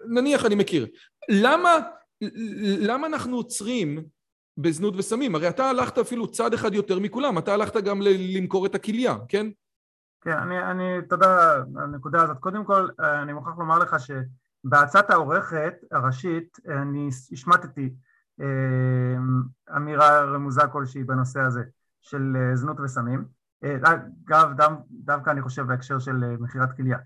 נניח 0.09 0.45
אני 0.45 0.55
מכיר, 0.55 0.87
למה, 1.29 1.69
למה 2.79 3.07
אנחנו 3.07 3.37
עוצרים 3.37 4.03
בזנות 4.57 4.93
וסמים? 4.97 5.35
הרי 5.35 5.49
אתה 5.49 5.65
הלכת 5.65 5.97
אפילו 5.97 6.31
צעד 6.31 6.53
אחד 6.53 6.73
יותר 6.73 6.99
מכולם, 6.99 7.37
אתה 7.37 7.53
הלכת 7.53 7.75
גם 7.75 8.01
למכור 8.01 8.65
את 8.65 8.75
הכליה, 8.75 9.15
כן? 9.27 9.47
כן, 10.21 10.37
אני, 10.37 10.59
אני, 10.59 11.07
תודה 11.09 11.53
על 11.53 11.63
הנקודה 11.75 12.23
הזאת. 12.23 12.37
קודם 12.37 12.65
כל, 12.65 12.87
אני 12.99 13.33
מוכרח 13.33 13.57
לומר 13.57 13.79
לך 13.79 13.95
שבעצת 13.99 15.09
העורכת 15.09 15.73
הראשית 15.91 16.57
אני 16.67 17.09
השמטתי 17.31 17.81
אה, 17.81 18.10
אמירה 19.77 20.21
רמוזה 20.21 20.67
כלשהי 20.67 21.03
בנושא 21.03 21.39
הזה. 21.39 21.61
של 22.01 22.33
אה, 22.35 22.55
זנות 22.55 22.79
וסמים, 22.79 23.25
אה, 23.63 23.75
אגב 24.27 24.49
דווקא 24.91 25.29
אני 25.29 25.41
חושב 25.41 25.67
בהקשר 25.67 25.99
של 25.99 26.23
אה, 26.23 26.35
מכירת 26.39 26.77
כליה. 26.77 26.97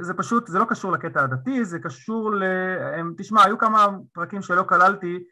זה 0.00 0.14
פשוט, 0.14 0.46
זה 0.46 0.58
לא 0.58 0.64
קשור 0.64 0.92
לקטע 0.92 1.24
הדתי, 1.24 1.64
זה 1.64 1.78
קשור 1.78 2.34
ל... 2.34 2.42
תשמע, 3.16 3.44
היו 3.44 3.58
כמה 3.58 3.86
פרקים 4.12 4.42
שלא 4.42 4.62
כללתי, 4.62 5.24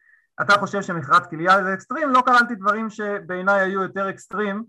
אתה 0.43 0.53
חושב 0.53 0.83
שמכירת 0.83 1.31
כליה 1.31 1.65
זה 1.65 1.75
אקסטרים, 1.75 2.11
לא 2.11 2.21
כללתי 2.21 2.55
דברים 2.55 2.91
שבעיניי 2.91 3.61
היו 3.61 3.83
יותר 3.83 4.11
אקסטרים 4.11 4.65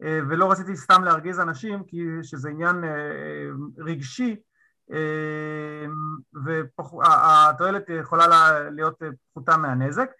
ולא 0.00 0.50
רציתי 0.50 0.76
סתם 0.76 1.04
להרגיז 1.04 1.40
אנשים 1.40 1.84
כי 1.84 2.06
שזה 2.22 2.50
עניין 2.50 2.76
רגשי 3.78 4.36
והתועלת 6.44 7.88
יכולה 7.88 8.26
להיות 8.70 9.02
פחותה 9.32 9.56
מהנזק 9.56 10.10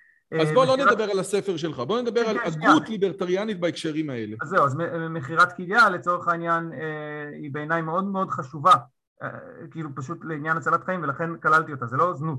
אז 0.41 0.53
בוא 0.53 0.66
לא 0.66 0.77
נדבר 0.77 1.05
על 1.05 1.18
הספר 1.18 1.57
שלך, 1.57 1.79
בוא 1.79 2.01
נדבר 2.01 2.20
על 2.20 2.37
הגות 2.39 2.89
ליברטריאנית 2.89 3.61
בהקשרים 3.61 4.11
האלה. 4.11 4.37
אז 4.43 4.49
זהו, 4.49 4.64
אז 4.64 4.77
מכירת 5.11 5.57
כליה 5.57 5.91
לצורך 5.91 6.29
העניין 6.29 6.73
אה, 6.73 7.29
היא 7.43 7.51
בעיניי 7.53 7.83
מאוד 7.83 8.05
מאוד 8.05 8.31
חשובה, 8.31 8.75
אה, 9.23 9.29
כאילו 9.70 9.91
פשוט 9.95 10.25
לעניין 10.25 10.57
הצלת 10.57 10.85
חיים 10.85 11.03
ולכן 11.03 11.37
כללתי 11.37 11.73
אותה, 11.73 11.87
זה 11.87 11.97
לא 11.97 12.14
זנות. 12.14 12.39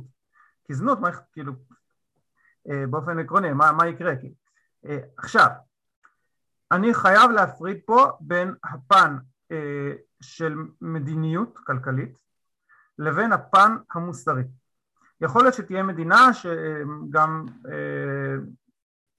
כי 0.67 0.73
זנות, 0.73 0.99
מה, 0.99 1.09
כאילו, 1.33 1.53
באופן 2.65 3.19
עקרוני, 3.19 3.53
מה, 3.53 3.71
מה 3.71 3.87
יקרה? 3.87 4.13
עכשיו, 5.17 5.47
אני 6.71 6.93
חייב 6.93 7.31
להפריד 7.31 7.77
פה 7.85 8.11
בין 8.19 8.53
הפן 8.63 9.15
של 10.21 10.55
מדיניות 10.81 11.57
כלכלית 11.57 12.17
לבין 12.97 13.33
הפן 13.33 13.75
המוסרי. 13.93 14.43
יכול 15.21 15.43
להיות 15.43 15.53
שתהיה 15.53 15.83
מדינה 15.83 16.33
שגם 16.33 17.45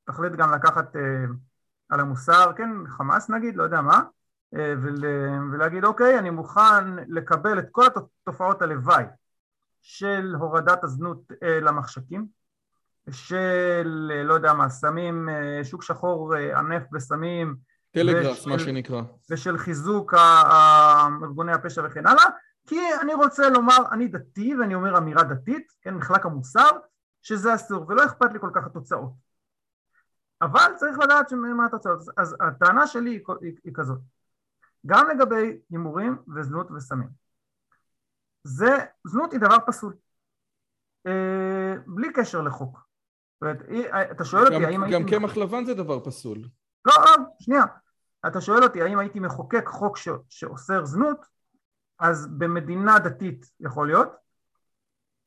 תחליט 0.05 0.33
גם 0.33 0.53
לקחת 0.53 0.97
על 1.89 2.01
המוסר, 2.01 2.53
כן, 2.57 2.71
חמאס 2.87 3.31
נגיד, 3.31 3.57
לא 3.57 3.63
יודע 3.63 3.81
מה, 3.81 4.01
אה, 4.57 4.75
ולהגיד 5.53 5.85
אוקיי, 5.85 6.19
אני 6.19 6.31
מוכן 6.31 6.95
לקבל 7.09 7.59
את 7.59 7.69
כל 7.71 7.87
התופעות 7.87 8.63
הלוואי 8.63 9.05
של 9.83 10.35
הורדת 10.39 10.85
הזנות 10.85 11.33
אה, 11.43 11.61
למחשכים, 11.61 12.27
של 13.11 14.13
אה, 14.15 14.23
לא 14.23 14.35
יודע 14.35 14.53
מה, 14.53 14.69
סמים, 14.69 15.29
שוק 15.63 15.83
שחור 15.83 16.35
ענף 16.35 16.83
טלגראס 17.95 18.47
מה 18.47 18.59
שנקרא, 18.59 19.03
ושל 19.31 19.59
חיזוק 19.59 20.15
ארגוני 21.23 21.53
הפשע 21.53 21.83
וכן 21.87 22.07
הלאה, 22.07 22.25
כי 22.67 22.81
אני 23.03 23.15
רוצה 23.15 23.49
לומר, 23.49 23.77
אני 23.93 24.09
דתי 24.09 24.55
ואני 24.55 24.75
אומר 24.75 24.99
אמירה 24.99 25.23
דתית, 25.23 25.73
כן, 25.83 25.95
מחלק 25.95 26.27
המוסר, 26.27 26.71
שזה 27.23 27.55
אסור, 27.55 27.85
ולא 27.89 28.05
אכפת 28.05 28.33
לי 28.33 28.41
כל 28.41 28.51
כך 28.55 28.67
התוצאות. 28.67 29.13
אבל 30.43 30.73
צריך 30.77 30.99
לדעת 30.99 31.33
מה 31.33 31.67
התוצאות. 31.67 32.01
אז 32.17 32.37
הטענה 32.41 32.87
שלי 32.87 33.11
היא, 33.11 33.21
היא, 33.41 33.53
היא 33.65 33.73
כזאת, 33.75 33.99
גם 34.87 35.09
לגבי 35.11 35.59
הימורים 35.71 36.17
וזנות 36.35 36.71
וסמים. 36.71 37.09
זה, 38.45 38.77
זנות 39.07 39.33
היא 39.33 39.41
דבר 39.41 39.57
פסול, 39.67 39.95
אה, 41.07 41.75
בלי 41.87 42.13
קשר 42.13 42.41
לחוק. 42.41 42.79
זאת 43.35 43.43
אומרת, 43.43 43.63
אתה 44.11 44.25
שואל 44.25 44.45
אותי 44.45 44.65
האם 44.65 44.83
הייתי... 44.83 44.99
גם 44.99 45.09
קמח 45.11 45.37
לבן 45.37 45.65
זה 45.65 45.75
דבר 45.75 46.05
פסול. 46.05 46.39
לא, 46.85 46.95
לא, 47.05 47.25
שנייה. 47.41 47.65
אתה 48.27 48.41
שואל 48.41 48.63
אותי 48.63 48.83
האם 48.83 48.99
הייתי 48.99 49.21
מחוקק 49.21 49.69
חוק 49.69 49.97
ש, 49.97 50.09
שאוסר 50.29 50.85
זנות, 50.85 51.27
אז 51.99 52.27
במדינה 52.27 52.99
דתית 52.99 53.51
יכול 53.61 53.87
להיות, 53.87 54.13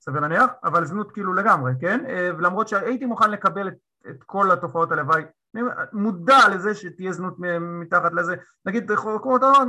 סביר 0.02 0.22
להניח, 0.22 0.46
אבל 0.64 0.86
זנות 0.86 1.12
כאילו 1.12 1.34
לגמרי, 1.34 1.72
כן? 1.80 2.06
אה, 2.06 2.30
ולמרות 2.38 2.68
שהייתי 2.68 3.06
מוכן 3.06 3.32
לקבל 3.32 3.68
את 3.68 3.78
את 4.10 4.24
כל 4.24 4.52
התופעות 4.52 4.92
הלוואי, 4.92 5.24
אני 5.56 5.64
מודע 5.94 6.38
לזה 6.56 6.76
שתהיה 6.76 7.12
זנות 7.12 7.36
מתחת 7.60 8.14
לזה, 8.14 8.36
נגיד 8.66 8.92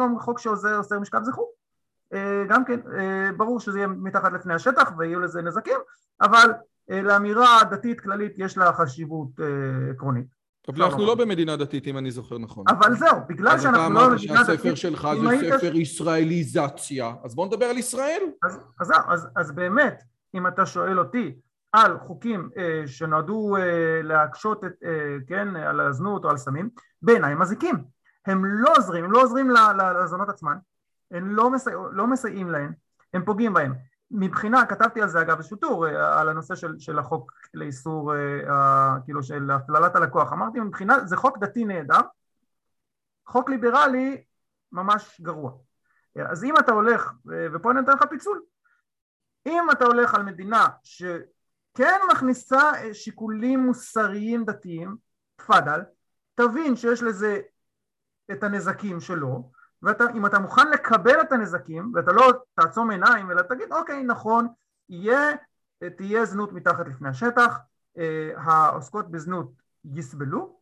גם 0.01 0.18
חוק 0.18 0.39
שאוסר 0.39 0.99
משכב 1.01 1.22
זכור, 1.22 1.53
אה, 2.12 2.45
גם 2.49 2.64
כן 2.64 2.81
אה, 2.99 3.31
ברור 3.37 3.61
שזה 3.61 3.79
יהיה 3.79 3.89
מתחת 3.89 4.33
לפני 4.33 4.55
השטח 4.55 4.93
ויהיו 4.99 5.20
לזה 5.20 5.43
נזקים, 5.43 5.81
אבל 6.20 6.53
לאמירה 6.89 7.59
דתית 7.70 8.01
כללית 8.01 8.33
יש 8.37 8.59
לה 8.59 8.72
חשיבות 8.72 9.29
עקרונית. 9.91 10.38
אבל 10.69 10.83
אנחנו 10.83 11.07
לא 11.07 11.14
במדינה 11.14 11.57
דתית 11.57 11.87
אם 11.87 11.99
אני 11.99 12.11
זוכר 12.11 12.39
נכון. 12.39 12.64
אבל 12.69 12.95
זהו, 12.95 13.16
בגלל 13.29 13.59
שאנחנו 13.59 13.95
לא 13.95 14.09
במדינה 14.09 14.43
דתית... 14.43 14.51
אז 14.51 14.51
אתה 14.51 14.55
אמרת 14.55 14.59
שהספר 14.59 14.75
שלך 14.75 15.09
זה 15.21 15.57
ספר 15.57 15.77
ישראליזציה, 15.77 17.12
אז 17.25 17.35
בוא 17.35 17.47
נדבר 17.47 17.66
על 17.66 17.79
ישראל. 17.79 18.23
אז 19.37 19.53
באמת, 19.55 20.03
אם 20.35 20.47
אתה 20.47 20.66
שואל 20.66 20.99
אותי 20.99 21.35
על 21.73 21.99
חוקים 21.99 22.51
אה, 22.59 22.83
שנועדו 22.87 23.57
אה, 23.57 24.01
להקשות 24.03 24.64
את, 24.64 24.73
אה, 24.85 25.16
כן, 25.27 25.57
על 25.57 25.81
הזנות 25.81 26.25
או 26.25 26.31
על 26.31 26.37
סמים, 26.37 26.71
בעיניי 27.03 27.33
הם 27.33 27.39
מזיקים. 27.39 27.85
הם 28.27 28.45
לא 28.45 28.73
עוזרים, 28.77 29.05
הם 29.05 29.12
לא 29.12 29.23
עוזרים 29.23 29.51
לזונות 30.03 30.29
עצמן, 30.29 30.57
הם 31.11 31.31
לא, 31.31 31.51
לא 31.93 32.07
מסייעים 32.07 32.51
להן, 32.51 32.73
הם 33.14 33.25
פוגעים 33.25 33.55
בהן. 33.55 33.73
מבחינה, 34.11 34.67
כתבתי 34.67 35.03
על 35.03 35.09
זה 35.09 35.21
אגב 35.21 35.37
איזשהו 35.37 35.57
טור, 35.57 35.87
אה, 35.87 36.21
על 36.21 36.29
הנושא 36.29 36.55
של, 36.55 36.79
של 36.79 36.99
החוק 36.99 37.33
לאיסור, 37.55 38.15
אה, 38.15 38.97
כאילו 39.05 39.23
של 39.23 39.51
הפללת 39.51 39.97
הלקוח. 39.97 40.33
אמרתי 40.33 40.61
מבחינה, 40.61 41.05
זה 41.05 41.17
חוק 41.17 41.39
דתי 41.39 41.65
נהדר, 41.65 42.01
חוק 43.27 43.51
ליברלי 43.51 44.25
ממש 44.73 45.21
גרוע. 45.21 45.53
אז 46.31 46.45
אם 46.45 46.59
אתה 46.59 46.73
הולך, 46.73 47.13
ופה 47.55 47.71
אני 47.71 47.81
נותן 47.81 47.93
לך 47.93 48.05
פיצול, 48.11 48.43
אם 49.47 49.71
אתה 49.73 49.85
הולך 49.85 50.15
על 50.15 50.23
מדינה 50.23 50.67
ש... 50.83 51.03
כן 51.79 52.01
מכניסה 52.13 52.73
אה, 52.75 52.95
שיקולים 52.95 53.61
מוסריים 53.61 54.45
דתיים, 54.45 54.97
תפאדל, 55.37 55.81
תבין 56.35 56.77
שיש 56.77 57.03
לזה 57.03 57.41
את 58.33 58.43
הנזקים 58.43 59.01
שלו, 59.01 59.51
ואם 59.83 60.26
אתה 60.26 60.39
מוכן 60.39 60.70
לקבל 60.70 61.20
את 61.20 61.33
הנזקים, 61.33 61.93
ואתה 61.95 62.12
לא 62.12 62.33
תעצום 62.55 62.91
עיניים, 62.91 63.31
אלא 63.31 63.43
תגיד 63.43 63.72
אוקיי 63.72 64.03
נכון, 64.03 64.49
יהיה, 64.89 65.31
אה, 65.83 65.91
תהיה 65.91 66.24
זנות 66.24 66.53
מתחת 66.53 66.87
לפני 66.89 67.09
השטח, 67.09 67.59
אה, 67.99 68.31
העוסקות 68.37 69.11
בזנות 69.11 69.53
יסבלו, 69.85 70.59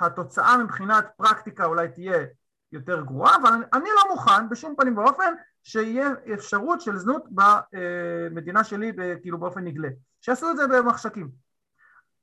התוצאה 0.00 0.58
מבחינת 0.58 1.06
פרקטיקה 1.16 1.64
אולי 1.64 1.88
תהיה 1.88 2.26
יותר 2.72 3.02
גרועה, 3.02 3.36
אבל 3.36 3.50
אני 3.72 3.88
לא 3.96 4.14
מוכן 4.14 4.48
בשום 4.48 4.74
פנים 4.76 4.98
ואופן 4.98 5.34
שיהיה 5.62 6.08
אפשרות 6.34 6.80
של 6.80 6.96
זנות 6.96 7.24
במדינה 7.30 8.64
שלי 8.64 8.92
כאילו 9.22 9.38
באופן 9.38 9.64
נגלה, 9.64 9.88
שיעשו 10.20 10.50
את 10.50 10.56
זה 10.56 10.68
במחשכים. 10.68 11.30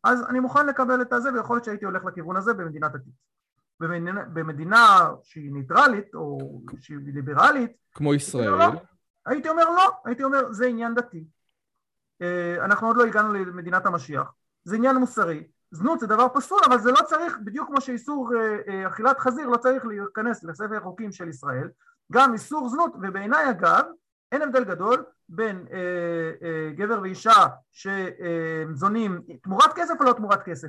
אז 0.04 0.24
אני 0.30 0.40
מוכן 0.40 0.66
לקבל 0.66 1.02
את 1.02 1.14
הזה 1.14 1.34
ויכול 1.34 1.56
להיות 1.56 1.66
שהייתי 1.66 1.86
הולך 1.86 2.06
לכיוון 2.06 2.36
הזה 2.36 2.54
במדינה 2.54 2.88
דתית. 2.88 3.14
במדינה, 3.82 4.26
במדינה 4.26 5.10
שהיא 5.24 5.52
ניטרלית 5.52 6.16
או 6.16 6.62
שהיא 6.80 6.98
ליברלית 7.14 7.72
כמו 7.94 8.14
ישראל. 8.14 8.50
לא, 8.50 8.66
הייתי 9.26 9.50
אומר 9.50 9.70
לא, 9.70 9.92
הייתי 10.06 10.24
אומר 10.24 10.52
זה 10.52 10.66
עניין 10.66 10.96
דתי. 10.96 11.26
אה, 12.22 12.56
אנחנו 12.66 12.88
עוד 12.88 12.98
לא 12.98 13.06
הגענו 13.06 13.34
למדינת 13.34 13.86
המשיח. 13.86 14.34
זה 14.64 14.76
עניין 14.76 14.96
מוסרי. 14.96 15.48
זנות 15.72 16.00
זה 16.00 16.08
דבר 16.08 16.28
פסול 16.34 16.60
אבל 16.66 16.80
זה 16.80 16.92
לא 16.92 17.00
צריך 17.06 17.38
בדיוק 17.44 17.68
כמו 17.68 17.82
שאיסור 17.82 18.30
אה, 18.36 18.58
אה, 18.68 18.88
אכילת 18.88 19.20
חזיר 19.20 19.48
לא 19.48 19.58
צריך 19.58 19.86
להיכנס 19.86 20.44
לספר 20.44 20.78
החוקים 20.78 21.12
של 21.12 21.30
ישראל. 21.30 21.70
גם 22.12 22.34
איסור 22.34 22.70
זנות, 22.70 22.94
ובעיניי 23.02 23.50
אגב, 23.50 23.86
אין 24.32 24.42
הבדל 24.42 24.64
גדול 24.64 25.04
בין 25.30 25.66
אה, 25.72 25.78
אה, 26.48 26.72
גבר 26.76 27.02
ואישה 27.02 27.48
שזונים 27.72 29.22
תמורת 29.44 29.74
כסף 29.76 29.94
או 30.00 30.06
לא 30.06 30.14
תמורת 30.14 30.44
כסף. 30.44 30.68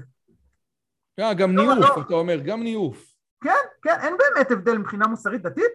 Yeah, 1.21 1.35
גם 1.35 1.57
לא, 1.57 1.63
ניאוף, 1.75 1.97
לא. 1.97 2.03
אתה 2.03 2.15
אומר, 2.15 2.37
גם 2.45 2.63
ניאוף. 2.63 3.13
כן, 3.43 3.51
כן, 3.83 3.97
אין 4.01 4.17
באמת 4.19 4.51
הבדל 4.51 4.79
מבחינה 4.79 5.07
מוסרית 5.07 5.43
דתית, 5.43 5.73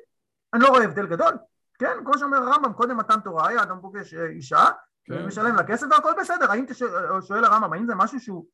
אני 0.54 0.64
לא 0.64 0.68
רואה 0.68 0.84
הבדל 0.84 1.08
גדול, 1.08 1.38
כן, 1.80 1.98
כמו 2.06 2.18
שאומר 2.18 2.38
הרמב"ם, 2.38 2.74
קודם 2.74 2.98
מתן 2.98 3.20
תורה 3.20 3.48
היה 3.48 3.64
אדם 3.64 3.82
פוגש 3.82 4.14
אה, 4.14 4.26
אישה, 4.26 4.66
כן. 5.06 5.26
משלם 5.26 5.56
לה 5.56 5.64
כסף 5.64 5.88
והכל 5.92 6.12
בסדר, 6.20 6.52
האם 6.52 6.66
תשאל, 6.68 6.88
שואל 7.22 7.46
הרמב"ם, 7.46 7.74
האם 7.74 7.86
זה 7.86 7.96
משהו 7.96 8.20
שהוא 8.20 8.46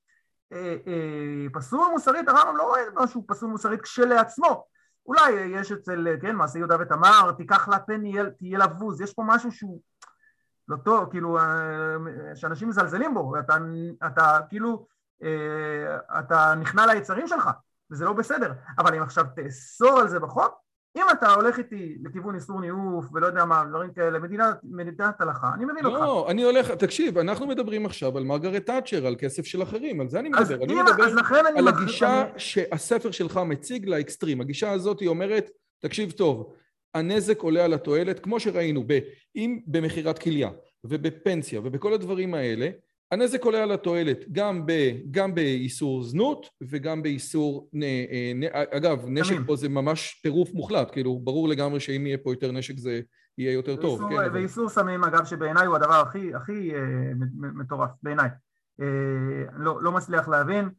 אה, 0.53 0.75
אה, 0.87 1.45
פסול 1.53 1.87
מוסרית, 1.91 2.27
הרמב"ם 2.29 2.57
לא 2.57 2.63
רואה 2.63 2.81
משהו 2.93 3.25
פסול 3.27 3.49
מוסרית 3.49 3.81
כשלעצמו, 3.81 4.65
אולי 5.05 5.31
יש 5.31 5.71
אצל, 5.71 6.07
כן, 6.21 6.35
מעשי 6.35 6.57
יהודה 6.57 6.75
ותמר, 6.81 7.31
תיקח 7.37 7.67
לה 7.67 7.79
פן 7.79 8.01
תהיה 8.37 8.57
לבוז, 8.57 9.01
יש 9.01 9.13
פה 9.13 9.23
משהו 9.25 9.51
שהוא 9.51 9.81
לא 10.67 10.77
טוב, 10.77 11.09
כאילו, 11.09 11.37
אה, 11.39 11.95
שאנשים 12.35 12.69
מזלזלים 12.69 13.13
בו, 13.13 13.39
אתה, 13.39 13.57
אתה 14.07 14.39
כאילו, 14.49 14.69
אה, 14.71 14.92
אתה 16.19 16.53
נכנע 16.59 16.85
ליצרים 16.85 17.27
שלך, 17.27 17.49
וזה 17.91 18.05
לא 18.05 18.13
בסדר, 18.13 18.51
אבל 18.79 18.95
אם 18.95 19.01
עכשיו 19.01 19.25
תאסור 19.35 19.99
על 19.99 20.07
זה 20.07 20.19
בחוק, 20.19 20.63
אם 20.97 21.03
אתה 21.11 21.33
הולך 21.33 21.57
איתי 21.57 21.97
לכיוון 22.03 22.35
איסור 22.35 22.61
ניאוף 22.61 23.05
ולא 23.13 23.27
יודע 23.27 23.45
מה, 23.45 23.65
דברים 23.69 23.93
כאלה, 23.93 24.19
מדינת, 24.19 24.57
מדינת 24.63 25.21
הלכה, 25.21 25.51
אני 25.55 25.65
מבין 25.65 25.83
לא, 25.83 25.89
אותך. 25.89 26.01
לא, 26.01 26.27
אני 26.29 26.43
הולך, 26.43 26.71
תקשיב, 26.71 27.17
אנחנו 27.17 27.47
מדברים 27.47 27.85
עכשיו 27.85 28.17
על 28.17 28.23
מרגרט 28.23 28.65
תאצ'ר, 28.65 29.07
על 29.07 29.15
כסף 29.19 29.45
של 29.45 29.63
אחרים, 29.63 30.01
על 30.01 30.09
זה 30.09 30.19
אני 30.19 30.29
מדבר. 30.29 30.63
אני 30.63 30.75
מדבר 30.75 31.35
על 31.57 31.67
הגישה 31.67 32.21
אני... 32.21 32.39
שהספר 32.39 33.11
שלך 33.11 33.37
מציג 33.37 33.89
לאקסטרים. 33.89 34.41
הגישה 34.41 34.71
הזאת 34.71 34.99
היא 34.99 35.07
אומרת, 35.07 35.49
תקשיב 35.79 36.11
טוב, 36.11 36.53
הנזק 36.93 37.41
עולה 37.41 37.65
על 37.65 37.73
התועלת, 37.73 38.19
כמו 38.19 38.39
שראינו, 38.39 38.83
אם 39.35 39.59
במכירת 39.67 40.19
כליה 40.19 40.49
ובפנסיה 40.83 41.59
ובכל 41.63 41.93
הדברים 41.93 42.33
האלה, 42.33 42.69
הנזק 43.13 43.43
עולה 43.43 43.63
על 43.63 43.71
התועלת, 43.71 44.17
גם, 44.31 44.65
ב, 44.65 44.71
גם 45.11 45.35
באיסור 45.35 46.03
זנות 46.03 46.49
וגם 46.61 47.03
באיסור, 47.03 47.69
נ, 47.73 47.83
אה, 47.83 48.31
נ, 48.35 48.43
אגב, 48.77 49.05
נשק 49.07 49.35
פה 49.45 49.55
זה 49.55 49.69
ממש 49.69 50.19
טירוף 50.23 50.53
מוחלט, 50.53 50.91
כאילו, 50.91 51.19
ברור 51.19 51.47
לגמרי 51.47 51.79
שאם 51.79 52.07
יהיה 52.07 52.17
פה 52.17 52.31
יותר 52.31 52.51
נשק 52.51 52.77
זה 52.77 53.01
יהיה 53.37 53.51
יותר 53.51 53.75
טוב. 53.75 54.01
ואיסור, 54.01 54.23
כן, 54.23 54.33
ואיסור 54.33 54.63
אבל... 54.63 54.73
סמים, 54.73 55.03
אגב, 55.03 55.25
שבעיניי 55.25 55.65
הוא 55.65 55.75
הדבר 55.75 55.93
הכי, 55.93 56.35
הכי 56.35 56.75
אה, 56.75 56.79
מטורף, 57.37 57.89
בעיניי. 58.03 58.29
אה, 58.81 58.85
לא, 59.57 59.83
לא 59.83 59.91
מצליח 59.91 60.27
להבין, 60.27 60.69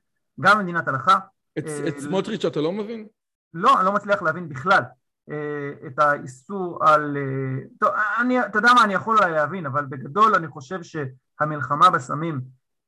גם 0.41 0.59
מדינת 0.59 0.89
הלכה. 0.89 1.19
את, 1.59 1.67
אה, 1.67 1.89
את 1.89 1.99
סמוטריץ' 1.99 2.45
אתה 2.45 2.61
לא 2.61 2.73
מבין? 2.73 3.07
לא, 3.55 3.77
אני 3.79 3.87
לא 3.87 3.93
מצליח 3.93 4.23
להבין 4.23 4.49
בכלל 4.49 4.83
אה, 5.31 5.87
את 5.87 5.99
האיסור 5.99 6.79
על... 6.87 7.17
אה, 7.17 7.65
טוב, 7.81 7.91
אני, 8.21 8.41
אתה 8.41 8.59
יודע 8.59 8.73
מה, 8.75 8.85
אני 8.85 8.95
יכול 8.95 9.19
להבין, 9.21 9.67
אבל 9.67 9.85
בגדול 9.85 10.35
אני 10.35 10.49
חושב 10.49 10.83
ש... 10.83 10.97
המלחמה 11.41 11.91
בסמים 11.91 12.41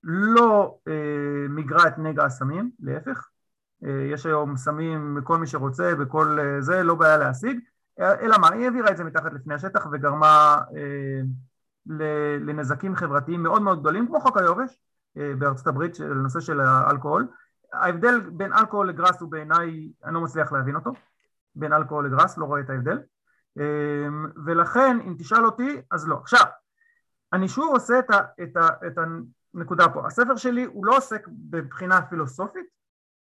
לא 0.02 0.78
אה, 0.88 1.48
מיגרה 1.48 1.88
את 1.88 1.98
נגע 1.98 2.24
הסמים, 2.24 2.70
להפך, 2.80 3.28
אה, 3.84 4.08
יש 4.12 4.26
היום 4.26 4.56
סמים 4.56 5.14
מכל 5.14 5.38
מי 5.38 5.46
שרוצה, 5.46 5.94
בכל 5.94 6.38
אה, 6.40 6.60
זה, 6.60 6.82
לא 6.82 6.94
בעיה 6.94 7.16
להשיג, 7.16 7.58
אה, 8.00 8.20
אלא 8.20 8.38
מה, 8.38 8.52
היא 8.52 8.64
העבירה 8.64 8.90
את 8.90 8.96
זה 8.96 9.04
מתחת 9.04 9.32
לפני 9.32 9.54
השטח 9.54 9.86
וגרמה 9.92 10.58
אה, 10.76 11.20
לנזקים 12.40 12.96
חברתיים 12.96 13.42
מאוד 13.42 13.62
מאוד 13.62 13.80
גדולים, 13.80 14.06
כמו 14.06 14.20
חוק 14.20 14.36
היובש, 14.36 14.80
בארצות 15.38 15.66
הברית 15.66 15.94
של 15.94 16.14
נושא 16.14 16.40
של 16.40 16.60
האלכוהול. 16.60 17.26
ההבדל 17.72 18.20
בין 18.20 18.52
אלכוהול 18.52 18.88
לגראס 18.88 19.20
הוא 19.20 19.30
בעיניי, 19.30 19.90
אני 20.04 20.14
לא 20.14 20.20
מצליח 20.20 20.52
להבין 20.52 20.76
אותו, 20.76 20.92
בין 21.54 21.72
אלכוהול 21.72 22.06
לגראס, 22.06 22.38
לא 22.38 22.44
רואה 22.44 22.60
את 22.60 22.70
ההבדל. 22.70 22.98
ולכן 24.46 24.98
אם 25.06 25.14
תשאל 25.18 25.44
אותי 25.44 25.80
אז 25.90 26.08
לא. 26.08 26.16
עכשיו, 26.16 26.44
אני 27.36 27.48
שוב 27.48 27.74
עושה 27.74 27.98
את, 27.98 28.10
ה, 28.10 28.20
את, 28.42 28.56
ה, 28.56 28.68
את 28.86 28.98
הנקודה 29.54 29.88
פה, 29.88 30.06
הספר 30.06 30.36
שלי 30.36 30.64
הוא 30.64 30.86
לא 30.86 30.96
עוסק 30.96 31.28
בבחינה 31.28 32.02
פילוסופית, 32.02 32.66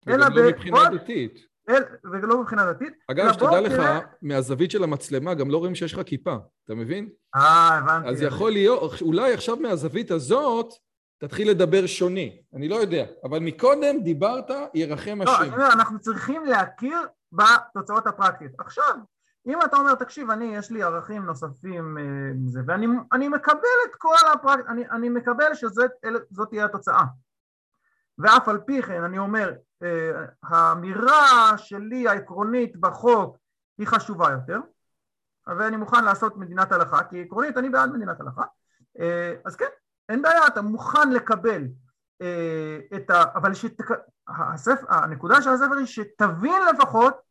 אלא 0.08 0.26
לא 0.28 0.48
מבחינה 0.48 0.90
דתית. 0.90 1.38
אל, 1.68 1.82
ולא 2.04 2.40
מבחינה 2.40 2.72
דתית. 2.72 2.92
אגב, 3.10 3.32
שתדע 3.32 3.60
לך, 3.60 3.72
תראה... 3.72 4.00
מהזווית 4.22 4.70
של 4.70 4.84
המצלמה 4.84 5.34
גם 5.34 5.50
לא 5.50 5.58
רואים 5.58 5.74
שיש 5.74 5.94
לך 5.94 6.00
כיפה, 6.06 6.36
אתה 6.64 6.74
מבין? 6.74 7.08
אה, 7.36 7.78
הבנתי. 7.78 8.08
אז 8.08 8.22
יכול 8.22 8.50
להיות, 8.50 9.02
אולי 9.02 9.32
עכשיו 9.32 9.56
מהזווית 9.56 10.10
הזאת 10.10 10.72
תתחיל 11.18 11.50
לדבר 11.50 11.86
שונה, 11.86 12.20
אני 12.54 12.68
לא 12.68 12.76
יודע, 12.76 13.04
אבל 13.24 13.38
מקודם 13.38 14.02
דיברת, 14.02 14.50
ירחם 14.74 15.18
השם. 15.22 15.32
לא, 15.32 15.42
אני 15.42 15.52
אומר, 15.52 15.72
אנחנו 15.72 15.98
צריכים 15.98 16.44
להכיר 16.44 16.98
בתוצאות 17.32 18.06
הפרקטיות. 18.06 18.52
עכשיו, 18.58 18.94
אם 19.46 19.62
אתה 19.64 19.76
אומר, 19.76 19.94
תקשיב, 19.94 20.30
אני, 20.30 20.56
יש 20.56 20.70
לי 20.70 20.82
ערכים 20.82 21.24
נוספים 21.24 21.98
מזה, 22.34 22.60
אה, 22.60 22.64
ואני 22.66 23.28
מקבל 23.28 23.76
את 23.90 23.94
כל 23.98 24.14
הפרקטיות, 24.34 24.66
אני, 24.68 24.90
אני 24.90 25.08
מקבל 25.08 25.54
שזאת 25.54 25.90
תהיה 26.50 26.64
התוצאה. 26.64 27.04
ואף 28.18 28.48
על 28.48 28.58
פי 28.66 28.82
כן, 28.82 29.02
אני 29.02 29.18
אומר, 29.18 29.52
אה, 29.82 30.24
האמירה 30.42 31.58
שלי 31.58 32.08
העקרונית 32.08 32.76
בחוק 32.76 33.36
היא 33.78 33.86
חשובה 33.86 34.30
יותר, 34.30 34.60
ואני 35.46 35.76
מוכן 35.76 36.04
לעשות 36.04 36.36
מדינת 36.36 36.72
הלכה, 36.72 37.04
כי 37.04 37.22
עקרונית 37.22 37.56
אני 37.56 37.70
בעד 37.70 37.90
מדינת 37.92 38.20
הלכה, 38.20 38.44
אה, 38.98 39.34
אז 39.44 39.56
כן, 39.56 39.66
אין 40.08 40.22
בעיה, 40.22 40.46
אתה 40.46 40.62
מוכן 40.62 41.10
לקבל 41.10 41.62
את 42.96 43.10
ה... 43.10 43.24
אבל 43.34 43.54
שתק... 43.54 43.90
הספר, 44.28 44.86
הנקודה 44.88 45.42
של 45.42 45.50
הספר 45.50 45.74
היא 45.74 45.86
שתבין 45.86 46.62
לפחות 46.74 47.25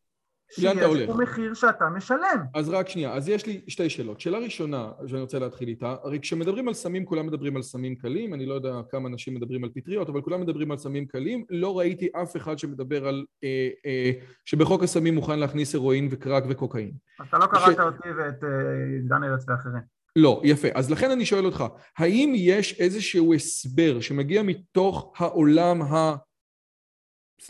שיש 0.50 1.06
פה 1.06 1.14
מחיר 1.14 1.54
שאתה 1.54 1.88
משלם. 1.88 2.44
אז 2.54 2.68
רק 2.68 2.88
שנייה, 2.88 3.12
אז 3.12 3.28
יש 3.28 3.46
לי 3.46 3.60
שתי 3.68 3.90
שאלות. 3.90 4.20
שאלה 4.20 4.38
ראשונה 4.38 4.90
שאני 5.06 5.20
רוצה 5.20 5.38
להתחיל 5.38 5.68
איתה, 5.68 5.96
הרי 6.02 6.20
כשמדברים 6.20 6.68
על 6.68 6.74
סמים 6.74 7.04
כולם 7.04 7.26
מדברים 7.26 7.56
על 7.56 7.62
סמים 7.62 7.94
קלים, 7.94 8.34
אני 8.34 8.46
לא 8.46 8.54
יודע 8.54 8.80
כמה 8.90 9.08
אנשים 9.08 9.34
מדברים 9.34 9.64
על 9.64 9.70
פטריות, 9.74 10.08
אבל 10.08 10.20
כולם 10.20 10.40
מדברים 10.40 10.70
על 10.70 10.76
סמים 10.76 11.06
קלים, 11.06 11.44
לא 11.50 11.78
ראיתי 11.78 12.08
אף 12.22 12.36
אחד 12.36 12.58
שמדבר 12.58 13.08
על, 13.08 13.24
אה, 13.44 13.68
אה, 13.86 14.10
שבחוק 14.44 14.82
הסמים 14.82 15.14
מוכן 15.14 15.38
להכניס 15.38 15.74
הרואין 15.74 16.08
וקרק 16.10 16.44
וקוקאין. 16.48 16.92
אתה 17.28 17.38
לא 17.38 17.46
קראת 17.46 17.76
ש... 17.76 17.80
אותי 17.80 18.08
ואת 18.18 18.44
אה, 18.44 18.48
דן 19.08 19.24
ארץ 19.24 19.44
ואחרים. 19.48 19.96
לא, 20.16 20.40
יפה. 20.44 20.68
אז 20.74 20.90
לכן 20.90 21.10
אני 21.10 21.24
שואל 21.26 21.46
אותך, 21.46 21.64
האם 21.98 22.32
יש 22.36 22.80
איזשהו 22.80 23.34
הסבר 23.34 24.00
שמגיע 24.00 24.42
מתוך 24.42 25.12
העולם 25.16 25.82
ה... 25.82 26.16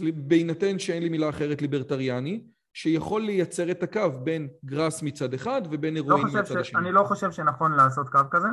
בהינתן 0.01 0.79
שאין 0.79 1.03
לי 1.03 1.09
מילה 1.09 1.29
אחרת 1.29 1.63
ליברטריאני, 1.63 2.41
שיכול 2.77 3.23
לייצר 3.23 3.71
את 3.71 3.83
הקו 3.83 4.13
בין 4.25 4.49
גראס 4.65 5.03
מצד 5.03 5.35
אחד 5.35 5.63
ובין 5.71 5.95
הירואין 5.95 6.27
לא 6.27 6.29
מצד 6.29 6.47
ש... 6.47 6.51
השני. 6.51 6.81
אני 6.81 6.93
לא 6.93 7.05
חושב 7.05 7.31
שנכון 7.33 7.73
לעשות 7.73 8.09
קו 8.09 8.19
כזה. 8.31 8.49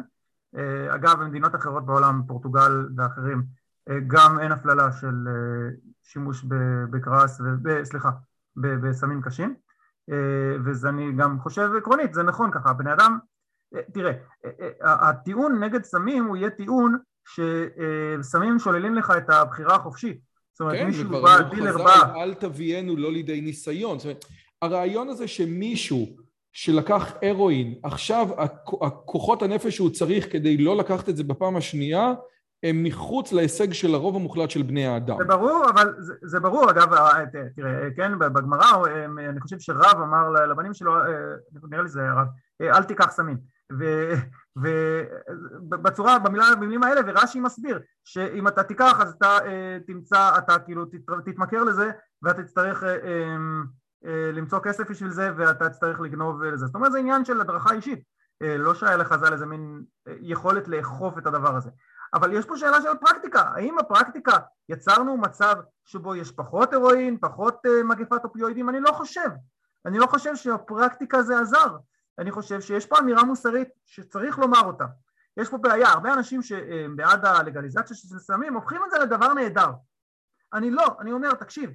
אה, 0.56 0.96
אגב, 0.96 1.20
במדינות 1.20 1.56
אחרות 1.56 1.86
בעולם, 1.86 2.22
פורטוגל 2.28 2.88
ואחרים, 2.98 3.44
אה, 3.90 3.96
גם 4.08 4.40
אין 4.40 4.52
הפללה 4.52 4.92
של 4.92 5.28
אה, 5.28 5.70
שימוש 6.02 6.46
בגראס, 6.90 7.42
סליחה, 7.84 8.10
בסמים 8.56 9.22
קשים. 9.22 9.56
וזה 10.66 10.90
אני 10.90 11.14
גם 11.18 11.40
חושב 11.40 11.70
עקרונית, 11.78 12.14
זה 12.14 12.24
נכון 12.24 12.52
ככה, 12.52 12.74
בני 12.74 12.94
אדם, 12.94 13.20
תראה, 13.94 14.12
הטיעון 14.82 15.64
נגד 15.64 15.84
סמים 15.84 16.26
הוא 16.26 16.38
יהיה 16.38 16.50
טיעון 16.50 16.98
שסמים 17.26 18.60
שוללים 18.60 18.96
לך 18.96 19.14
את 19.18 19.30
הבחירה 19.30 19.76
החופשית 19.76 20.22
זאת 20.54 20.62
אומרת, 20.62 20.76
כן, 20.76 20.88
מישהו 20.88 21.10
בא, 21.10 21.42
דילר 21.42 21.78
בא... 21.78 22.14
אל 22.16 22.34
תביאנו 22.34 22.96
לא 22.96 23.12
לידי 23.12 23.42
ניסיון. 23.42 24.00
זאת 24.00 24.06
אומרת, 24.06 24.26
הרעיון 24.62 25.10
הזה 25.10 25.28
שמישהו 25.28 26.08
שלקח 26.52 27.14
הרואין, 27.22 27.76
עכשיו 27.84 28.28
הכוחות 28.82 29.42
הנפש 29.42 29.76
שהוא 29.76 29.90
צריך 29.90 30.32
כדי 30.32 30.58
לא 30.58 30.78
לקחת 30.78 31.10
את 31.10 31.18
זה 31.18 31.24
בפעם 31.24 31.56
השנייה, 31.56 32.14
הם 32.64 32.84
מחוץ 32.84 33.34
להישג 33.34 33.74
של 33.74 33.96
הרוב 33.96 34.16
המוחלט 34.16 34.50
של 34.50 34.62
בני 34.62 34.86
האדם. 34.86 35.18
זה 35.18 35.26
ברור, 35.26 35.66
אבל 35.70 35.94
זה, 36.00 36.14
זה 36.22 36.40
ברור, 36.40 36.72
אגב, 36.72 36.94
אה, 36.94 37.26
תראה, 37.56 37.88
כן, 37.96 38.20
בגמרא, 38.20 38.88
אה, 38.88 39.06
אני 39.30 39.40
חושב 39.40 39.60
שרב 39.60 40.02
אמר 40.04 40.30
לבנים 40.30 40.74
שלו, 40.74 40.96
אה, 40.96 41.06
נראה 41.70 41.84
לי 41.84 41.90
זה 41.90 42.02
רב, 42.12 42.28
אל 42.62 42.84
תיקח 42.84 43.12
סמים. 43.12 43.38
ובצורה, 44.56 46.20
במילה, 46.20 46.56
במילים 46.56 46.84
האלה, 46.84 47.02
ורש"י 47.08 47.40
מסביר 47.40 47.80
שאם 48.04 48.48
אתה 48.48 48.64
תיקח 48.64 49.02
אז 49.02 49.14
אתה 49.14 49.38
אה, 49.46 49.78
תמצא, 49.88 50.38
אתה 50.38 50.60
כאילו 50.60 50.86
תתמכר 51.26 51.64
לזה 51.64 51.92
ואתה 52.22 52.44
תצטרך 52.44 52.84
אה, 52.84 52.98
אמ, 53.04 53.64
אה, 54.06 54.32
למצוא 54.34 54.60
כסף 54.60 54.90
בשביל 54.90 55.12
זה 55.12 55.32
ואתה 55.38 55.70
תצטרך 55.70 56.00
לגנוב 56.00 56.44
לזה. 56.44 56.66
זאת 56.66 56.76
אומרת 56.76 56.92
זה 56.92 56.98
עניין 56.98 57.26
של 57.26 57.42
הדרכה 57.42 57.74
אישית, 57.74 58.04
אה, 58.42 58.58
לא 58.58 58.74
שהיה 58.74 58.98
לחז"ל 58.98 59.34
איזה 59.34 59.46
מין 59.46 59.84
אה, 60.08 60.14
יכולת 60.20 60.68
לאכוף 60.68 61.18
את 61.18 61.28
הדבר 61.28 61.56
הזה. 61.56 61.70
אבל 62.14 62.34
יש 62.34 62.46
פה 62.46 62.58
שאלה 62.58 62.82
של 62.82 62.90
פרקטיקה, 63.02 63.42
האם 63.56 63.80
הפרקטיקה 63.80 64.38
יצרנו 64.70 65.18
מצב 65.18 65.56
שבו 65.86 66.16
יש 66.16 66.32
פחות 66.32 66.74
הירואין, 66.74 67.18
פחות 67.22 67.66
אה, 67.66 67.84
מגפת 67.84 68.24
אופיואידים? 68.24 68.70
אני 68.70 68.80
לא 68.80 68.92
חושב. 68.92 69.30
אני 69.86 70.00
לא 70.00 70.08
חושב 70.08 70.36
שהפרקטיקה 70.36 71.24
זה 71.24 71.40
עזר. 71.40 71.78
אני 72.20 72.32
חושב 72.32 72.62
שיש 72.62 72.86
פה 72.86 73.00
אמירה 73.00 73.24
מוסרית 73.24 73.70
שצריך 73.86 74.40
לומר 74.40 74.62
אותה. 74.62 74.86
יש 75.38 75.50
פה 75.50 75.58
בעיה, 75.58 75.88
הרבה 75.90 76.14
אנשים 76.14 76.42
שבעד 76.42 77.26
הלגליזציה 77.26 77.96
של 77.96 78.20
סמים 78.20 78.54
הופכים 78.54 78.82
את 78.86 78.92
זה 78.92 78.98
לדבר 79.00 79.34
נהדר. 79.34 79.70
אני 80.54 80.72
לא, 80.72 80.98
אני 81.00 81.12
אומר, 81.12 81.34
תקשיב, 81.34 81.72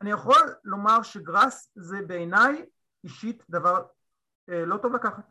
אני 0.00 0.10
יכול 0.10 0.54
לומר 0.64 1.02
שגראס 1.02 1.70
זה 1.74 2.02
בעיניי 2.06 2.64
אישית 3.04 3.42
דבר 3.50 3.84
אה, 4.50 4.64
לא 4.66 4.76
טוב 4.76 4.94
לקחת. 4.94 5.24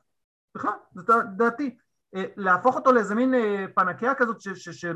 בכלל, 0.56 0.72
זאת 0.96 1.10
דעתי. 1.38 1.78
אה, 2.16 2.26
להפוך 2.38 2.76
אותו 2.76 2.92
לאיזה 2.92 3.16
מין 3.16 3.34
אה, 3.34 3.66
פנקיה 3.76 4.16
כזאת 4.16 4.42
שמרפאת 4.42 4.92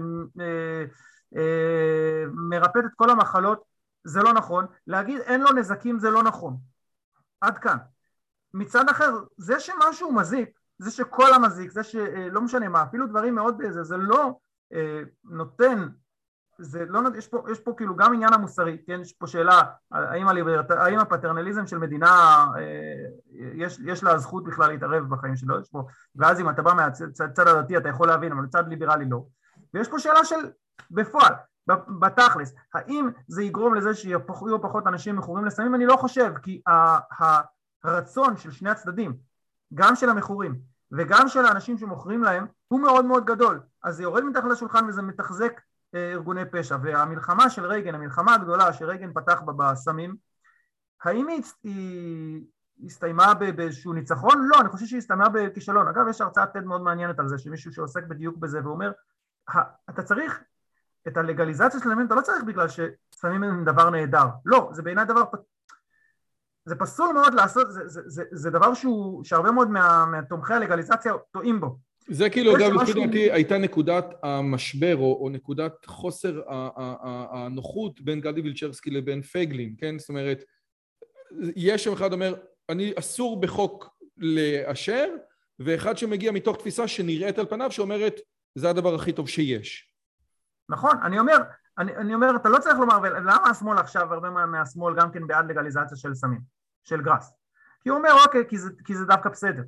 אה, 2.76 2.82
אה, 2.82 2.86
את 2.86 2.94
כל 2.96 3.10
המחלות 3.10 3.64
זה 4.04 4.24
לא 4.24 4.34
נכון, 4.34 4.66
להגיד 4.88 5.20
אין 5.20 5.42
לו 5.42 5.52
נזקים 5.52 6.00
זה 6.00 6.10
לא 6.10 6.24
נכון. 6.24 6.58
עד 7.42 7.58
כאן. 7.58 7.78
מצד 8.58 8.90
אחר, 8.90 9.12
זה 9.38 9.60
שמשהו 9.60 10.14
מזיק, 10.14 10.50
זה 10.80 10.92
שכל 10.92 11.34
המזיק, 11.34 11.72
זה 11.72 11.84
שלא 11.84 12.42
משנה 12.42 12.70
מה, 12.70 12.84
אפילו 12.84 13.08
דברים 13.08 13.36
מאוד 13.36 13.62
זה, 13.70 13.84
זה 13.84 13.98
לא 13.98 14.32
אה, 14.74 15.02
נותן, 15.24 15.88
זה 16.60 16.86
לא, 16.86 17.02
יש 17.18 17.28
פה, 17.28 17.44
יש 17.52 17.60
פה 17.60 17.74
כאילו 17.78 17.96
גם 17.96 18.14
עניין 18.14 18.34
המוסרי, 18.34 18.78
כן, 18.88 19.00
יש 19.02 19.14
פה 19.14 19.28
שאלה 19.28 19.62
האם, 19.92 20.28
הליברט, 20.28 20.72
האם 20.72 21.00
הפטרנליזם 21.00 21.68
של 21.68 21.78
מדינה, 21.78 22.46
אה, 22.58 22.62
יש, 23.36 23.80
יש 23.86 24.04
לה 24.04 24.18
זכות 24.18 24.44
בכלל 24.44 24.70
להתערב 24.70 25.10
בחיים 25.10 25.36
שלו, 25.36 25.60
יש 25.60 25.70
פה, 25.70 25.84
ואז 26.16 26.40
אם 26.40 26.50
אתה 26.50 26.62
בא 26.62 26.74
מהצד 26.74 27.48
הדתי 27.48 27.78
אתה 27.78 27.90
יכול 27.90 28.08
להבין, 28.08 28.32
אבל 28.32 28.42
מצד 28.42 28.68
ליברלי 28.68 29.06
לא, 29.10 29.26
ויש 29.74 29.88
פה 29.88 30.00
שאלה 30.00 30.26
של 30.26 30.52
בפועל, 30.92 31.34
בתכלס, 32.00 32.54
האם 32.74 33.10
זה 33.28 33.44
יגרום 33.44 33.76
לזה 33.76 33.94
שיהיו 33.94 34.62
פחות 34.62 34.88
אנשים 34.88 35.16
מכורים 35.16 35.46
לסמים? 35.46 35.76
אני 35.76 35.86
לא 35.86 35.96
חושב, 35.96 36.34
כי 36.44 36.62
ה... 36.68 36.72
ה 37.24 37.42
הרצון 37.88 38.38
של 38.38 38.52
שני 38.52 38.70
הצדדים, 38.70 39.18
גם 39.74 39.96
של 39.96 40.10
המכורים 40.10 40.60
וגם 40.92 41.28
של 41.28 41.46
האנשים 41.46 41.78
שמוכרים 41.78 42.24
להם, 42.24 42.48
הוא 42.68 42.80
מאוד 42.80 43.06
מאוד 43.06 43.26
גדול. 43.26 43.60
אז 43.84 43.96
זה 43.96 44.04
יורד 44.04 44.24
מתחת 44.24 44.44
לשולחן 44.52 44.86
וזה 44.86 45.02
מתחזק 45.02 45.62
אה, 45.96 46.12
ארגוני 46.12 46.42
פשע. 46.52 46.78
והמלחמה 46.84 47.50
של 47.50 47.66
רייגן, 47.66 47.96
המלחמה 47.96 48.36
הגדולה 48.36 48.74
שרייגן 48.74 49.14
פתח 49.14 49.42
בה 49.42 49.54
בסמים, 49.54 50.16
האם 51.04 51.28
היא, 51.28 51.44
היא 51.64 52.46
הסתיימה 52.86 53.34
באיזשהו 53.34 53.94
ניצחון? 53.94 54.48
לא, 54.48 54.62
אני 54.62 54.70
חושב 54.70 54.86
שהיא 54.86 54.98
הסתיימה 54.98 55.30
בכישלון. 55.30 55.88
אגב, 55.88 56.08
יש 56.10 56.22
הרצאת 56.22 56.56
TED 56.56 56.62
מאוד 56.62 56.82
מעניינת 56.82 57.20
על 57.20 57.28
זה, 57.28 57.38
שמישהו 57.38 57.74
שעוסק 57.74 58.04
בדיוק 58.04 58.38
בזה 58.38 58.64
ואומר, 58.64 58.92
אתה 59.90 60.04
צריך 60.04 60.44
את 61.08 61.18
הלגליזציה 61.18 61.80
של 61.80 61.90
סמים, 61.90 62.06
אתה 62.06 62.16
לא 62.16 62.22
צריך 62.22 62.44
בגלל 62.44 62.68
שסמים 62.68 63.44
הם 63.44 63.66
דבר 63.66 63.90
נהדר. 63.90 64.26
לא, 64.46 64.70
זה 64.72 64.82
בעיניי 64.82 65.06
דבר 65.06 65.24
זה 66.68 66.76
פסול 66.76 67.14
מאוד 67.14 67.34
לעשות, 67.34 67.72
זה, 67.72 67.88
זה, 67.88 68.02
זה, 68.06 68.24
זה 68.32 68.50
דבר 68.50 68.74
שהוא, 68.74 69.24
שהרבה 69.24 69.52
מאוד 69.52 69.70
מה, 69.70 70.06
מהתומכי 70.06 70.54
הלגליזציה 70.54 71.14
טועים 71.32 71.60
בו. 71.60 71.78
זה 72.10 72.30
כאילו, 72.30 72.56
אגב, 72.56 72.74
לפי 72.82 72.94
דעתי. 72.94 73.32
הייתה 73.32 73.58
נקודת 73.58 74.06
המשבר, 74.24 74.96
או, 74.96 75.20
או 75.22 75.30
נקודת 75.30 75.86
חוסר 75.86 76.42
הנוחות 77.32 78.02
בין 78.02 78.22
גדי 78.22 78.42
וילצ'רסקי 78.42 78.90
לבין 78.90 79.22
פייגלין, 79.22 79.76
כן? 79.78 80.00
זאת 80.00 80.10
אומרת, 80.10 80.44
יש 81.56 81.84
שם 81.84 81.94
אחד 81.94 82.14
אומר, 82.14 82.36
אני 82.70 82.94
אסור 83.00 83.42
בחוק 83.42 83.98
לאשר, 84.18 85.08
ואחד 85.60 85.98
שמגיע 85.98 86.32
מתוך 86.32 86.58
תפיסה 86.58 86.88
שנראית 86.88 87.40
על 87.40 87.46
פניו, 87.46 87.72
שאומרת, 87.72 88.20
זה 88.56 88.70
הדבר 88.70 88.96
הכי 88.96 89.14
טוב 89.14 89.30
שיש. 89.30 89.94
נכון, 90.70 90.96
אני 91.04 91.20
אומר, 91.20 91.38
אני, 91.78 91.96
אני 91.96 92.14
אומר, 92.14 92.36
אתה 92.36 92.50
לא 92.50 92.60
צריך 92.60 92.80
לומר, 92.80 93.00
ולמה 93.04 93.50
השמאל 93.50 93.78
עכשיו, 93.78 94.14
הרבה 94.14 94.30
מהשמאל 94.30 94.96
גם 94.96 95.12
כן 95.12 95.28
בעד 95.28 95.52
לגליזציה 95.52 95.98
של 95.98 96.16
סמים? 96.16 96.57
של 96.88 97.02
גראס. 97.02 97.34
כי 97.82 97.90
הוא 97.90 97.98
אומר 97.98 98.10
אוקיי 98.26 98.44
כי 98.50 98.58
זה, 98.58 98.70
כי 98.86 98.96
זה 98.96 99.06
דווקא 99.06 99.30
בסדר. 99.30 99.64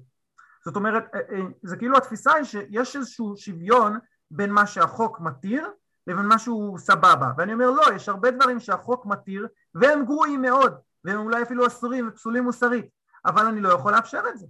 זאת 0.65 0.75
אומרת 0.75 1.03
אה, 1.15 1.19
אה, 1.19 1.41
זה 1.63 1.77
כאילו 1.77 1.97
התפיסה 1.97 2.33
היא 2.33 2.43
שיש 2.43 2.95
איזשהו 2.95 3.37
שוויון 3.37 3.97
בין 4.31 4.51
מה 4.51 4.67
שהחוק 4.67 5.19
מתיר 5.19 5.67
לבין 6.07 6.25
משהו 6.27 6.75
סבבה. 6.77 7.31
ואני 7.37 7.53
אומר 7.53 7.71
לא 7.71 7.83
יש 7.95 8.09
הרבה 8.09 8.31
דברים 8.31 8.59
שהחוק 8.59 9.05
מתיר 9.05 9.47
והם 9.75 10.05
גרועים 10.05 10.41
מאוד 10.41 10.73
והם 11.03 11.19
אולי 11.19 11.43
אפילו 11.43 11.67
אסורים 11.67 12.07
ופסולים 12.07 12.43
מוסרית 12.43 12.85
אבל 13.25 13.45
אני 13.45 13.61
לא 13.61 13.69
יכול 13.69 13.91
לאפשר 13.91 14.21
את 14.29 14.37
זה. 14.37 14.45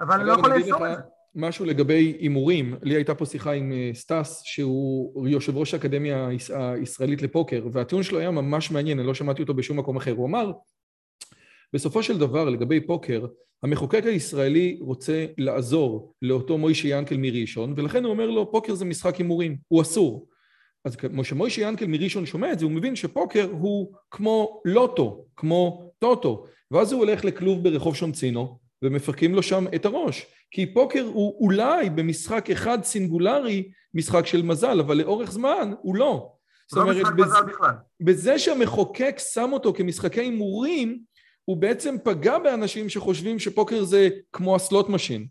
אבל 0.00 0.14
אני 0.14 0.28
לא 0.28 0.32
יכול 0.32 0.54
לאסור 0.54 0.86
את 0.86 0.96
זה. 0.96 1.02
משהו 1.34 1.64
לגבי 1.64 2.16
הימורים, 2.20 2.76
לי 2.82 2.94
הייתה 2.94 3.14
פה 3.14 3.26
שיחה 3.26 3.52
עם 3.52 3.72
אה, 3.72 3.90
סטאס 3.94 4.42
שהוא 4.44 5.28
יושב 5.28 5.56
ראש 5.56 5.74
האקדמיה 5.74 6.28
הישראלית 6.48 7.22
לפוקר 7.22 7.66
והטיעון 7.72 8.02
שלו 8.02 8.18
היה 8.18 8.30
ממש 8.30 8.70
מעניין, 8.70 8.98
אני 8.98 9.06
לא 9.06 9.14
שמעתי 9.14 9.42
אותו 9.42 9.54
בשום 9.54 9.78
מקום 9.78 9.96
אחר, 9.96 10.12
הוא 10.12 10.26
אמר 10.26 10.52
בסופו 11.74 12.02
של 12.02 12.18
דבר 12.18 12.44
לגבי 12.44 12.80
פוקר 12.80 13.26
המחוקק 13.62 14.02
הישראלי 14.04 14.78
רוצה 14.80 15.26
לעזור 15.38 16.14
לאותו 16.22 16.58
מוישי 16.58 16.88
ינקל 16.88 17.16
מראשון 17.16 17.74
ולכן 17.76 18.04
הוא 18.04 18.12
אומר 18.12 18.30
לו 18.30 18.52
פוקר 18.52 18.74
זה 18.74 18.84
משחק 18.84 19.16
הימורים, 19.16 19.56
הוא 19.68 19.82
אסור. 19.82 20.28
אז 20.84 20.96
כמו 20.96 21.24
שמוישי 21.24 21.60
ינקל 21.60 21.86
מראשון 21.86 22.26
שומע 22.26 22.52
את 22.52 22.58
זה 22.58 22.64
הוא 22.64 22.72
מבין 22.72 22.96
שפוקר 22.96 23.48
הוא 23.50 23.92
כמו 24.10 24.62
לוטו, 24.64 25.24
כמו 25.36 25.90
טוטו. 25.98 26.44
ואז 26.70 26.92
הוא 26.92 27.00
הולך 27.00 27.24
לכלוב 27.24 27.64
ברחוב 27.64 27.96
שונצינו 27.96 28.58
ומפרקים 28.82 29.34
לו 29.34 29.42
שם 29.42 29.64
את 29.74 29.84
הראש. 29.84 30.26
כי 30.50 30.74
פוקר 30.74 31.02
הוא 31.02 31.40
אולי 31.40 31.90
במשחק 31.90 32.50
אחד 32.50 32.78
סינגולרי 32.82 33.70
משחק 33.94 34.26
של 34.26 34.42
מזל 34.42 34.80
אבל 34.80 34.96
לאורך 34.96 35.32
זמן 35.32 35.72
הוא 35.82 35.96
לא. 35.96 36.32
זאת 36.70 36.82
אומרת, 36.82 37.14
בזה, 37.16 37.38
בזה 38.00 38.38
שהמחוקק 38.38 39.16
שם 39.18 39.50
אותו 39.52 39.72
כמשחקי 39.72 40.20
הימורים 40.20 41.13
הוא 41.44 41.56
בעצם 41.56 41.94
פגע 42.04 42.38
באנשים 42.38 42.88
שחושבים 42.88 43.38
שפוקר 43.38 43.84
זה 43.84 44.08
כמו 44.32 44.56
ה 44.56 44.62
slot 44.62 44.88
machine. 44.88 45.26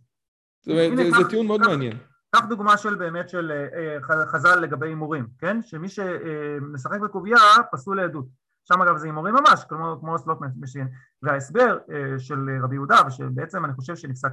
זאת 0.61 0.71
אומרת, 0.71 1.13
זה 1.17 1.29
טיעון 1.29 1.47
מאוד 1.47 1.61
מעניין. 1.61 1.97
קח 2.35 2.45
דוגמה 2.49 2.77
של 2.77 2.95
באמת 2.95 3.29
של 3.29 3.51
אה, 3.51 4.25
חז"ל 4.25 4.59
לגבי 4.59 4.87
הימורים, 4.87 5.27
כן? 5.39 5.61
שמי 5.61 5.89
שמשחק 5.89 6.99
בקובייה 6.99 7.37
פסול 7.71 7.97
לעדות. 7.97 8.25
שם 8.63 8.81
אגב 8.81 8.97
זה 8.97 9.05
הימורים 9.07 9.35
ממש, 9.35 9.65
כמו, 9.69 9.97
כמו 9.99 10.19
slot 10.19 10.37
machine. 10.59 10.87
וההסבר 11.21 11.77
אה, 11.91 12.19
של 12.19 12.49
רבי 12.63 12.75
יהודה, 12.75 13.01
ושבעצם 13.07 13.65
אני 13.65 13.73
חושב 13.73 13.95
שנפסק 13.95 14.31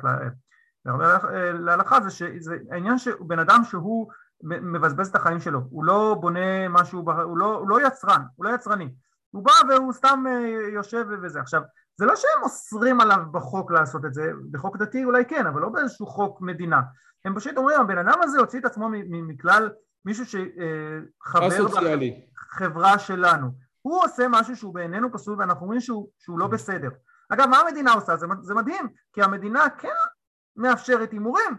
להלכה, 1.64 2.00
זה 2.00 2.10
שזה 2.10 2.56
העניין 2.70 2.98
שבן 2.98 3.38
אדם 3.38 3.60
שהוא 3.64 4.10
מבזבז 4.42 5.08
את 5.08 5.16
החיים 5.16 5.40
שלו, 5.40 5.60
הוא 5.70 5.84
לא 5.84 6.16
בונה 6.20 6.68
משהו, 6.68 7.04
הוא 7.24 7.38
לא, 7.38 7.56
הוא 7.56 7.68
לא 7.68 7.86
יצרן, 7.86 8.22
הוא 8.36 8.46
לא 8.46 8.54
יצרני. 8.54 8.88
הוא 9.30 9.44
בא 9.44 9.52
והוא 9.68 9.92
סתם 9.92 10.24
אה, 10.28 10.68
יושב 10.74 11.06
וזה. 11.22 11.40
עכשיו, 11.40 11.62
זה 11.96 12.06
לא 12.06 12.16
שהם 12.16 12.42
אוסרים 12.42 13.00
עליו 13.00 13.18
בחוק 13.32 13.70
לעשות 13.70 14.04
את 14.04 14.14
זה, 14.14 14.32
בחוק 14.50 14.76
דתי 14.76 15.04
אולי 15.04 15.24
כן, 15.24 15.46
אבל 15.46 15.60
לא 15.60 15.68
באיזשהו 15.68 16.06
חוק 16.06 16.40
מדינה. 16.40 16.80
הם 17.24 17.34
פשוט 17.34 17.56
אומרים, 17.56 17.80
הבן 17.80 17.98
אדם 17.98 18.18
הזה 18.22 18.38
הוציא 18.38 18.60
את 18.60 18.64
עצמו 18.64 18.88
מכלל 19.10 19.70
מישהו 20.04 20.24
שחבר 20.26 21.66
בחברה 22.34 22.98
שלנו. 22.98 23.50
הוא 23.82 24.04
עושה 24.04 24.26
משהו 24.28 24.56
שהוא 24.56 24.74
בעינינו 24.74 25.12
פסול 25.12 25.38
ואנחנו 25.38 25.62
אומרים 25.62 25.80
שהוא, 25.80 26.08
שהוא 26.18 26.38
לא 26.38 26.46
בסדר. 26.46 26.90
אגב, 27.28 27.46
מה 27.46 27.58
המדינה 27.58 27.92
עושה? 27.92 28.16
זה, 28.16 28.26
זה 28.42 28.54
מדהים, 28.54 28.88
כי 29.12 29.22
המדינה 29.22 29.70
כן 29.78 29.88
מאפשרת 30.56 31.12
הימורים, 31.12 31.56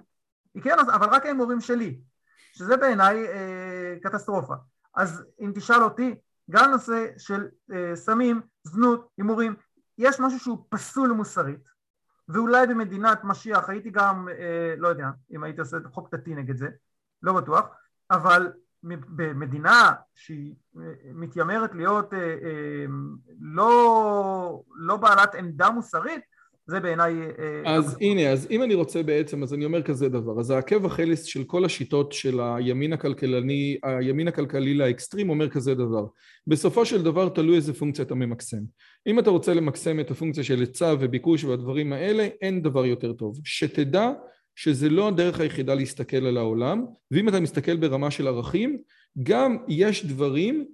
היא 0.53 0.63
כן, 0.63 0.79
אבל 0.79 1.07
רק 1.07 1.25
ההימורים 1.25 1.61
שלי, 1.61 1.99
שזה 2.53 2.77
בעיניי 2.77 3.27
אה, 3.27 3.95
קטסטרופה. 4.03 4.53
אז 4.95 5.23
אם 5.41 5.51
תשאל 5.55 5.83
אותי, 5.83 6.15
גם 6.51 6.71
נושא 6.71 7.07
של 7.17 7.47
אה, 7.73 7.95
סמים, 7.95 8.41
זנות, 8.63 9.09
הימורים, 9.17 9.55
יש 9.97 10.19
משהו 10.19 10.39
שהוא 10.39 10.65
פסול 10.69 11.11
מוסרית, 11.11 11.69
ואולי 12.27 12.67
במדינת 12.67 13.23
משיח 13.23 13.69
הייתי 13.69 13.89
גם, 13.89 14.29
אה, 14.29 14.75
לא 14.77 14.87
יודע, 14.87 15.07
אם 15.31 15.43
הייתי 15.43 15.61
עושה 15.61 15.77
חוק 15.91 16.15
דתי 16.15 16.35
נגד 16.35 16.55
זה, 16.55 16.69
לא 17.23 17.33
בטוח, 17.33 17.65
אבל 18.11 18.51
במדינה 18.83 19.93
שהיא 20.15 20.55
אה, 20.77 20.93
מתיימרת 21.13 21.75
להיות 21.75 22.13
אה, 22.13 22.19
אה, 22.19 22.85
לא, 23.39 24.63
לא 24.75 24.97
בעלת 24.97 25.35
עמדה 25.35 25.69
מוסרית, 25.69 26.21
זה 26.67 26.79
בעיניי... 26.79 27.13
אה, 27.65 27.75
אז 27.75 27.97
הנה, 28.01 28.29
אז 28.29 28.47
אם 28.51 28.63
אני 28.63 28.73
רוצה 28.73 29.03
בעצם, 29.03 29.43
אז 29.43 29.53
אני 29.53 29.65
אומר 29.65 29.81
כזה 29.81 30.09
דבר, 30.09 30.39
אז 30.39 30.51
העקב 30.51 30.85
החלס 30.85 31.23
של 31.23 31.43
כל 31.43 31.65
השיטות 31.65 32.11
של 32.11 32.39
הימין 32.39 32.93
הכלכלני, 32.93 33.77
הימין 33.83 34.27
הכלכלי 34.27 34.73
לאקסטרים 34.73 35.29
אומר 35.29 35.49
כזה 35.49 35.75
דבר, 35.75 36.05
בסופו 36.47 36.85
של 36.85 37.03
דבר 37.03 37.29
תלוי 37.29 37.55
איזה 37.55 37.73
פונקציה 37.73 38.05
אתה 38.05 38.15
ממקסם. 38.15 38.61
אם 39.07 39.19
אתה 39.19 39.29
רוצה 39.29 39.53
למקסם 39.53 39.99
את 39.99 40.11
הפונקציה 40.11 40.43
של 40.43 40.59
היצע 40.59 40.95
וביקוש 40.99 41.43
והדברים 41.43 41.93
האלה, 41.93 42.27
אין 42.41 42.61
דבר 42.61 42.85
יותר 42.85 43.13
טוב. 43.13 43.39
שתדע 43.43 44.11
שזה 44.55 44.89
לא 44.89 45.07
הדרך 45.07 45.39
היחידה 45.39 45.75
להסתכל 45.75 46.25
על 46.25 46.37
העולם, 46.37 46.85
ואם 47.11 47.29
אתה 47.29 47.39
מסתכל 47.39 47.75
ברמה 47.75 48.11
של 48.11 48.27
ערכים, 48.27 48.77
גם 49.23 49.57
יש 49.67 50.05
דברים 50.05 50.65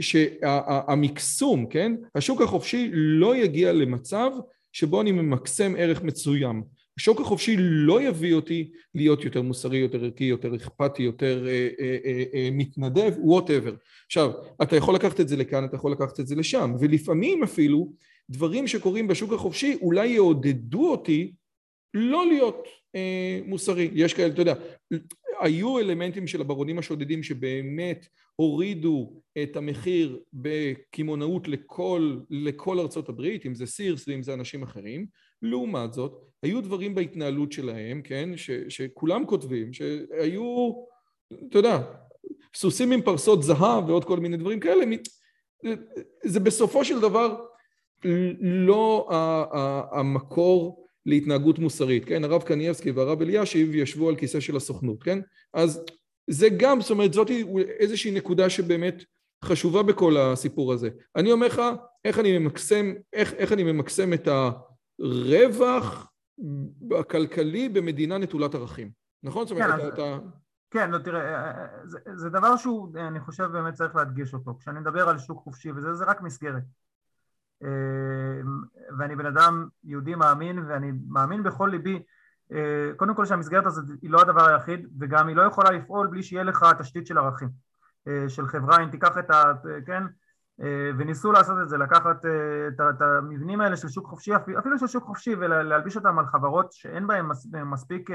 שהמקסום, 0.00 1.66
כן? 1.66 1.92
השוק 2.14 2.40
החופשי 2.40 2.90
לא 2.92 3.36
יגיע 3.36 3.72
למצב 3.72 4.30
שבו 4.72 5.00
אני 5.00 5.12
ממקסם 5.12 5.74
ערך 5.78 6.02
מסוים. 6.02 6.62
השוק 6.98 7.20
החופשי 7.20 7.56
לא 7.58 8.02
יביא 8.02 8.34
אותי 8.34 8.70
להיות 8.94 9.24
יותר 9.24 9.42
מוסרי, 9.42 9.78
יותר 9.78 10.04
ערכי, 10.04 10.24
יותר 10.24 10.56
אכפתי, 10.56 11.02
יותר 11.02 11.46
אה, 11.48 11.68
אה, 11.80 11.96
אה, 12.04 12.24
אה, 12.34 12.48
מתנדב, 12.52 13.12
whatever. 13.18 13.74
עכשיו, 14.06 14.30
אתה 14.62 14.76
יכול 14.76 14.94
לקחת 14.94 15.20
את 15.20 15.28
זה 15.28 15.36
לכאן, 15.36 15.64
אתה 15.64 15.76
יכול 15.76 15.92
לקחת 15.92 16.20
את 16.20 16.26
זה 16.26 16.34
לשם, 16.34 16.74
ולפעמים 16.80 17.42
אפילו 17.42 17.92
דברים 18.30 18.66
שקורים 18.66 19.08
בשוק 19.08 19.32
החופשי 19.32 19.78
אולי 19.82 20.06
יעודדו 20.06 20.90
אותי 20.90 21.32
לא 21.94 22.26
להיות 22.26 22.68
אה, 22.94 23.40
מוסרי. 23.46 23.90
יש 23.92 24.14
כאלה, 24.14 24.32
אתה 24.32 24.40
יודע, 24.40 24.54
היו 25.40 25.78
אלמנטים 25.78 26.26
של 26.26 26.40
הברונים 26.40 26.78
השודדים 26.78 27.22
שבאמת 27.22 28.06
הורידו 28.36 29.22
את 29.42 29.56
המחיר 29.56 30.20
בקמעונאות 30.32 31.48
לכל, 31.48 32.16
לכל 32.30 32.78
ארצות 32.78 33.08
הברית, 33.08 33.46
אם 33.46 33.54
זה 33.54 33.66
סירס 33.66 34.08
ואם 34.08 34.22
זה 34.22 34.34
אנשים 34.34 34.62
אחרים. 34.62 35.06
לעומת 35.42 35.92
זאת, 35.92 36.12
היו 36.42 36.60
דברים 36.60 36.94
בהתנהלות 36.94 37.52
שלהם, 37.52 38.02
כן, 38.02 38.36
ש, 38.36 38.50
שכולם 38.68 39.26
כותבים, 39.26 39.72
שהיו, 39.72 40.72
אתה 41.48 41.58
יודע, 41.58 41.78
סוסים 42.54 42.92
עם 42.92 43.02
פרסות 43.02 43.42
זהב 43.42 43.88
ועוד 43.88 44.04
כל 44.04 44.20
מיני 44.20 44.36
דברים 44.36 44.60
כאלה, 44.60 44.84
זה 46.24 46.40
בסופו 46.40 46.84
של 46.84 47.00
דבר 47.00 47.44
לא 48.40 49.08
המקור 49.92 50.81
להתנהגות 51.06 51.58
מוסרית, 51.58 52.04
כן? 52.04 52.24
הרב 52.24 52.42
קנייבסקי 52.42 52.90
והרב 52.90 53.22
אלישיב 53.22 53.74
ישבו 53.74 54.08
על 54.08 54.16
כיסא 54.16 54.40
של 54.40 54.56
הסוכנות, 54.56 55.02
כן? 55.02 55.18
אז 55.54 55.84
זה 56.30 56.48
גם, 56.56 56.80
זאת 56.80 56.90
אומרת, 56.90 57.12
זאת 57.12 57.30
איזושהי 57.78 58.10
נקודה 58.10 58.50
שבאמת 58.50 59.04
חשובה 59.44 59.82
בכל 59.82 60.16
הסיפור 60.16 60.72
הזה. 60.72 60.88
אני 61.16 61.32
אומר 61.32 61.46
לך, 61.46 61.62
איך 62.04 62.18
אני 62.18 62.38
ממקסם, 62.38 62.92
איך, 63.12 63.32
איך 63.32 63.52
אני 63.52 63.62
ממקסם 63.62 64.12
את 64.12 64.28
הרווח 64.98 66.12
הכלכלי 66.98 67.68
במדינה 67.68 68.18
נטולת 68.18 68.54
ערכים, 68.54 68.90
נכון? 69.22 69.46
זאת 69.46 69.56
אומרת, 69.56 69.80
כן, 69.80 69.88
אתה... 69.88 69.94
אתה... 69.94 70.18
כן, 70.70 70.90
לא, 70.90 70.98
תראה, 70.98 71.52
זה, 71.84 71.98
זה 72.14 72.28
דבר 72.28 72.56
שהוא, 72.56 72.88
אני 72.98 73.20
חושב 73.20 73.44
באמת 73.44 73.74
צריך 73.74 73.96
להדגיש 73.96 74.34
אותו. 74.34 74.54
כשאני 74.58 74.80
מדבר 74.80 75.08
על 75.08 75.18
שוק 75.18 75.38
חופשי 75.44 75.70
וזה, 75.72 75.94
זה 75.94 76.04
רק 76.04 76.20
מסגרת. 76.20 76.62
ואני 78.98 79.16
בן 79.16 79.26
אדם 79.26 79.68
יהודי 79.84 80.14
מאמין 80.14 80.58
ואני 80.68 80.92
מאמין 81.08 81.42
בכל 81.42 81.68
ליבי 81.72 82.02
קודם 82.96 83.14
כל 83.14 83.24
שהמסגרת 83.24 83.66
הזאת 83.66 83.84
היא 84.02 84.10
לא 84.10 84.20
הדבר 84.20 84.48
היחיד 84.48 84.88
וגם 85.00 85.28
היא 85.28 85.36
לא 85.36 85.42
יכולה 85.42 85.70
לפעול 85.70 86.06
בלי 86.06 86.22
שיהיה 86.22 86.42
לך 86.42 86.66
תשתית 86.78 87.06
של 87.06 87.18
ערכים 87.18 87.48
של 88.28 88.46
חברה 88.46 88.82
אם 88.84 88.90
תיקח 88.90 89.18
את 89.18 89.30
ה... 89.30 89.42
כן 89.86 90.02
וניסו 90.98 91.32
לעשות 91.32 91.56
את 91.62 91.68
זה 91.68 91.78
לקחת 91.78 92.24
את, 92.68 93.02
המבנים 93.02 93.60
האלה 93.60 93.76
של 93.76 93.88
שוק 93.88 94.06
חופשי 94.06 94.36
אפילו 94.36 94.78
של 94.78 94.86
שוק 94.86 95.04
חופשי 95.04 95.34
ולהלביש 95.34 95.96
אותם 95.96 96.18
על 96.18 96.26
חברות 96.26 96.72
שאין 96.72 97.06
בהן 97.06 97.26
מספיק 97.64 98.10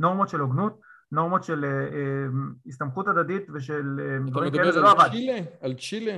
נורמות 0.00 0.28
של 0.28 0.40
הוגנות 0.40 0.80
נורמות 1.12 1.44
של 1.44 1.64
הסתמכות 2.66 3.08
הדדית 3.08 3.46
ושל 3.54 4.00
דברים 4.26 4.52
כאלה 4.52 4.72
זה 4.72 4.80
לא 4.80 4.90
עבד. 4.90 5.00
אתה 5.00 5.08
מדבר 5.08 5.14
על 5.14 5.34
צ'ילה? 5.34 5.38
על 5.60 5.74
צ'ילה? 5.74 6.16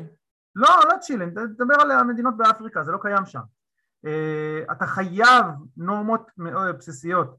לא, 0.59 0.69
לא 0.93 0.99
צ'ילה, 1.01 1.27
תדבר 1.31 1.75
על 1.81 1.91
המדינות 1.91 2.37
באפריקה, 2.37 2.83
זה 2.83 2.93
לא 2.93 2.99
קיים 3.03 3.27
שם. 3.27 3.41
Uh, 4.07 4.73
אתה 4.73 4.87
חייב 4.87 5.47
נורמות 5.77 6.31
מאוד 6.37 6.79
בסיסיות 6.79 7.37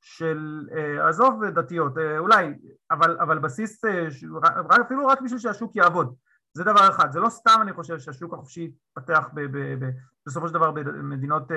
של, 0.00 0.68
uh, 0.70 1.08
עזוב 1.08 1.44
דתיות, 1.44 1.92
אולי, 2.18 2.54
אבל, 2.90 3.16
אבל 3.20 3.38
בסיס, 3.38 3.84
uh, 3.84 4.80
אפילו 4.80 5.06
רק 5.06 5.20
בשביל 5.20 5.38
שהשוק 5.38 5.76
יעבוד. 5.76 6.14
זה 6.54 6.64
דבר 6.64 6.88
אחד, 6.88 7.12
זה 7.12 7.20
לא 7.20 7.28
סתם 7.28 7.58
אני 7.62 7.72
חושב 7.72 7.98
שהשוק 7.98 8.34
החופשי 8.34 8.72
יתפתח 8.96 9.28
בסופו 10.26 10.48
של 10.48 10.54
דבר 10.54 10.70
במדינות, 10.70 11.48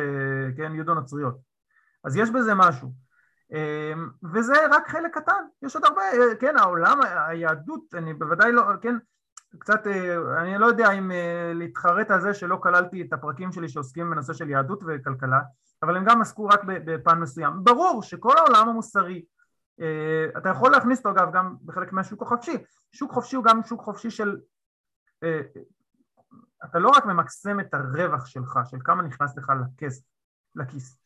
כן, 0.57 0.76
יהודו-נוצריות. 0.76 1.36
אז 2.03 2.16
יש 2.16 2.30
בזה 2.30 2.53
משהו. 2.55 2.93
וזה 4.34 4.53
רק 4.72 4.88
חלק 4.88 5.13
קטן, 5.13 5.43
יש 5.61 5.76
עוד 5.76 5.86
הרבה, 5.86 6.01
כן, 6.39 6.57
העולם, 6.57 6.99
היהדות, 7.28 7.82
אני 7.93 8.13
בוודאי 8.13 8.51
לא, 8.51 8.63
כן, 8.82 8.95
קצת, 9.60 9.88
אה, 9.88 10.41
אני 10.41 10.58
לא 10.58 10.66
יודע 10.66 10.91
אם 10.91 11.12
אה, 11.12 11.51
להתחרט 11.56 12.12
על 12.12 12.22
זה 12.22 12.34
שלא 12.34 12.58
כללתי 12.64 13.01
את 13.01 13.14
הפרקים 13.14 13.51
שלי 13.51 13.70
שעוסקים 13.70 14.10
בנושא 14.10 14.34
של 14.34 14.49
יהדות 14.49 14.84
וכלכלה, 14.88 15.39
אבל 15.84 15.97
הם 15.97 16.06
גם 16.06 16.22
עסקו 16.22 16.45
רק 16.45 16.62
בפן 16.64 17.20
מסוים. 17.20 17.64
ברור 17.64 18.03
שכל 18.03 18.38
העולם 18.38 18.70
המוסרי 18.70 19.26
אה, 19.82 20.26
אתה 20.38 20.49
יכול 20.49 20.72
להכניס 20.72 20.99
אותו 20.99 21.10
אגב 21.10 21.34
גם 21.34 21.56
בחלק 21.66 21.93
מהשוק 21.93 22.22
החופשי, 22.22 22.58
שוק 22.91 23.12
חופשי 23.12 23.36
הוא 23.36 23.43
גם 23.45 23.64
שוק 23.64 23.82
חופשי 23.82 24.12
של, 24.12 24.38
אתה 26.66 26.80
לא 26.80 26.89
רק 26.89 27.06
ממקסם 27.06 27.60
את 27.60 27.74
הרווח 27.74 28.26
שלך, 28.26 28.60
של 28.66 28.78
כמה 28.84 29.03
נכנס 29.03 29.38
לך 29.38 29.51
לכיס, 29.62 30.03
לכיס, 30.56 30.97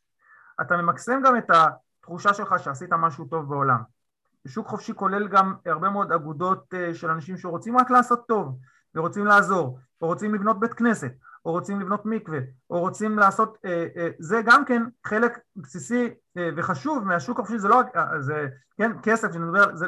אתה 0.61 0.77
ממקסם 0.77 1.21
גם 1.25 1.37
את 1.37 1.49
התחושה 1.49 2.33
שלך 2.33 2.55
שעשית 2.57 2.93
משהו 2.93 3.25
טוב 3.25 3.49
בעולם. 3.49 3.98
שוק 4.47 4.67
חופשי 4.67 4.93
כולל 4.95 5.27
גם 5.27 5.55
הרבה 5.65 5.89
מאוד 5.89 6.11
אגודות 6.11 6.73
אה, 6.73 6.93
של 6.93 7.09
אנשים 7.09 7.37
שרוצים 7.37 7.77
רק 7.77 7.91
לעשות 7.91 8.27
טוב 8.27 8.59
ורוצים 8.95 9.25
לעזור, 9.25 9.79
או 10.01 10.07
רוצים 10.07 10.35
לבנות 10.35 10.59
בית 10.59 10.73
כנסת, 10.73 11.11
או 11.45 11.51
רוצים 11.51 11.81
לבנות 11.81 12.05
מקווה, 12.05 12.39
או 12.69 12.79
רוצים 12.79 13.19
לעשות, 13.19 13.57
אה, 13.65 13.87
אה, 13.97 14.09
זה 14.19 14.41
גם 14.45 14.65
כן 14.65 14.83
חלק 15.07 15.39
בסיסי 15.55 16.09
וחשוב 16.55 17.03
מהשוק 17.03 17.39
החופשי, 17.39 17.59
זה 17.59 17.67
לא, 17.67 17.81
זה, 18.19 18.47
כן, 18.77 18.91
כסף, 19.03 19.31
שאני 19.31 19.43
מדבר, 19.43 19.75
זה, 19.75 19.87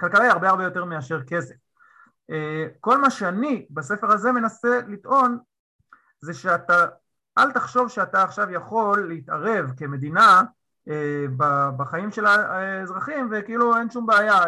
כלכלה 0.00 0.22
היא 0.22 0.30
הרבה 0.30 0.48
הרבה 0.48 0.64
יותר 0.64 0.84
מאשר 0.84 1.22
כסף. 1.22 1.54
כל 2.80 3.00
מה 3.00 3.10
שאני 3.10 3.66
בספר 3.70 4.12
הזה 4.12 4.32
מנסה 4.32 4.80
לטעון 4.88 5.38
זה 6.20 6.34
שאתה, 6.34 6.86
אל 7.38 7.52
תחשוב 7.52 7.88
שאתה 7.88 8.22
עכשיו 8.22 8.50
יכול 8.50 9.08
להתערב 9.08 9.70
כמדינה 9.76 10.42
בחיים 11.76 12.10
של 12.10 12.26
האזרחים 12.26 13.28
וכאילו 13.32 13.76
אין 13.76 13.90
שום 13.90 14.06
בעיה, 14.06 14.40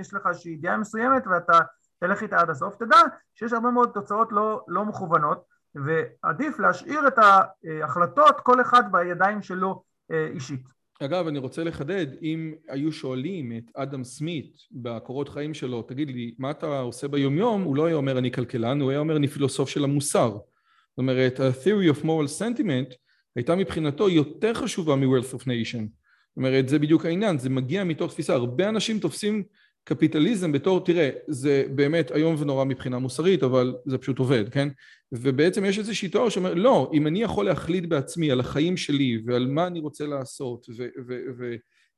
יש 0.00 0.14
לך 0.14 0.26
איזושהי 0.26 0.52
ידיעה 0.52 0.76
מסוימת 0.76 1.26
ואתה 1.26 1.58
תלך 2.00 2.22
איתה 2.22 2.40
עד 2.40 2.50
הסוף, 2.50 2.76
תדע 2.76 2.96
שיש 3.34 3.52
הרבה 3.52 3.70
מאוד 3.70 3.90
תוצאות 3.94 4.32
לא, 4.32 4.60
לא 4.68 4.84
מכוונות 4.84 5.44
ועדיף 5.74 6.58
להשאיר 6.58 7.08
את 7.08 7.18
ההחלטות 7.18 8.40
כל 8.40 8.60
אחד 8.60 8.82
בידיים 8.92 9.42
שלו 9.42 9.82
אה, 10.10 10.26
אישית. 10.26 10.76
אגב, 11.00 11.26
אני 11.26 11.38
רוצה 11.38 11.64
לחדד, 11.64 12.06
אם 12.22 12.54
היו 12.68 12.92
שואלים 12.92 13.52
את 13.58 13.76
אדם 13.76 14.04
סמית 14.04 14.56
בקורות 14.72 15.28
חיים 15.28 15.54
שלו, 15.54 15.82
תגיד 15.82 16.10
לי, 16.10 16.34
מה 16.38 16.50
אתה 16.50 16.80
עושה 16.80 17.08
ביומיום? 17.08 17.62
הוא 17.62 17.76
לא 17.76 17.86
היה 17.86 17.96
אומר 17.96 18.18
אני 18.18 18.32
כלכלן, 18.32 18.80
הוא 18.80 18.90
היה 18.90 18.98
אומר 18.98 19.16
אני 19.16 19.28
פילוסוף 19.28 19.68
של 19.68 19.84
המוסר. 19.84 20.30
זאת 20.30 20.98
אומרת, 20.98 21.40
ה-theory 21.40 21.96
of 21.96 22.02
moral 22.04 22.40
sentiment 22.40 23.05
הייתה 23.36 23.56
מבחינתו 23.56 24.10
יותר 24.10 24.54
חשובה 24.54 24.96
מ-wealth 24.96 25.34
of 25.34 25.42
nation. 25.42 25.80
זאת 25.80 26.36
אומרת, 26.36 26.68
זה 26.68 26.78
בדיוק 26.78 27.06
העניין, 27.06 27.38
זה 27.38 27.50
מגיע 27.50 27.84
מתוך 27.84 28.12
תפיסה. 28.12 28.34
הרבה 28.34 28.68
אנשים 28.68 28.98
תופסים 28.98 29.42
קפיטליזם 29.84 30.52
בתור, 30.52 30.84
תראה, 30.84 31.10
זה 31.28 31.64
באמת 31.74 32.12
איום 32.12 32.36
ונורא 32.38 32.64
מבחינה 32.64 32.98
מוסרית, 32.98 33.42
אבל 33.42 33.74
זה 33.86 33.98
פשוט 33.98 34.18
עובד, 34.18 34.48
כן? 34.48 34.68
ובעצם 35.12 35.64
יש 35.64 35.78
איזושהי 35.78 36.08
תיאוריה 36.08 36.30
שאומר, 36.30 36.54
לא, 36.54 36.90
אם 36.94 37.06
אני 37.06 37.22
יכול 37.22 37.44
להחליט 37.44 37.84
בעצמי 37.84 38.30
על 38.30 38.40
החיים 38.40 38.76
שלי 38.76 39.22
ועל 39.26 39.46
מה 39.46 39.66
אני 39.66 39.80
רוצה 39.80 40.06
לעשות, 40.06 40.66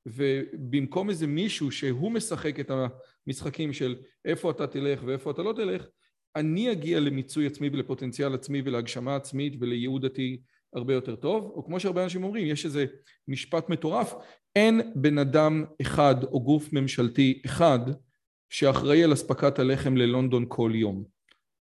ובמקום 0.06 1.10
איזה 1.10 1.26
מישהו 1.26 1.70
שהוא 1.70 2.12
משחק 2.12 2.60
את 2.60 2.70
המשחקים 3.26 3.72
של 3.72 3.96
איפה 4.24 4.50
אתה 4.50 4.66
תלך 4.66 5.00
ואיפה 5.04 5.30
אתה 5.30 5.42
לא 5.42 5.52
תלך, 5.52 5.86
אני 6.36 6.72
אגיע 6.72 7.00
למיצוי 7.00 7.46
עצמי 7.46 7.68
ולפוטנציאל 7.72 8.34
עצמי 8.34 8.62
ולהגשמה 8.64 9.16
עצמית 9.16 9.54
ולייעוד 9.60 10.06
דתי 10.06 10.40
הרבה 10.74 10.94
יותר 10.94 11.16
טוב, 11.16 11.52
או 11.54 11.64
כמו 11.64 11.80
שהרבה 11.80 12.04
אנשים 12.04 12.24
אומרים, 12.24 12.46
יש 12.46 12.64
איזה 12.64 12.84
משפט 13.28 13.68
מטורף, 13.68 14.14
אין 14.56 14.92
בן 14.94 15.18
אדם 15.18 15.64
אחד 15.82 16.24
או 16.24 16.40
גוף 16.40 16.72
ממשלתי 16.72 17.42
אחד 17.46 17.78
שאחראי 18.50 19.04
על 19.04 19.12
אספקת 19.12 19.58
הלחם 19.58 19.96
ללונדון 19.96 20.44
כל 20.48 20.72
יום. 20.74 21.04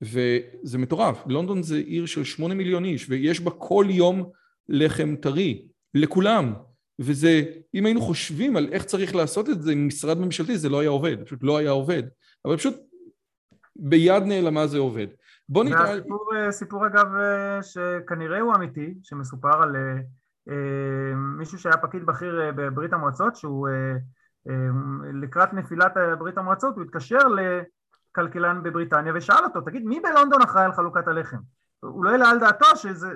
וזה 0.01 0.78
מטורף, 0.78 1.24
לונדון 1.28 1.64
זה 1.64 1.78
עיר 1.78 2.06
של 2.06 2.24
שמונה 2.24 2.53
מיליון 2.53 2.86
איש 2.86 3.06
ויש 3.10 3.39
בה 3.39 3.51
כל 3.51 3.86
יום 3.89 4.30
לחם 4.70 5.16
טרי, 5.22 5.68
לכולם. 5.93 6.53
וזה, 6.99 7.43
אם 7.74 7.86
היינו 7.86 8.01
חושבים 8.01 8.58
על 8.58 8.70
איך 8.72 8.84
צריך 8.84 9.16
לעשות 9.16 9.49
את 9.49 9.62
זה 9.62 9.72
עם 9.72 9.88
משרד 9.88 10.18
ממשלתי 10.18 10.58
זה 10.58 10.70
לא 10.70 10.80
היה 10.80 10.89
עובד, 10.89 11.24
פשוט 11.26 11.39
לא 11.43 11.58
היה 11.58 11.70
עובד. 11.70 12.03
אבל 12.45 12.58
פשוט 12.58 12.76
ביד 13.76 14.24
נעלמה 14.24 14.68
זה 14.68 14.78
עובד. 14.78 15.08
בוא 15.50 15.64
נתראה... 15.64 15.82
והסיפור 15.82 16.32
סיפור 16.52 16.88
אגב 16.88 17.08
שכנראה 17.62 18.39
הוא 18.39 18.56
אמיתי, 18.56 18.93
שמסופר 19.04 19.64
על 19.64 19.76
אה, 20.50 21.16
מישהו 21.16 21.60
שהיה 21.60 21.78
פקיד 21.78 22.06
בכיר 22.06 22.41
אה, 22.41 22.52
בברית 22.52 22.93
המועצות, 22.93 23.36
שהוא 23.36 23.68
אה, 23.68 23.96
לקראת 25.14 25.54
נפילת 25.54 25.93
ברית 26.20 26.38
המועצות, 26.38 26.76
הוא 26.76 26.84
התקשר 26.84 27.20
לכלכלן 27.28 28.64
בבריטניה 28.64 29.14
ושאל 29.16 29.43
אותו, 29.43 29.62
תגיד, 29.62 29.86
מי 29.86 30.00
בלונדון 30.00 30.41
אחראי 30.41 30.66
על 30.66 30.74
חלוקת 30.74 31.08
הלחם? 31.08 31.38
הוא 31.80 32.06
לא 32.06 32.10
העלה 32.10 32.30
על 32.30 32.39
דעתו 32.39 32.76
שזה, 32.76 33.08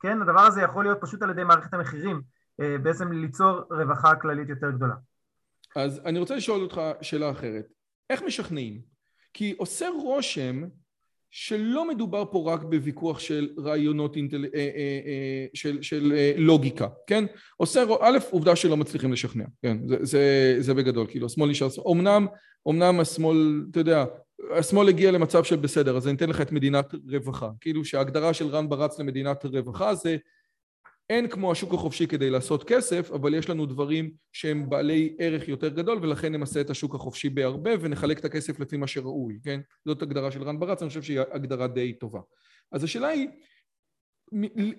כן, 0.00 0.22
הדבר 0.22 0.40
הזה 0.40 0.62
יכול 0.62 0.84
להיות 0.84 0.98
פשוט 1.00 1.22
על 1.22 1.30
ידי 1.30 1.44
מערכת 1.44 1.74
המחירים, 1.74 2.22
בעצם 2.58 3.12
ליצור 3.12 3.60
רווחה 3.70 4.16
כללית 4.16 4.48
יותר 4.48 4.70
גדולה. 4.70 4.94
אז 5.76 6.00
אני 6.04 6.18
רוצה 6.18 6.36
לשאול 6.36 6.62
אותך 6.62 6.80
שאלה 7.02 7.30
אחרת. 7.30 7.66
איך 8.10 8.22
משכנעים? 8.22 8.80
כי 9.34 9.54
עושה 9.58 9.88
רושם 9.88 10.62
שלא 11.30 11.88
מדובר 11.88 12.24
פה 12.30 12.52
רק 12.52 12.62
בוויכוח 12.62 13.18
של 13.18 13.48
רעיונות 13.58 14.16
אינטל... 14.16 14.44
אה, 14.44 14.50
אה, 14.54 14.60
אה, 15.06 15.46
של, 15.54 15.82
של 15.82 16.12
לוגיקה, 16.36 16.86
כן? 17.06 17.24
עושה, 17.56 17.84
א', 18.00 18.18
עובדה 18.30 18.56
שלא 18.56 18.76
מצליחים 18.76 19.12
לשכנע, 19.12 19.44
כן? 19.62 19.76
זה, 19.88 19.96
זה, 20.00 20.56
זה 20.58 20.74
בגדול, 20.74 21.06
כאילו, 21.10 21.26
השמאל 21.26 21.50
נשאר... 21.50 21.68
אמנם, 21.92 22.26
אמנם 22.68 23.00
השמאל, 23.00 23.62
אתה 23.70 23.80
יודע, 23.80 24.04
השמאל 24.50 24.88
הגיע 24.88 25.10
למצב 25.10 25.44
של 25.44 25.56
בסדר, 25.56 25.96
אז 25.96 26.08
אני 26.08 26.16
אתן 26.16 26.28
לך 26.28 26.40
את 26.40 26.52
מדינת 26.52 26.94
רווחה. 27.12 27.48
כאילו 27.60 27.84
שההגדרה 27.84 28.34
של 28.34 28.46
רן 28.46 28.68
ברץ 28.68 28.98
למדינת 28.98 29.44
רווחה 29.44 29.94
זה 29.94 30.16
אין 31.10 31.28
כמו 31.28 31.52
השוק 31.52 31.74
החופשי 31.74 32.06
כדי 32.06 32.30
לעשות 32.30 32.64
כסף, 32.64 33.10
אבל 33.10 33.34
יש 33.34 33.50
לנו 33.50 33.66
דברים 33.66 34.10
שהם 34.32 34.70
בעלי 34.70 35.16
ערך 35.18 35.48
יותר 35.48 35.68
גדול 35.68 35.98
ולכן 36.02 36.32
נמסה 36.32 36.60
את 36.60 36.70
השוק 36.70 36.94
החופשי 36.94 37.28
בהרבה 37.28 37.70
ונחלק 37.80 38.18
את 38.18 38.24
הכסף 38.24 38.60
לפי 38.60 38.76
מה 38.76 38.86
שראוי, 38.86 39.38
כן? 39.44 39.60
זאת 39.84 40.02
הגדרה 40.02 40.30
של 40.30 40.42
רן 40.42 40.60
ברץ, 40.60 40.82
אני 40.82 40.88
חושב 40.88 41.02
שהיא 41.02 41.20
הגדרה 41.32 41.66
די 41.66 41.92
טובה. 41.92 42.20
אז 42.72 42.84
השאלה 42.84 43.08
היא, 43.08 43.28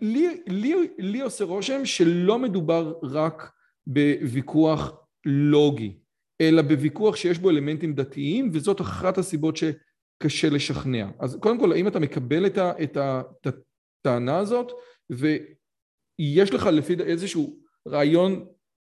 לי, 0.01 0.41
לי, 0.47 0.75
לי 0.97 1.21
עושה 1.21 1.43
רושם 1.43 1.85
שלא 1.85 2.39
מדובר 2.39 2.93
רק 3.03 3.51
בוויכוח 3.87 4.91
לוגי, 5.25 5.97
אלא 6.41 6.61
בוויכוח 6.61 7.15
שיש 7.15 7.39
בו 7.39 7.49
אלמנטים 7.49 7.93
דתיים 7.93 8.49
וזאת 8.53 8.81
אחת 8.81 9.17
הסיבות 9.17 9.57
שקשה 9.57 10.49
לשכנע. 10.49 11.07
אז 11.19 11.37
קודם 11.41 11.59
כל, 11.59 11.71
האם 11.71 11.87
אתה 11.87 11.99
מקבל 11.99 12.45
את, 12.45 12.97
הטענה 14.05 14.37
הזאת? 14.37 14.71
יש 16.19 16.53
לך 16.53 16.65
לפי 16.65 16.95
איזשהו 16.99 17.55
רעיון 17.87 18.45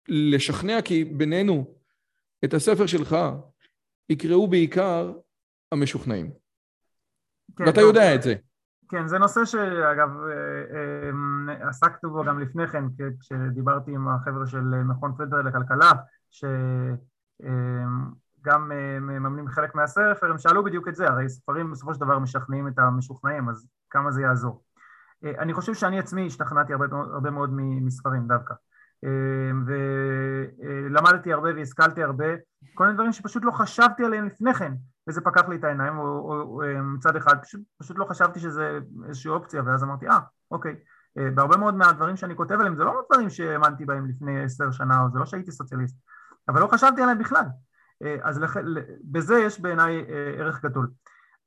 לשכנע, 0.09 0.83
כי 0.83 1.05
בינינו, 1.05 1.75
את 2.45 2.55
הספר 2.55 2.87
שלך 2.87 3.17
יקראו 4.09 4.49
בעיקר 4.49 5.13
המשוכנעים. 5.73 6.31
כן, 7.57 7.65
ואתה 7.67 7.81
יודע 7.81 8.01
כן. 8.01 8.15
את 8.15 8.23
זה. 8.23 8.35
כן, 8.89 9.07
זה 9.07 9.19
נושא 9.19 9.45
שאגב 9.45 10.09
אה, 10.21 11.55
אה, 11.55 11.69
עסקתי 11.69 12.07
בו 12.07 12.25
גם 12.25 12.41
לפני 12.41 12.69
כן, 12.69 12.85
כשדיברתי 13.21 13.91
עם 13.91 14.09
החבר'ה 14.09 14.47
של 14.47 14.61
מכון 14.61 15.15
פדר 15.19 15.43
לכלכלה, 15.43 15.93
שגם 16.31 16.63
אה, 18.73 18.99
מממנים 19.01 19.49
חלק 19.49 19.75
מהספר, 19.75 20.31
הם 20.31 20.39
שאלו 20.39 20.65
בדיוק 20.65 20.89
את 20.89 20.95
זה, 20.95 21.09
הרי 21.09 21.29
ספרים 21.29 21.71
בסופו 21.71 21.95
של 21.95 22.01
דבר 22.01 22.19
משכנעים 22.19 22.69
את 22.69 22.79
המשוכנעים, 22.79 23.49
אז 23.49 23.69
כמה 23.91 24.11
זה 24.11 24.23
יעזור. 24.23 24.63
אה, 25.25 25.33
אני 25.39 25.55
חושב 25.55 25.75
שאני 25.75 25.99
עצמי 25.99 26.27
השתכנעתי 26.27 26.73
הרבה, 26.73 26.87
הרבה 26.91 27.31
מאוד 27.31 27.51
מספרים 27.55 28.29
דווקא. 28.29 28.55
אה, 29.05 29.75
ולמדתי 30.91 31.33
הרבה 31.33 31.49
והשכלתי 31.55 32.03
הרבה, 32.03 32.25
כל 32.75 32.85
מיני 32.85 32.95
דברים 32.95 33.13
שפשוט 33.13 33.45
לא 33.45 33.51
חשבתי 33.51 34.05
עליהם 34.05 34.27
לפני 34.27 34.55
כן, 34.55 34.73
וזה 35.09 35.21
פקח 35.21 35.49
לי 35.49 35.57
את 35.57 35.65
העיניים 35.65 35.99
או, 35.99 36.05
או, 36.05 36.41
או 36.41 36.63
אה, 36.63 36.83
מצד 36.83 37.17
אחד, 37.17 37.35
פשוט, 37.43 37.61
פשוט 37.79 37.99
לא 37.99 38.05
חשבתי 38.05 38.41
שזה 38.41 38.79
איזושהי 39.09 39.31
אופציה, 39.31 39.63
ואז 39.67 39.85
אמרתי, 39.85 40.09
אה, 40.09 40.19
אוקיי. 40.51 40.77
בהרבה 41.35 41.57
מאוד 41.57 41.75
מהדברים 41.75 42.17
שאני 42.17 42.37
כותב 42.37 42.55
עליהם 42.55 42.77
זה 42.77 42.85
לא 42.85 43.03
דברים 43.13 43.31
שהאמנתי 43.31 43.85
בהם 43.85 44.09
לפני 44.09 44.45
עשר 44.45 44.71
שנה, 44.71 45.03
או 45.03 45.11
זה 45.13 45.19
לא 45.19 45.27
שהייתי 45.27 45.53
סוציאליסט, 45.53 45.97
אבל 46.49 46.61
לא 46.61 46.67
חשבתי 46.67 47.03
עליהם 47.03 47.19
בכלל. 47.19 47.45
אז 48.23 48.41
לח... 48.41 48.57
בזה 49.05 49.35
יש 49.35 49.61
בעיניי 49.61 50.05
ערך 50.39 50.65
גדול. 50.65 50.91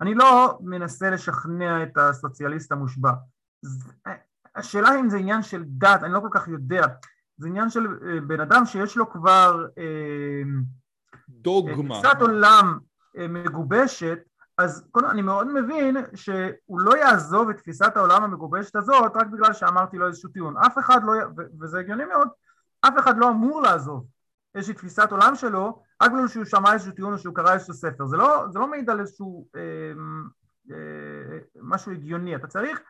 אני 0.02 0.16
לא 0.16 0.60
מנסה 0.62 1.10
לשכנע 1.10 1.84
את 1.84 1.98
הסוציאליסט 1.98 2.72
המושבע. 2.72 3.12
השאלה 4.55 4.99
אם 4.99 5.09
זה 5.09 5.18
עניין 5.18 5.41
של 5.41 5.63
דת, 5.68 6.03
אני 6.03 6.13
לא 6.13 6.20
כל 6.20 6.30
כך 6.32 6.47
יודע, 6.47 6.86
זה 7.38 7.47
עניין 7.47 7.70
של 7.70 7.88
אה, 7.88 8.22
בן 8.22 8.39
אדם 8.39 8.66
שיש 8.66 8.97
לו 8.97 9.09
כבר 9.09 9.66
אה, 9.78 10.43
דוגמה, 11.30 11.99
תפיסת 11.99 12.22
עולם 12.22 12.80
אה, 13.18 13.28
מגובשת, 13.28 14.20
אז 14.57 14.88
קודם 14.91 15.09
אני 15.09 15.22
מאוד 15.22 15.47
מבין 15.47 15.97
שהוא 16.16 16.80
לא 16.80 16.97
יעזוב 16.97 17.49
את 17.49 17.57
תפיסת 17.57 17.97
העולם 17.97 18.24
המגובשת 18.24 18.76
הזאת 18.76 19.11
רק 19.16 19.28
בגלל 19.28 19.53
שאמרתי 19.53 19.97
לו 19.97 20.07
איזשהו 20.07 20.30
טיעון, 20.30 20.57
אף 20.57 20.78
אחד 20.78 20.99
לא, 21.03 21.13
וזה 21.61 21.80
הגיוני 21.80 22.05
מאוד, 22.05 22.28
אף 22.82 22.93
אחד 22.99 23.18
לא 23.18 23.30
אמור 23.30 23.61
לעזוב 23.61 24.05
איזושהי 24.55 24.74
תפיסת 24.74 25.11
עולם 25.11 25.36
שלו 25.36 25.84
רק 26.01 26.11
בגלל 26.11 26.28
שהוא 26.28 26.45
שמע 26.45 26.74
איזשהו 26.74 26.91
טיעון 26.91 27.13
או 27.13 27.18
שהוא 27.18 27.36
קרא 27.36 27.53
איזשהו 27.53 27.74
ספר, 27.74 28.05
זה 28.05 28.18
לא, 28.18 28.45
זה 28.51 28.59
לא 28.59 28.68
מעיד 28.68 28.89
על 28.89 28.99
איזשהו 28.99 29.47
אה, 29.55 29.61
אה, 30.72 31.39
משהו 31.61 31.91
הגיוני, 31.91 32.36
אתה 32.36 32.47
צריך 32.47 32.80
אה, 32.80 32.84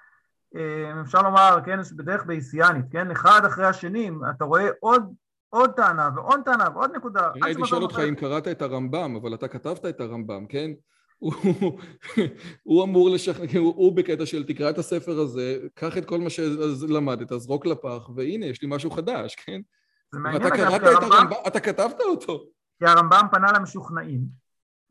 אפשר 1.01 1.21
לומר, 1.21 1.57
כן, 1.65 1.79
בדרך 1.95 2.25
בייסיאנית, 2.25 2.85
כן, 2.91 3.11
אחד 3.11 3.45
אחרי 3.45 3.65
השני, 3.65 4.11
אתה 4.35 4.45
רואה 4.45 4.69
עוד, 4.79 5.13
עוד 5.49 5.71
טענה 5.71 6.09
ועוד 6.15 6.39
טענה 6.45 6.65
ועוד 6.73 6.91
נקודה. 6.95 7.29
אני 7.33 7.41
הייתי 7.43 7.65
שואל 7.65 7.83
אותך 7.83 7.99
אם 8.09 8.15
קראת 8.15 8.47
את 8.47 8.61
הרמב"ם, 8.61 9.15
אבל 9.21 9.33
אתה 9.33 9.47
כתבת 9.47 9.85
את 9.85 10.01
הרמב"ם, 10.01 10.45
כן? 10.45 10.71
הוא 12.63 12.83
אמור 12.85 13.09
לשכנע, 13.09 13.59
הוא, 13.59 13.73
הוא 13.75 13.95
בקטע 13.95 14.25
של 14.25 14.43
תקרא 14.43 14.69
את 14.69 14.77
הספר 14.77 15.19
הזה, 15.19 15.57
קח 15.73 15.97
את 15.97 16.05
כל 16.05 16.19
מה 16.19 16.29
שלמדת, 16.29 17.39
זרוק 17.39 17.65
לפח, 17.65 18.09
והנה, 18.15 18.45
יש 18.45 18.61
לי 18.61 18.67
משהו 18.71 18.91
חדש, 18.91 19.35
כן? 19.35 19.61
זה 20.11 20.19
מעניין 20.19 20.43
אגב, 20.43 20.55
קראת 20.55 20.81
את 20.81 20.87
הרמב"ם, 20.87 21.11
הרמב"ם, 21.11 21.35
אתה 21.47 21.59
כתבת 21.59 22.01
אותו. 22.01 22.45
כי 22.79 22.85
הרמב"ם 22.85 23.25
פנה 23.31 23.51
למשוכנעים, 23.51 24.21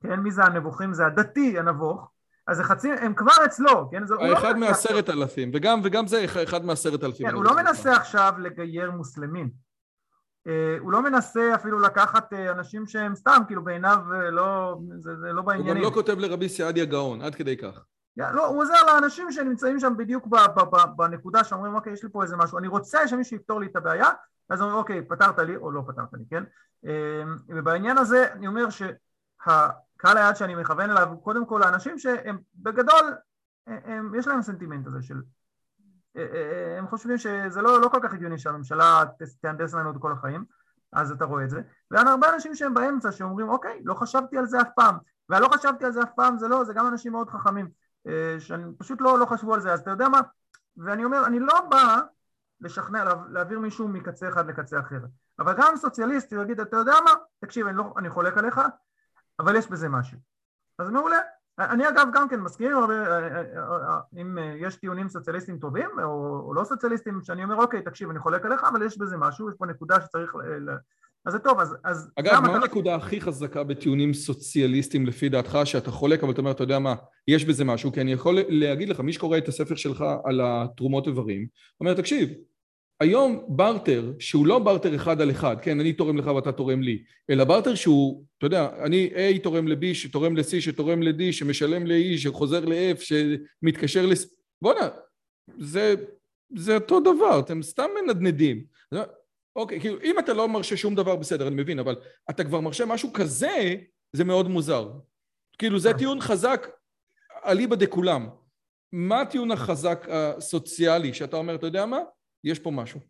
כן, 0.02 0.20
מי 0.20 0.30
זה 0.30 0.44
הנבוכים? 0.44 0.92
זה 0.92 1.06
הדתי 1.06 1.58
הנבוך, 1.58 2.10
אז 2.46 2.60
חצי, 2.60 2.92
הם 2.92 3.14
כבר 3.14 3.44
אצלו, 3.44 3.90
כן? 3.90 4.06
זה, 4.06 4.14
לא 4.14 4.22
האחד 4.22 4.52
מנסה 4.52 4.70
מעשרת 4.70 5.10
אלפים, 5.10 5.50
וגם, 5.54 5.80
וגם 5.84 6.06
זה 6.06 6.24
אחד 6.24 6.64
מעשרת 6.64 7.04
אלפים. 7.04 7.28
כן, 7.28 7.34
הוא 7.34 7.44
לא 7.44 7.56
מנסה 7.56 7.88
לומר. 7.88 8.00
עכשיו 8.00 8.34
לגייר 8.38 8.90
מוסלמים. 8.90 9.50
אה, 10.46 10.76
הוא 10.80 10.92
לא 10.92 11.02
מנסה 11.02 11.54
אפילו 11.54 11.80
לקחת 11.80 12.32
אה, 12.32 12.50
אנשים 12.50 12.86
שהם 12.86 13.14
סתם, 13.14 13.42
כאילו 13.46 13.64
בעיניו 13.64 13.98
אה, 14.14 14.30
לא, 14.30 14.76
זה, 14.98 15.16
זה 15.16 15.26
לא 15.26 15.30
הוא 15.30 15.36
גם 15.36 15.44
בעניינים. 15.44 15.82
לא 15.82 15.90
כותב 15.90 16.18
לרבי 16.18 16.48
סעדיה 16.48 16.84
גאון, 16.84 17.22
עד 17.22 17.34
כדי 17.34 17.56
כך. 17.56 17.84
יא, 18.16 18.26
לא, 18.32 18.46
הוא 18.46 18.62
עוזר 18.62 18.86
לאנשים 18.86 19.32
שנמצאים 19.32 19.80
שם 19.80 19.92
בדיוק 19.96 20.26
ב, 20.26 20.36
ב, 20.36 20.60
ב, 20.60 20.76
בנקודה 20.96 21.44
שאומרים 21.44 21.74
אוקיי 21.74 21.92
יש 21.92 22.02
לי 22.02 22.08
פה 22.12 22.22
איזה 22.22 22.36
משהו, 22.36 22.58
אני 22.58 22.68
רוצה 22.68 23.08
שמישהו 23.08 23.36
יפתור 23.36 23.60
לי 23.60 23.66
את 23.66 23.76
הבעיה, 23.76 24.08
אז 24.50 24.60
אומרים 24.60 24.78
אוקיי 24.78 25.02
פתרת 25.02 25.38
לי 25.38 25.56
או 25.56 25.70
לא 25.70 25.82
פתרת 25.88 26.08
לי, 26.12 26.24
כן? 26.30 26.44
אה, 26.86 27.22
ובעניין 27.48 27.98
הזה 27.98 28.32
אני 28.32 28.46
אומר 28.46 28.70
שהקהל 29.94 30.16
היעד 30.16 30.36
שאני 30.36 30.54
מכוון 30.54 30.90
אליו 30.90 31.08
הוא 31.08 31.22
קודם 31.22 31.46
כל 31.46 31.62
האנשים 31.62 31.98
שהם 31.98 32.38
בגדול, 32.54 33.14
הם, 33.66 34.14
יש 34.14 34.26
להם 34.26 34.42
סנטימנט 34.42 34.86
הזה 34.86 35.02
של 35.02 35.22
אה, 36.16 36.26
אה, 36.34 36.78
הם 36.78 36.88
חושבים 36.88 37.18
שזה 37.18 37.62
לא, 37.62 37.80
לא 37.80 37.88
כל 37.88 37.98
כך 38.02 38.12
הגיוני 38.12 38.38
שהממשלה 38.38 39.04
תהנדס 39.40 39.74
לנו 39.74 39.90
את 39.90 39.96
כל 40.00 40.12
החיים, 40.12 40.44
אז 40.92 41.10
אתה 41.10 41.24
רואה 41.24 41.44
את 41.44 41.50
זה, 41.50 41.60
ואין 41.90 42.08
הרבה 42.08 42.34
אנשים 42.34 42.54
שהם 42.54 42.74
באמצע 42.74 43.12
שאומרים 43.12 43.48
אוקיי, 43.48 43.80
לא 43.84 43.94
חשבתי 43.94 44.38
על 44.38 44.46
זה 44.46 44.60
אף 44.60 44.68
פעם, 44.76 44.96
והלא 45.28 45.48
חשבתי 45.48 45.84
על 45.84 45.92
זה 45.92 46.02
אף 46.02 46.10
פעם 46.16 46.38
זה 46.38 46.48
לא, 46.48 46.64
זה 46.64 46.72
גם 46.72 46.88
אנשים 46.88 47.12
מאוד 47.12 47.30
חכמים, 47.30 47.68
אה, 48.06 48.36
שאני 48.38 48.64
פשוט 48.78 49.00
לא, 49.00 49.18
לא 49.18 49.26
חשבו 49.26 49.54
על 49.54 49.60
זה, 49.60 49.72
אז 49.72 49.80
אתה 49.80 49.90
יודע 49.90 50.08
מה, 50.08 50.20
ואני 50.76 51.04
אומר, 51.04 51.26
אני 51.26 51.40
לא 51.40 51.60
בא 51.70 52.00
לשכנע, 52.60 53.04
לה- 53.04 53.22
להעביר 53.28 53.58
מישהו 53.58 53.88
מקצה 53.88 54.28
אחד 54.28 54.46
לקצה 54.48 54.80
אחר, 54.80 55.00
אבל 55.38 55.54
גם 55.56 55.76
סוציאליסט 55.76 56.32
יגיד, 56.32 56.60
אתה 56.60 56.76
יודע 56.76 56.94
מה, 57.04 57.10
תקשיב, 57.40 57.66
אני, 57.66 57.76
לא, 57.76 57.94
אני 57.98 58.10
חולק 58.10 58.38
עליך, 58.38 58.60
אבל 59.38 59.56
יש 59.56 59.66
בזה 59.70 59.88
משהו, 59.88 60.18
אז 60.78 60.90
מעולה, 60.90 61.18
אני 61.58 61.88
אגב 61.88 62.06
גם 62.14 62.28
כן 62.28 62.40
מסכים 62.40 62.70
עם 62.70 62.76
הרבה, 62.78 62.94
אה, 62.94 63.18
אה, 63.18 63.42
אה, 63.88 64.00
אם 64.22 64.38
יש 64.60 64.76
טיעונים 64.76 65.08
סוציאליסטיים 65.08 65.58
טובים 65.58 65.90
או, 66.02 66.40
או 66.46 66.54
לא 66.54 66.64
סוציאליסטיים 66.64 67.20
שאני 67.22 67.44
אומר 67.44 67.56
אוקיי 67.56 67.82
תקשיב 67.82 68.10
אני 68.10 68.18
חולק 68.18 68.44
עליך 68.44 68.64
אבל 68.64 68.86
יש 68.86 68.98
בזה 68.98 69.16
משהו 69.16 69.48
יש 69.50 69.54
פה 69.58 69.66
נקודה 69.66 70.00
שצריך 70.00 70.34
ל... 70.36 70.70
אז 71.26 71.32
זה 71.32 71.38
טוב 71.38 71.60
אז, 71.60 71.76
אז 71.84 72.10
אגב, 72.20 72.40
מה 72.40 72.48
אתה- 72.48 72.56
הנקודה 72.56 72.94
הכי 72.94 73.20
חזקה 73.20 73.64
בטיעונים 73.64 74.14
סוציאליסטיים 74.14 75.06
לפי 75.06 75.28
דעתך, 75.28 75.58
שאתה 75.64 75.90
חולק, 75.90 76.22
אבל 76.22 76.32
אתה 76.32 76.40
אומר, 76.40 76.50
אתה 76.50 76.62
יודע 76.62 76.78
מה, 76.78 76.94
יש 77.28 77.44
בזה 77.44 77.64
משהו, 77.64 77.92
כי 77.92 78.00
אני 78.00 78.12
יכול 78.12 78.38
להגיד 78.48 78.88
לך, 78.88 79.00
מי 79.00 79.12
שקורא 79.12 79.38
את 79.38 79.48
הספר 79.48 79.74
שלך 79.74 80.04
על 80.24 80.40
התרומות 80.44 81.06
איברים, 81.06 81.46
אומר, 81.80 81.94
תקשיב, 81.94 82.28
היום 83.00 83.44
בארטר, 83.48 84.12
שהוא 84.18 84.46
לא 84.46 84.58
בארטר 84.58 84.94
אחד 84.94 85.20
על 85.20 85.30
אחד, 85.30 85.56
כן, 85.62 85.80
אני 85.80 85.92
תורם 85.92 86.16
לך 86.16 86.26
ואתה 86.26 86.52
תורם 86.52 86.82
לי, 86.82 87.02
אלא 87.30 87.44
בארטר 87.44 87.74
שהוא, 87.74 88.24
אתה 88.38 88.46
יודע, 88.46 88.68
אני 88.84 89.10
A 89.14 89.42
תורם 89.42 89.68
ל-B, 89.68 89.94
שתורם 89.94 90.36
ל-C, 90.36 90.60
שתורם 90.60 91.02
ל-D, 91.02 91.32
שמשלם 91.32 91.86
ל-E, 91.86 92.18
שחוזר 92.18 92.64
ל-F, 92.64 93.00
שמתקשר 93.00 94.06
ל... 94.06 94.12
בואנה, 94.62 94.88
זה, 95.58 95.94
זה 96.56 96.74
אותו 96.74 97.00
דבר, 97.00 97.40
אתם 97.40 97.62
סתם 97.62 97.88
מנדנדים. 98.02 98.64
אוקיי, 99.56 99.80
כאילו, 99.80 99.96
אם 100.04 100.18
אתה 100.18 100.32
לא 100.32 100.48
מרשה 100.48 100.76
שום 100.76 100.94
דבר, 100.94 101.16
בסדר, 101.16 101.48
אני 101.48 101.56
מבין, 101.56 101.78
אבל 101.78 101.96
אתה 102.30 102.44
כבר 102.44 102.60
מרשה 102.60 102.86
משהו 102.86 103.12
כזה, 103.12 103.74
זה 104.12 104.24
מאוד 104.24 104.48
מוזר. 104.48 104.90
כאילו, 105.58 105.78
זה. 105.78 105.94
טיעון 105.94 106.20
חזק 106.20 106.66
אליבא 107.46 107.76
דכולם. 107.76 108.28
מה 108.92 109.20
הטיעון 109.20 109.50
החזק 109.50 110.06
הסוציאלי, 110.10 111.14
שאתה 111.14 111.36
אומר, 111.36 111.54
אתה 111.54 111.66
יודע 111.66 111.86
מה? 111.86 111.98
יש 112.44 112.58
פה 112.58 112.70
משהו. 112.70 113.00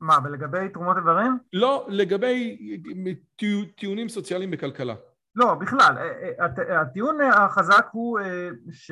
מה 0.00 0.18
ולגבי 0.24 0.68
תרומות 0.68 0.96
איברים? 0.96 1.38
לא, 1.52 1.86
לגבי 1.88 2.58
טיע- 3.36 3.64
טיעונים 3.76 4.08
סוציאליים 4.08 4.50
בכלכלה. 4.50 4.94
לא 5.36 5.54
בכלל 5.54 5.94
אה, 5.98 6.02
אה, 6.38 6.44
הט- 6.44 6.58
הטיעון 6.70 7.20
החזק 7.20 7.86
הוא 7.92 8.20
אה, 8.20 8.48
ש... 8.70 8.90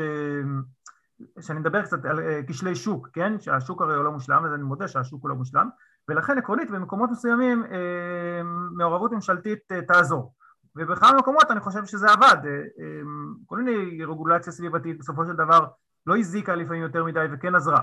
שאני 1.40 1.58
מדבר 1.58 1.82
קצת 1.82 2.04
על 2.04 2.20
אה, 2.20 2.40
כשלי 2.48 2.74
שוק, 2.74 3.08
כן? 3.12 3.40
שהשוק 3.40 3.82
הרי 3.82 3.94
הוא 3.94 4.04
לא 4.04 4.12
מושלם, 4.12 4.44
אז 4.44 4.52
אני 4.54 4.62
מודה 4.62 4.88
שהשוק 4.88 5.22
הוא 5.22 5.28
לא 5.30 5.34
מושלם, 5.34 5.68
ולכן 6.08 6.38
עקרונית 6.38 6.70
במקומות 6.70 7.10
מסוימים 7.10 7.64
אה, 7.64 8.42
מעורבות 8.72 9.12
ממשלתית 9.12 9.58
אה, 9.72 9.82
תעזור. 9.82 10.34
ובכמה 10.76 11.12
מקומות 11.18 11.50
אני 11.50 11.60
חושב 11.60 11.84
שזה 11.84 12.06
עבד. 12.12 12.36
אה, 12.44 12.50
אה, 12.50 13.00
כל 13.46 13.58
מיני 13.62 14.04
רגולציה 14.04 14.52
סביבתית 14.52 14.98
בסופו 14.98 15.24
של 15.26 15.32
דבר 15.32 15.66
לא 16.06 16.16
הזיקה 16.16 16.54
לפעמים 16.54 16.82
יותר 16.82 17.04
מדי 17.04 17.24
וכן 17.32 17.54
עזרה. 17.54 17.80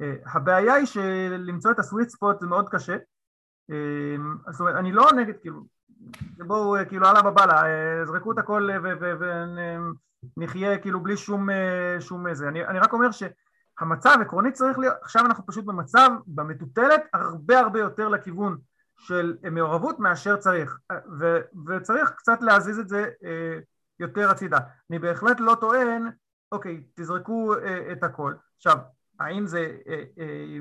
אה, 0.00 0.14
הבעיה 0.26 0.74
היא 0.74 0.86
שלמצוא 0.86 1.70
את 1.70 1.78
הסוויט 1.78 2.08
ספוט 2.08 2.40
זה 2.40 2.46
מאוד 2.46 2.68
קשה. 2.68 2.96
אה, 3.70 4.16
זאת 4.50 4.60
אומרת, 4.60 4.74
אני 4.74 4.92
לא 4.92 5.12
נגד, 5.16 5.34
כאילו, 5.40 5.60
בואו, 6.46 6.76
אה, 6.76 6.84
כאילו, 6.84 7.10
אללה 7.10 7.22
בבאללה, 7.22 7.62
זרקו 8.06 8.32
את 8.32 8.38
הכל 8.38 8.68
ונחיה 10.36 10.78
כאילו 10.78 11.00
בלי 11.00 11.16
שום, 11.16 11.48
שום 12.00 12.26
איזה. 12.26 12.48
אני, 12.48 12.66
אני 12.66 12.78
רק 12.78 12.92
אומר 12.92 13.08
שהמצב 13.10 14.18
עקרונית 14.20 14.54
צריך 14.54 14.78
להיות, 14.78 14.94
עכשיו 15.02 15.26
אנחנו 15.26 15.46
פשוט 15.46 15.64
במצב, 15.64 16.10
במטוטלת, 16.26 17.02
הרבה 17.12 17.58
הרבה 17.58 17.80
יותר 17.80 18.08
לכיוון 18.08 18.58
של 18.98 19.36
מעורבות 19.50 19.98
מאשר 19.98 20.36
צריך, 20.36 20.78
ו, 21.20 21.38
וצריך 21.66 22.10
קצת 22.10 22.38
להזיז 22.42 22.78
את 22.78 22.88
זה 22.88 23.10
יותר 24.00 24.30
הצידה. 24.30 24.58
אני 24.90 24.98
בהחלט 24.98 25.40
לא 25.40 25.56
טוען, 25.60 26.10
אוקיי, 26.52 26.82
תזרקו 26.94 27.54
את 27.92 28.02
הכל. 28.02 28.34
עכשיו, 28.56 28.78
האם 29.18 29.46
זה 29.46 29.76
אה, 29.88 30.02
אה, 30.18 30.58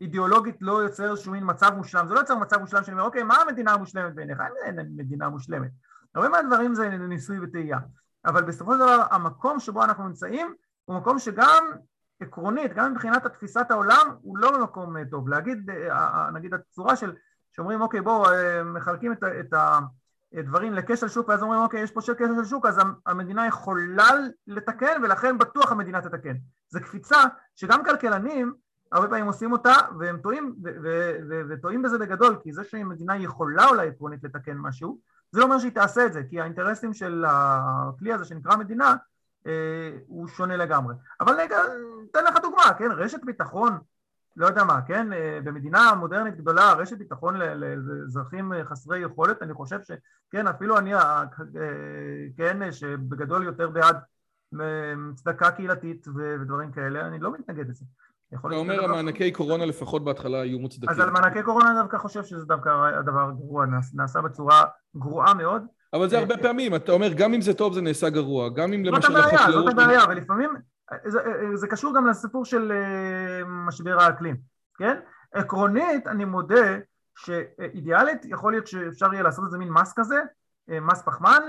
אידיאולוגית 0.00 0.56
לא 0.60 0.82
יוצר 0.82 1.10
איזשהו 1.10 1.32
מין 1.32 1.42
מצב 1.46 1.70
מושלם? 1.76 2.08
זה 2.08 2.14
לא 2.14 2.20
יוצר 2.20 2.36
מצב 2.38 2.58
מושלם 2.58 2.84
שאני 2.84 2.92
אומר, 2.92 3.04
אוקיי, 3.04 3.22
מה 3.22 3.36
המדינה 3.36 3.72
המושלמת 3.72 4.14
בעיניך? 4.14 4.38
אין 4.64 4.78
מדינה 4.96 5.28
מושלמת. 5.28 5.70
הרבה 6.14 6.28
מהדברים 6.28 6.74
זה 6.74 6.88
ניסוי 6.88 7.38
וטעייה. 7.42 7.78
אבל 8.24 8.42
בסופו 8.42 8.72
של 8.72 8.78
דבר 8.78 9.02
המקום 9.10 9.60
שבו 9.60 9.84
אנחנו 9.84 10.08
נמצאים 10.08 10.54
הוא 10.84 10.96
מקום 10.96 11.18
שגם 11.18 11.64
עקרונית, 12.20 12.74
גם 12.74 12.92
מבחינת 12.92 13.26
תפיסת 13.26 13.70
העולם, 13.70 14.16
הוא 14.22 14.38
לא 14.38 14.58
במקום 14.58 14.96
אה, 14.96 15.02
טוב. 15.10 15.28
להגיד, 15.28 15.70
נגיד 16.32 16.54
הצורה 16.54 16.96
של, 16.96 17.12
שאומרים, 17.52 17.80
אוקיי, 17.80 18.00
בואו, 18.00 18.24
מחלקים 18.64 19.12
את, 19.12 19.24
את 19.40 19.54
הדברים 20.34 20.74
לכשל 20.74 21.08
שוק, 21.08 21.28
ואז 21.28 21.42
אומרים, 21.42 21.60
אוקיי, 21.60 21.82
יש 21.82 21.90
פה 21.90 22.00
של 22.00 22.14
כשל 22.14 22.44
שוק, 22.44 22.66
אז 22.66 22.80
המדינה 23.06 23.46
יכולה 23.46 24.10
לתקן, 24.46 25.02
ולכן 25.02 25.38
בטוח 25.38 25.72
המדינה 25.72 26.02
תתקן. 26.02 26.34
זו 26.68 26.80
קפיצה 26.80 27.22
שגם 27.56 27.84
כלכלנים 27.84 28.54
הרבה 28.92 29.08
פעמים 29.08 29.26
עושים 29.26 29.52
אותה 29.52 29.72
והם 29.98 30.18
טועים 30.18 30.54
וטועים 31.48 31.82
בזה 31.82 31.98
בגדול 31.98 32.36
כי 32.42 32.52
זה 32.52 32.64
שמדינה 32.64 33.16
יכולה 33.16 33.66
אולי 33.68 33.88
עקרונית 33.88 34.24
לתקן 34.24 34.56
משהו 34.56 34.98
זה 35.32 35.40
לא 35.40 35.44
אומר 35.44 35.58
שהיא 35.58 35.72
תעשה 35.72 36.06
את 36.06 36.12
זה 36.12 36.22
כי 36.30 36.40
האינטרסים 36.40 36.94
של 36.94 37.24
הכלי 37.28 38.12
הזה 38.12 38.24
שנקרא 38.24 38.56
מדינה 38.56 38.96
אה, 39.46 39.92
הוא 40.06 40.28
שונה 40.28 40.56
לגמרי 40.56 40.94
אבל 41.20 41.34
רגע, 41.34 41.56
אתן 42.10 42.24
לך 42.24 42.36
דוגמה, 42.42 42.74
כן, 42.78 42.90
רשת 42.92 43.24
ביטחון 43.24 43.78
לא 44.36 44.46
יודע 44.46 44.64
מה, 44.64 44.80
כן, 44.86 45.12
אה, 45.12 45.38
במדינה 45.44 45.94
מודרנית 45.94 46.36
גדולה 46.36 46.72
רשת 46.72 46.98
ביטחון 46.98 47.36
לאזרחים 47.36 48.52
אה, 48.52 48.64
חסרי 48.64 48.98
יכולת 48.98 49.42
אני 49.42 49.54
חושב 49.54 49.78
שכן 49.82 50.46
אפילו 50.46 50.78
אני 50.78 50.94
אה, 50.94 51.24
כן 52.36 52.72
שבגדול 52.72 53.44
יותר 53.44 53.70
בעד 53.70 53.96
צדקה 55.14 55.50
קהילתית 55.50 56.06
ודברים 56.08 56.72
כאלה 56.72 57.06
אני 57.06 57.18
לא 57.18 57.32
מתנגד 57.32 57.68
לזה 57.68 57.84
אתה 58.34 58.54
אומר 58.54 58.74
שזה 58.74 58.82
דבר- 58.82 58.92
המענקי 58.98 59.32
קורונה 59.32 59.66
לפחות 59.66 60.04
בהתחלה 60.04 60.40
היו 60.40 60.58
מוצדקים. 60.58 60.90
אז 60.90 61.00
על 61.00 61.10
מענקי 61.10 61.42
קורונה 61.42 61.70
אני 61.70 61.78
דווקא 61.78 61.98
חושב 61.98 62.24
שזה 62.24 62.46
דווקא 62.46 62.68
הדבר 62.98 63.30
גרוע, 63.30 63.66
נעש- 63.66 63.94
נעשה 63.94 64.20
בצורה 64.20 64.64
גרועה 64.96 65.34
מאוד. 65.34 65.62
אבל 65.92 66.08
זה 66.08 66.18
הרבה 66.18 66.36
פעמים, 66.36 66.74
אתה 66.74 66.92
אומר 66.92 67.12
גם 67.12 67.34
אם 67.34 67.40
זה 67.40 67.54
טוב 67.54 67.74
זה 67.74 67.80
נעשה 67.80 68.10
גרוע, 68.10 68.48
גם 68.48 68.72
אם 68.72 68.84
זאת 68.84 68.94
למשל 68.94 69.16
הבעיה, 69.16 69.52
זאת. 69.52 69.72
הבעיה, 69.72 70.00
ולפעמים 70.08 70.50
זה, 71.04 71.20
זה 71.54 71.66
קשור 71.66 71.94
גם 71.96 72.06
לסיפור 72.06 72.44
של 72.44 72.72
אה, 72.72 73.44
משבר 73.44 74.00
האקלים, 74.00 74.36
כן? 74.78 75.00
עקרונית 75.32 76.06
אני 76.06 76.24
מודה 76.24 76.78
שאידיאלית 77.18 78.24
יכול 78.24 78.52
להיות 78.52 78.66
שאפשר 78.66 79.12
יהיה 79.12 79.22
לעשות 79.22 79.44
איזה 79.44 79.58
מין 79.58 79.68
מס 79.68 79.92
כזה, 79.96 80.22
אה, 80.70 80.80
מס 80.80 81.02
פחמן 81.02 81.42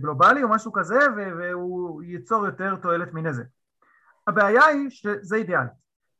גלובלי 0.00 0.42
או 0.42 0.48
משהו 0.48 0.72
כזה, 0.72 0.98
והוא 1.16 2.02
ייצור 2.02 2.46
יותר 2.46 2.76
תועלת 2.76 3.12
מנזק. 3.12 3.44
הבעיה 4.26 4.64
היא 4.64 4.90
שזה 4.90 5.36
אידיאלי. 5.36 5.68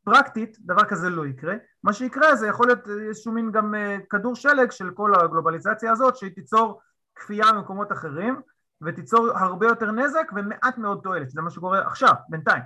פרקטית 0.04 0.56
דבר 0.60 0.84
כזה 0.84 1.10
לא 1.10 1.26
יקרה, 1.26 1.54
מה 1.84 1.92
שיקרה 1.92 2.36
זה 2.36 2.46
יכול 2.46 2.66
להיות 2.66 2.88
איזשהו 2.88 3.32
מין 3.32 3.52
גם 3.52 3.74
אה, 3.74 3.96
כדור 4.10 4.36
שלג 4.36 4.70
של 4.70 4.90
כל 4.90 5.14
הגלובליזציה 5.14 5.92
הזאת 5.92 6.16
שהיא 6.16 6.34
תיצור 6.34 6.80
כפייה 7.14 7.52
במקומות 7.52 7.92
אחרים 7.92 8.40
ותיצור 8.82 9.28
הרבה 9.34 9.66
יותר 9.66 9.90
נזק 9.90 10.30
ומעט 10.36 10.78
מאוד 10.78 11.00
תועלת, 11.02 11.30
זה 11.30 11.42
מה 11.42 11.50
שקורה 11.50 11.86
עכשיו, 11.86 12.14
בינתיים. 12.28 12.62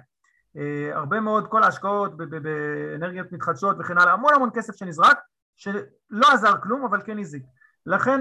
אה, 0.57 0.91
הרבה 0.97 1.21
מאוד, 1.21 1.47
כל 1.47 1.63
ההשקעות 1.63 2.17
באנרגיות 2.17 3.33
מתחדשות 3.33 3.77
וכן 3.81 3.99
הלאה, 3.99 4.13
המון 4.13 4.35
המון 4.35 4.51
כסף 4.55 4.77
שנזרק, 4.77 5.19
שלא 5.57 6.33
עזר 6.33 6.53
כלום 6.63 6.85
אבל 6.85 7.01
כן 7.05 7.19
הזיק. 7.19 7.43
לכן 7.87 8.21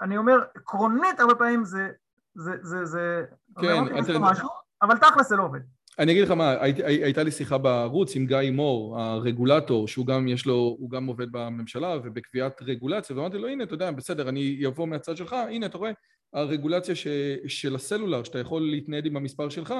אני 0.00 0.16
אומר, 0.16 0.38
עקרונית 0.54 1.20
הרבה 1.20 1.34
פעמים 1.34 1.64
זה, 1.64 1.88
זה, 2.34 2.52
זה, 2.62 2.84
זה, 2.84 3.24
כן, 3.60 3.98
אתה... 3.98 4.18
משהו, 4.18 4.48
אבל 4.82 4.96
תכל'ס 4.96 5.28
זה 5.28 5.36
לא 5.36 5.42
עובד. 5.42 5.60
אני 5.98 6.12
אגיד 6.12 6.24
לך 6.24 6.30
מה, 6.30 6.50
היית, 6.50 6.76
הייתה 6.80 7.22
לי 7.22 7.30
שיחה 7.30 7.58
בערוץ 7.58 8.16
עם 8.16 8.26
גיא 8.26 8.50
מור, 8.50 9.00
הרגולטור, 9.00 9.88
שהוא 9.88 10.06
גם 10.06 10.28
יש 10.28 10.46
לו, 10.46 10.54
הוא 10.54 10.90
גם 10.90 11.06
עובד 11.06 11.32
בממשלה 11.32 11.96
ובקביעת 12.04 12.62
רגולציה, 12.62 13.16
ואמרתי 13.16 13.38
לו, 13.38 13.48
הנה, 13.48 13.64
אתה 13.64 13.74
יודע, 13.74 13.90
בסדר, 13.90 14.28
אני 14.28 14.62
אבוא 14.66 14.86
מהצד 14.86 15.16
שלך, 15.16 15.32
הנה, 15.32 15.66
אתה 15.66 15.78
רואה, 15.78 15.90
הרגולציה 16.34 16.94
ש, 16.94 17.06
של 17.46 17.74
הסלולר, 17.74 18.24
שאתה 18.24 18.38
יכול 18.38 18.62
להתנייד 18.62 19.06
עם 19.06 19.16
המספר 19.16 19.48
שלך, 19.48 19.74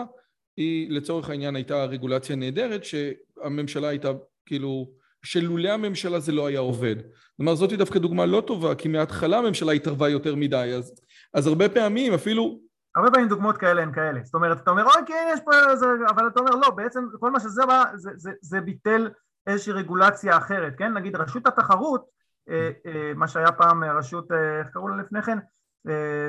היא 0.56 0.90
לצורך 0.90 1.30
העניין 1.30 1.56
הייתה 1.56 1.84
רגולציה 1.84 2.36
נהדרת, 2.36 2.84
שהממשלה 2.84 3.88
הייתה 3.88 4.08
כאילו, 4.46 4.90
שלולא 5.22 5.68
הממשלה 5.68 6.20
זה 6.20 6.32
לא 6.32 6.46
היה 6.46 6.60
עובד. 6.60 6.96
כלומר, 7.36 7.54
זאתי 7.54 7.76
דווקא 7.76 7.98
דוגמה 7.98 8.26
לא 8.26 8.42
טובה, 8.46 8.74
כי 8.74 8.88
מההתחלה 8.88 9.38
הממשלה 9.38 9.72
התערבה 9.72 10.08
יותר 10.08 10.34
מדי, 10.34 10.74
אז, 10.76 10.94
אז 11.34 11.46
הרבה 11.46 11.68
פעמים 11.68 12.14
אפילו 12.14 12.60
הרבה 12.96 13.10
פעמים 13.10 13.28
דוגמאות 13.28 13.58
כאלה 13.58 13.82
הן 13.82 13.92
כאלה, 13.92 14.20
זאת 14.24 14.34
אומרת, 14.34 14.60
אתה 14.62 14.70
אומר, 14.70 14.84
אוי 14.84 15.02
כן, 15.06 15.30
יש 15.34 15.40
פה 15.44 15.50
איזה, 15.70 15.86
אבל 16.08 16.26
אתה 16.26 16.40
אומר, 16.40 16.50
לא, 16.50 16.70
בעצם 16.70 17.04
כל 17.20 17.30
מה 17.30 17.40
שזה 17.40 17.66
בא, 17.66 17.84
זה, 17.94 18.10
זה, 18.16 18.30
זה 18.40 18.60
ביטל 18.60 19.10
איזושהי 19.46 19.72
רגולציה 19.72 20.36
אחרת, 20.36 20.72
כן? 20.78 20.92
נגיד 20.92 21.16
רשות 21.16 21.46
התחרות, 21.46 22.04
אה, 22.48 22.70
אה, 22.86 23.12
מה 23.14 23.28
שהיה 23.28 23.52
פעם 23.52 23.84
רשות, 23.84 24.32
אה, 24.32 24.58
איך 24.58 24.68
קראו 24.68 24.88
לה 24.88 24.96
לפני 24.96 25.22
כן, 25.22 25.38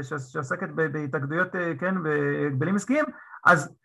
שעוסקת 0.03 0.69
בהתאגדויות, 0.69 1.47
כן, 1.79 2.03
בהגבלים 2.03 2.75
עסקיים, 2.75 3.05
אז 3.45 3.75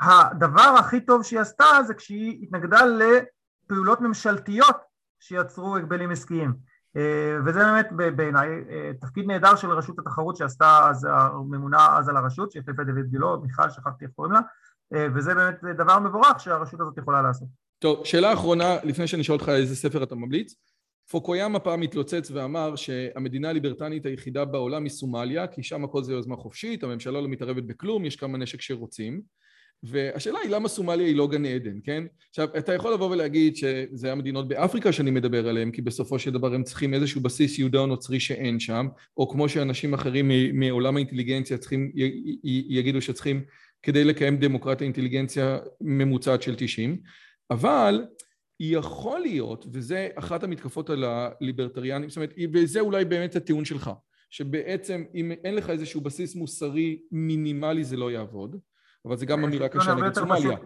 הדבר 0.00 0.74
הכי 0.78 1.00
טוב 1.00 1.22
שהיא 1.22 1.40
עשתה 1.40 1.64
זה 1.86 1.94
כשהיא 1.94 2.42
התנגדה 2.42 2.80
לפעולות 2.86 4.00
ממשלתיות 4.00 4.76
שיצרו 5.20 5.76
הגבלים 5.76 6.10
עסקיים. 6.10 6.54
אה, 6.96 7.38
וזה 7.46 7.58
באמת 7.58 8.16
בעיניי 8.16 8.48
אה, 8.70 8.90
תפקיד 9.00 9.26
נהדר 9.26 9.56
של 9.56 9.70
רשות 9.70 9.98
התחרות 9.98 10.36
שעשתה 10.36 10.88
אז 10.90 11.06
הממונה 11.10 11.98
אז 11.98 12.08
על 12.08 12.16
הרשות, 12.16 12.52
שהחליפה 12.52 12.82
את 12.82 12.86
דוד 12.86 13.06
גילו, 13.10 13.40
מיכל, 13.40 13.70
שכחתי 13.70 14.04
איך 14.04 14.12
קוראים 14.16 14.32
לה, 14.32 14.40
אה, 14.94 15.06
וזה 15.14 15.34
באמת 15.34 15.76
דבר 15.76 15.98
מבורך 15.98 16.40
שהרשות 16.40 16.80
הזאת 16.80 16.98
יכולה 16.98 17.22
לעשות. 17.22 17.48
טוב, 17.78 18.04
שאלה 18.04 18.32
אחרונה, 18.32 18.76
לפני 18.84 19.06
שאני 19.06 19.22
אשאל 19.22 19.34
אותך 19.34 19.48
איזה 19.48 19.76
ספר 19.76 20.02
אתה 20.02 20.14
ממליץ. 20.14 20.54
פוקויאמה 21.10 21.58
פעם 21.58 21.82
התלוצץ 21.82 22.30
ואמר 22.30 22.76
שהמדינה 22.76 23.48
הליברטנית 23.48 24.06
היחידה 24.06 24.44
בעולם 24.44 24.84
היא 24.84 24.90
סומליה, 24.90 25.46
כי 25.46 25.62
שם 25.62 25.84
הכל 25.84 26.02
זה 26.02 26.12
יוזמה 26.12 26.36
חופשית, 26.36 26.84
הממשלה 26.84 27.20
לא 27.20 27.28
מתערבת 27.28 27.62
בכלום, 27.62 28.04
יש 28.04 28.16
כמה 28.16 28.38
נשק 28.38 28.60
שרוצים. 28.60 29.20
והשאלה 29.82 30.38
היא 30.38 30.50
למה 30.50 30.68
סומליה 30.68 31.06
היא 31.06 31.16
לא 31.16 31.28
גן 31.28 31.44
עדן, 31.44 31.78
כן? 31.84 32.04
עכשיו, 32.28 32.48
אתה 32.58 32.74
יכול 32.74 32.92
לבוא 32.92 33.10
ולהגיד 33.10 33.56
שזה 33.56 34.12
המדינות 34.12 34.48
באפריקה 34.48 34.92
שאני 34.92 35.10
מדבר 35.10 35.48
עליהן, 35.48 35.70
כי 35.70 35.82
בסופו 35.82 36.18
של 36.18 36.30
דבר 36.30 36.54
הם 36.54 36.62
צריכים 36.62 36.94
איזשהו 36.94 37.20
בסיס 37.20 37.58
יהודה 37.58 37.86
נוצרי 37.86 38.20
שאין 38.20 38.60
שם, 38.60 38.86
או 39.16 39.28
כמו 39.28 39.48
שאנשים 39.48 39.94
אחרים 39.94 40.30
מעולם 40.52 40.96
האינטליגנציה 40.96 41.58
צריכים, 41.58 41.92
יגידו 42.44 43.00
שצריכים 43.00 43.44
כדי 43.82 44.04
לקיים 44.04 44.36
דמוקרטיה 44.36 44.84
אינטליגנציה 44.84 45.58
ממוצעת 45.80 46.42
של 46.42 46.54
90, 46.56 46.98
אבל 47.50 48.04
יכול 48.60 49.20
להיות, 49.20 49.66
וזה 49.72 50.08
אחת 50.14 50.42
המתקפות 50.42 50.90
על 50.90 51.04
הליברטריאנים, 51.04 52.08
זאת 52.08 52.16
אומרת, 52.16 52.34
וזה 52.52 52.80
אולי 52.80 53.04
באמת 53.04 53.36
הטיעון 53.36 53.64
שלך, 53.64 53.90
שבעצם 54.30 55.04
אם 55.14 55.32
אין 55.44 55.54
לך 55.54 55.70
איזשהו 55.70 56.00
בסיס 56.00 56.36
מוסרי 56.36 57.02
מינימלי 57.12 57.84
זה 57.84 57.96
לא 57.96 58.10
יעבוד, 58.10 58.56
אבל 59.04 59.16
זה 59.16 59.26
גם 59.26 59.44
אמירה 59.44 59.68
קשה 59.68 59.94
נגד 59.94 60.14
סומליה. 60.14 60.56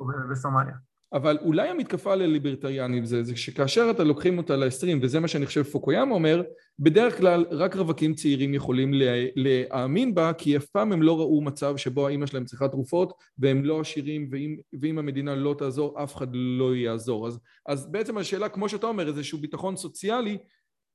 אבל 1.12 1.38
אולי 1.42 1.68
המתקפה 1.68 2.14
לליברטריאנים 2.14 3.04
זה, 3.04 3.22
זה 3.22 3.36
שכאשר 3.36 3.88
אתה 3.90 4.04
לוקחים 4.04 4.38
אותה 4.38 4.56
ל-20, 4.56 4.98
וזה 5.02 5.20
מה 5.20 5.28
שאני 5.28 5.46
חושב 5.46 5.62
פוקויאמה 5.62 6.14
אומר, 6.14 6.42
בדרך 6.78 7.18
כלל 7.18 7.46
רק 7.50 7.76
רווקים 7.76 8.14
צעירים 8.14 8.54
יכולים 8.54 8.90
להאמין 9.36 10.14
בה, 10.14 10.32
כי 10.32 10.56
אף 10.56 10.66
פעם 10.66 10.92
הם 10.92 11.02
לא 11.02 11.18
ראו 11.18 11.42
מצב 11.42 11.76
שבו 11.76 12.06
האימא 12.06 12.26
שלהם 12.26 12.44
צריכה 12.44 12.68
תרופות, 12.68 13.12
והם 13.38 13.64
לא 13.64 13.80
עשירים, 13.80 14.28
ואם, 14.32 14.56
ואם 14.80 14.98
המדינה 14.98 15.34
לא 15.34 15.54
תעזור, 15.58 16.02
אף 16.02 16.16
אחד 16.16 16.28
לא 16.32 16.76
יעזור. 16.76 17.26
אז, 17.26 17.38
אז 17.66 17.92
בעצם 17.92 18.18
השאלה, 18.18 18.48
כמו 18.48 18.68
שאתה 18.68 18.86
אומר, 18.86 19.08
איזשהו 19.08 19.38
ביטחון 19.38 19.76
סוציאלי, 19.76 20.38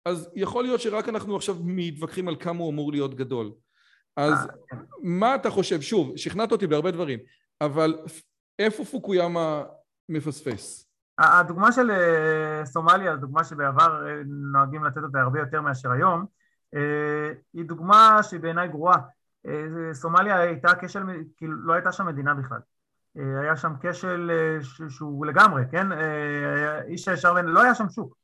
אז 0.05 0.29
יכול 0.35 0.63
להיות 0.63 0.81
שרק 0.81 1.09
אנחנו 1.09 1.35
עכשיו 1.35 1.55
מתווכחים 1.63 2.27
על 2.27 2.35
כמה 2.35 2.59
הוא 2.59 2.71
אמור 2.71 2.91
להיות 2.91 3.15
גדול. 3.15 3.51
אז. 4.17 4.33
מה 5.03 5.35
אתה 5.35 5.49
חושב? 5.49 5.81
שוב, 5.81 6.17
שכנעת 6.17 6.51
אותי 6.51 6.67
בהרבה 6.67 6.91
דברים, 6.91 7.19
אבל 7.61 7.97
איפה 8.59 8.85
פוקויאמה 8.85 9.63
מפספס? 10.09 10.89
הדוגמה 11.17 11.71
של 11.71 11.91
אה, 11.91 12.65
סומליה, 12.65 13.15
דוגמה 13.15 13.43
שבעבר 13.43 14.07
אה, 14.07 14.21
נוהגים 14.25 14.83
לתת 14.83 15.03
אותה 15.03 15.21
הרבה 15.21 15.39
יותר 15.39 15.61
מאשר 15.61 15.91
היום, 15.91 16.25
היא 17.53 17.65
דוגמה 17.65 18.19
שהיא 18.23 18.39
בעיניי 18.39 18.67
גרועה. 18.67 18.97
סומליה 19.93 20.39
הייתה 20.39 20.71
כשל, 20.81 21.03
כאילו 21.37 21.55
לא 21.55 21.73
הייתה 21.73 21.91
שם 21.91 22.05
מדינה 22.05 22.33
בכלל. 22.33 22.59
היה 23.15 23.55
שם 23.55 23.73
כשל 23.81 24.31
שהוא 24.89 25.25
לגמרי, 25.25 25.63
כן? 25.71 25.87
איש 26.87 27.07
הישר 27.07 27.33
לא 27.33 27.61
היה 27.61 27.75
שם 27.75 27.89
שוק. 27.89 28.17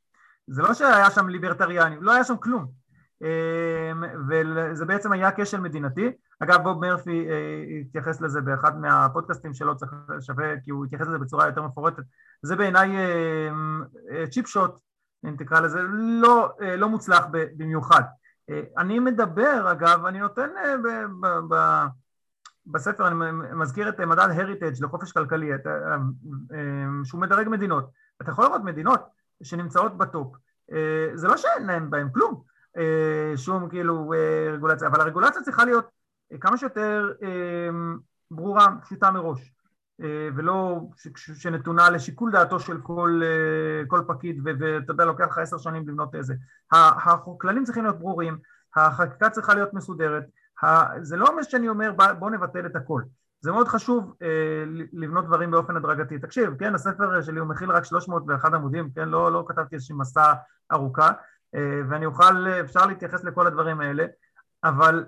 זה 0.48 0.62
לא 0.62 0.74
שהיה 0.74 1.12
שם 1.12 1.30
ליברטריאנים, 1.30 2.04
לא 2.04 2.12
היה 2.12 2.24
שם 2.24 2.38
כלום. 2.38 2.81
אמ, 3.22 4.04
וזה 4.30 4.86
בעצם 4.86 5.12
היה 5.12 5.30
כשל 5.36 5.60
מדינתי. 5.60 6.12
אגב, 6.40 6.64
בוב 6.64 6.80
מרפי 6.80 7.28
אה, 7.30 7.82
התייחס 7.82 8.22
לזה 8.22 8.42
באחד 8.42 8.80
מהפודקאסטים 8.80 9.54
שלו, 9.54 9.78
צריך 9.78 9.92
שווה, 10.20 10.60
כי 10.64 10.72
הוא 10.72 10.86
התייחס 10.86 11.08
לזה 11.08 11.18
בצורה 11.18 11.46
יותר 11.46 11.62
מפורטת. 11.62 12.04
זה 12.42 12.56
בעיניי 12.56 12.90
cheap 14.32 14.46
אה, 14.46 14.52
shot, 14.52 14.72
אה, 15.26 15.30
אם 15.30 15.36
תקרא 15.36 15.60
לזה, 15.60 15.80
לא, 16.22 16.50
לא 16.78 16.90
מוצלח 16.90 17.26
במיוחד. 17.32 18.02
אני 18.78 19.00
מדבר, 19.00 19.72
אגב, 19.72 20.06
אני 20.06 20.20
נותן 20.20 20.50
ב, 20.84 20.88
ב, 21.26 21.56
ב, 21.56 21.86
בספר, 22.66 23.08
אני 23.08 23.16
מזכיר 23.54 23.90
את 23.90 24.00
מדד 24.00 24.30
Heritage 24.36 24.84
לחופש 24.84 25.12
כלכלי, 25.12 25.52
שהוא 27.04 27.22
מדרג 27.22 27.50
מדינות. 27.50 27.90
אתה 28.22 28.32
יכול 28.32 28.46
לראות 28.46 28.64
מדינות 28.64 29.02
שנמצאות 29.44 29.98
ב 29.98 30.05
top. 30.05 30.36
זה 31.14 31.28
לא 31.28 31.38
שאין 31.38 31.66
להם 31.66 31.90
בהם 31.90 32.10
כלום, 32.14 32.34
אה, 32.34 32.51
שום 33.36 33.70
כאילו 33.70 34.14
אה, 34.14 34.54
רגולציה, 34.54 34.88
אבל 34.88 35.02
הרגולציה 35.02 35.42
צריכה 35.42 35.66
להיות 35.66 35.86
אה, 36.32 36.38
כמה 36.38 36.58
שיותר 36.58 37.14
ברורה, 38.32 38.68
פשוטה 38.82 39.12
מראש, 39.12 39.54
ולא 40.36 40.82
שנתונה 41.14 41.90
לשיקול 41.90 42.32
דעתו 42.32 42.60
של 42.60 42.82
כל, 42.82 43.22
כל 43.88 44.02
פקיד 44.08 44.42
ואתה 44.44 44.92
יודע 44.92 45.06
לוקח 45.06 45.26
לך 45.28 45.38
עשר 45.38 45.58
שנים 45.58 45.90
לבנות 45.90 46.16
איזה. 46.16 46.34
הכללים 46.72 47.64
צריכים 47.64 47.84
להיות 47.84 48.00
ברורים, 48.00 48.38
החקיקה 48.76 49.30
צריכה 49.30 49.54
להיות 49.54 49.74
מסודרת, 49.74 50.24
זה 51.02 51.18
לא 51.18 51.28
אומר 51.28 51.44
שאני 51.44 51.70
אומר 51.70 51.92
בוא 52.20 52.30
נבטל 52.30 52.66
את 52.66 52.76
הכל, 52.76 53.02
זה 53.42 53.52
מאוד 53.52 53.68
חשוב 53.68 54.14
לבנות 54.94 55.26
דברים 55.26 55.52
באופן 55.52 55.78
הדרגתי. 55.78 56.20
תקשיב, 56.20 56.56
כן, 56.60 56.76
הספר 56.76 57.22
שלי 57.22 57.40
הוא 57.40 57.48
מכיל 57.48 57.72
רק 57.72 57.86
301 57.86 58.54
עמודים, 58.54 58.90
כן, 58.96 59.10
לא, 59.10 59.32
לא 59.32 59.46
כתבתי 59.48 59.76
איזושהי 59.76 59.96
מסע 59.96 60.34
ארוכה, 60.72 61.08
אה, 61.08 61.14
ואני 61.90 62.06
אוכל, 62.06 62.48
אפשר 62.48 62.86
להתייחס 62.86 63.24
לכל 63.24 63.48
הדברים 63.48 63.80
האלה, 63.80 64.06
אבל 64.64 65.06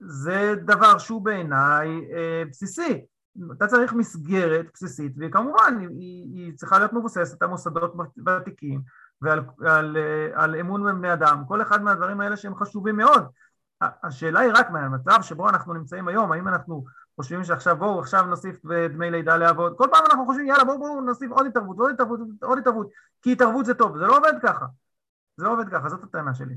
זה 0.00 0.54
דבר 0.64 0.98
שהוא 0.98 1.22
בעיניי 1.22 1.88
אה, 2.12 2.42
בסיסי. 2.50 3.04
אתה 3.52 3.66
צריך 3.66 3.92
מסגרת 3.92 4.66
בסיסית, 4.74 5.12
וכמובן 5.18 5.78
היא, 5.80 6.34
היא 6.34 6.56
צריכה 6.56 6.78
להיות 6.78 6.92
מבוססת 6.92 7.42
על 7.42 7.48
מוסדות 7.48 7.94
ותיקים 8.26 8.80
ועל 9.22 9.40
על, 9.66 9.96
אה, 9.96 10.44
על 10.44 10.56
אמון 10.56 10.84
בבני 10.84 11.12
אדם, 11.12 11.42
כל 11.48 11.62
אחד 11.62 11.82
מהדברים 11.82 12.20
האלה 12.20 12.36
שהם 12.36 12.54
חשובים 12.54 12.96
מאוד. 12.96 13.26
השאלה 13.80 14.40
היא 14.40 14.52
רק 14.54 14.70
מהמצב 14.70 15.22
שבו 15.22 15.48
אנחנו 15.48 15.74
נמצאים 15.74 16.08
היום, 16.08 16.32
האם 16.32 16.48
אנחנו 16.48 16.84
חושבים 17.16 17.44
שעכשיו 17.44 17.76
בואו 17.76 18.00
עכשיו 18.00 18.26
נוסיף 18.26 18.56
דמי 18.92 19.10
לידה 19.10 19.36
לעבוד, 19.36 19.74
כל 19.78 19.86
פעם 19.90 20.04
אנחנו 20.10 20.26
חושבים 20.26 20.46
יאללה 20.46 20.64
בואו 20.64 20.78
בואו 20.78 21.00
נוסיף 21.00 21.30
עוד 21.30 21.46
התערבות, 21.46 21.78
עוד 21.78 21.90
התערבות, 21.90 22.20
עוד 22.42 22.58
התערבות, 22.58 22.88
כי 23.22 23.32
התערבות 23.32 23.66
זה 23.66 23.74
טוב, 23.74 23.98
זה 23.98 24.06
לא 24.06 24.16
עובד 24.16 24.32
ככה. 24.42 24.66
זה 25.38 25.44
לא 25.44 25.52
עובד 25.52 25.68
ככה, 25.68 25.88
זאת 25.88 26.04
הטענה 26.04 26.34
שלי. 26.34 26.54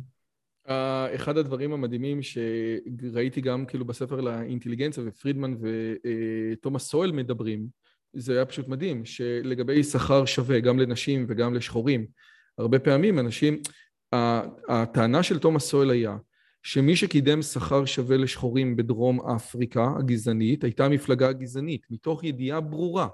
Uh, 0.67 0.71
אחד 1.15 1.37
הדברים 1.37 1.73
המדהימים 1.73 2.19
שראיתי 2.21 3.41
גם 3.41 3.65
כאילו 3.65 3.85
בספר 3.85 4.21
לאינטליגנציה 4.21 5.03
ופרידמן 5.07 5.53
ותומאס 5.61 6.83
סואל 6.83 7.11
מדברים, 7.11 7.67
זה 8.13 8.33
היה 8.33 8.45
פשוט 8.45 8.67
מדהים, 8.67 9.05
שלגבי 9.05 9.83
שכר 9.83 10.25
שווה 10.25 10.59
גם 10.59 10.79
לנשים 10.79 11.25
וגם 11.27 11.53
לשחורים, 11.53 12.05
הרבה 12.57 12.79
פעמים 12.79 13.19
אנשים, 13.19 13.61
הטענה 14.69 15.23
של 15.23 15.39
תומאס 15.39 15.63
סואל 15.63 15.89
היה 15.89 16.17
שמי 16.63 16.95
שקידם 16.95 17.41
שכר 17.41 17.85
שווה 17.85 18.17
לשחורים 18.17 18.75
בדרום 18.75 19.29
אפריקה 19.29 19.93
הגזענית 19.99 20.63
הייתה 20.63 20.85
המפלגה 20.85 21.29
הגזענית, 21.29 21.85
מתוך 21.89 22.23
ידיעה 22.23 22.61
ברורה 22.61 23.07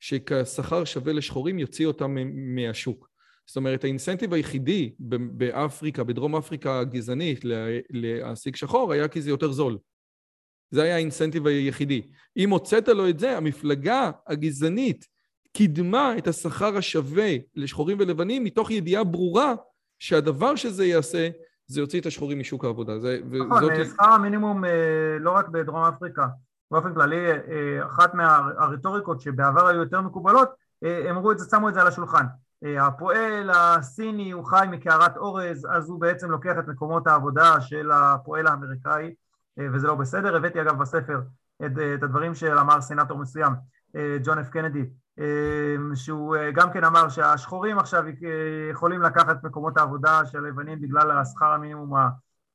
ששכר 0.00 0.84
שווה 0.84 1.12
לשחורים 1.12 1.58
יוציא 1.58 1.86
אותם 1.86 2.16
מהשוק. 2.34 3.11
זאת 3.46 3.56
אומרת, 3.56 3.84
האינסנטיב 3.84 4.34
היחידי 4.34 4.92
באפריקה, 5.32 6.04
בדרום 6.04 6.36
אפריקה 6.36 6.78
הגזענית 6.78 7.40
להעסיק 7.90 8.56
שחור 8.56 8.92
היה 8.92 9.08
כי 9.08 9.22
זה 9.22 9.30
יותר 9.30 9.52
זול. 9.52 9.78
זה 10.70 10.82
היה 10.82 10.94
האינסנטיב 10.94 11.46
היחידי. 11.46 12.10
אם 12.36 12.50
הוצאת 12.50 12.88
לו 12.88 13.08
את 13.08 13.18
זה, 13.18 13.36
המפלגה 13.36 14.10
הגזענית 14.26 15.06
קידמה 15.52 16.18
את 16.18 16.28
השכר 16.28 16.76
השווה 16.76 17.30
לשחורים 17.54 17.96
ולבנים 18.00 18.44
מתוך 18.44 18.70
ידיעה 18.70 19.04
ברורה 19.04 19.54
שהדבר 19.98 20.56
שזה 20.56 20.84
יעשה, 20.84 21.28
זה 21.66 21.80
יוציא 21.80 22.00
את 22.00 22.06
השחורים 22.06 22.38
משוק 22.38 22.64
העבודה. 22.64 23.00
זה, 23.00 23.20
נכון, 23.48 23.64
וזאת... 23.64 23.86
שכר 23.86 24.08
המינימום 24.08 24.64
לא 25.20 25.30
רק 25.30 25.48
בדרום 25.48 25.84
אפריקה, 25.84 26.26
באופן 26.70 26.94
כללי, 26.94 27.26
אחת 27.86 28.14
מהרטוריקות 28.14 29.20
שבעבר 29.20 29.66
היו 29.66 29.80
יותר 29.80 30.00
מקובלות, 30.00 30.48
אמרו 31.10 31.32
את 31.32 31.38
זה, 31.38 31.44
שמו 31.50 31.68
את 31.68 31.74
זה 31.74 31.80
על 31.80 31.86
השולחן. 31.86 32.24
הפועל 32.62 33.50
הסיני 33.50 34.30
הוא 34.30 34.44
חי 34.44 34.66
מקערת 34.70 35.16
אורז, 35.16 35.66
אז 35.70 35.88
הוא 35.88 36.00
בעצם 36.00 36.30
לוקח 36.30 36.54
את 36.58 36.68
מקומות 36.68 37.06
העבודה 37.06 37.60
של 37.60 37.90
הפועל 37.92 38.46
האמריקאי, 38.46 39.14
וזה 39.72 39.86
לא 39.86 39.94
בסדר. 39.94 40.36
הבאתי 40.36 40.60
אגב 40.60 40.78
בספר 40.78 41.20
את, 41.66 41.72
את 41.94 42.02
הדברים 42.02 42.34
שאמר 42.34 42.80
סנאטור 42.80 43.18
מסוים, 43.18 43.52
ג'ון 44.22 44.38
אף 44.38 44.48
קנדי, 44.48 44.84
שהוא 45.94 46.36
גם 46.54 46.72
כן 46.72 46.84
אמר 46.84 47.08
שהשחורים 47.08 47.78
עכשיו 47.78 48.04
יכולים 48.70 49.02
לקחת 49.02 49.44
מקומות 49.44 49.76
העבודה 49.76 50.26
של 50.26 50.38
הלבנים 50.38 50.80
בגלל 50.80 51.10
השכר 51.10 51.52
המינימום, 51.52 51.92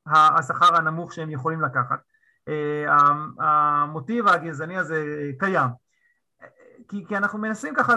השכר 0.06 0.76
הנמוך 0.76 1.12
שהם 1.12 1.30
יכולים 1.30 1.62
לקחת. 1.62 1.98
המוטיב 3.38 4.28
הגזעני 4.28 4.78
הזה 4.78 5.30
קיים. 5.38 5.87
כי, 6.88 7.04
כי 7.08 7.16
אנחנו 7.16 7.38
מנסים 7.38 7.74
ככה 7.74 7.94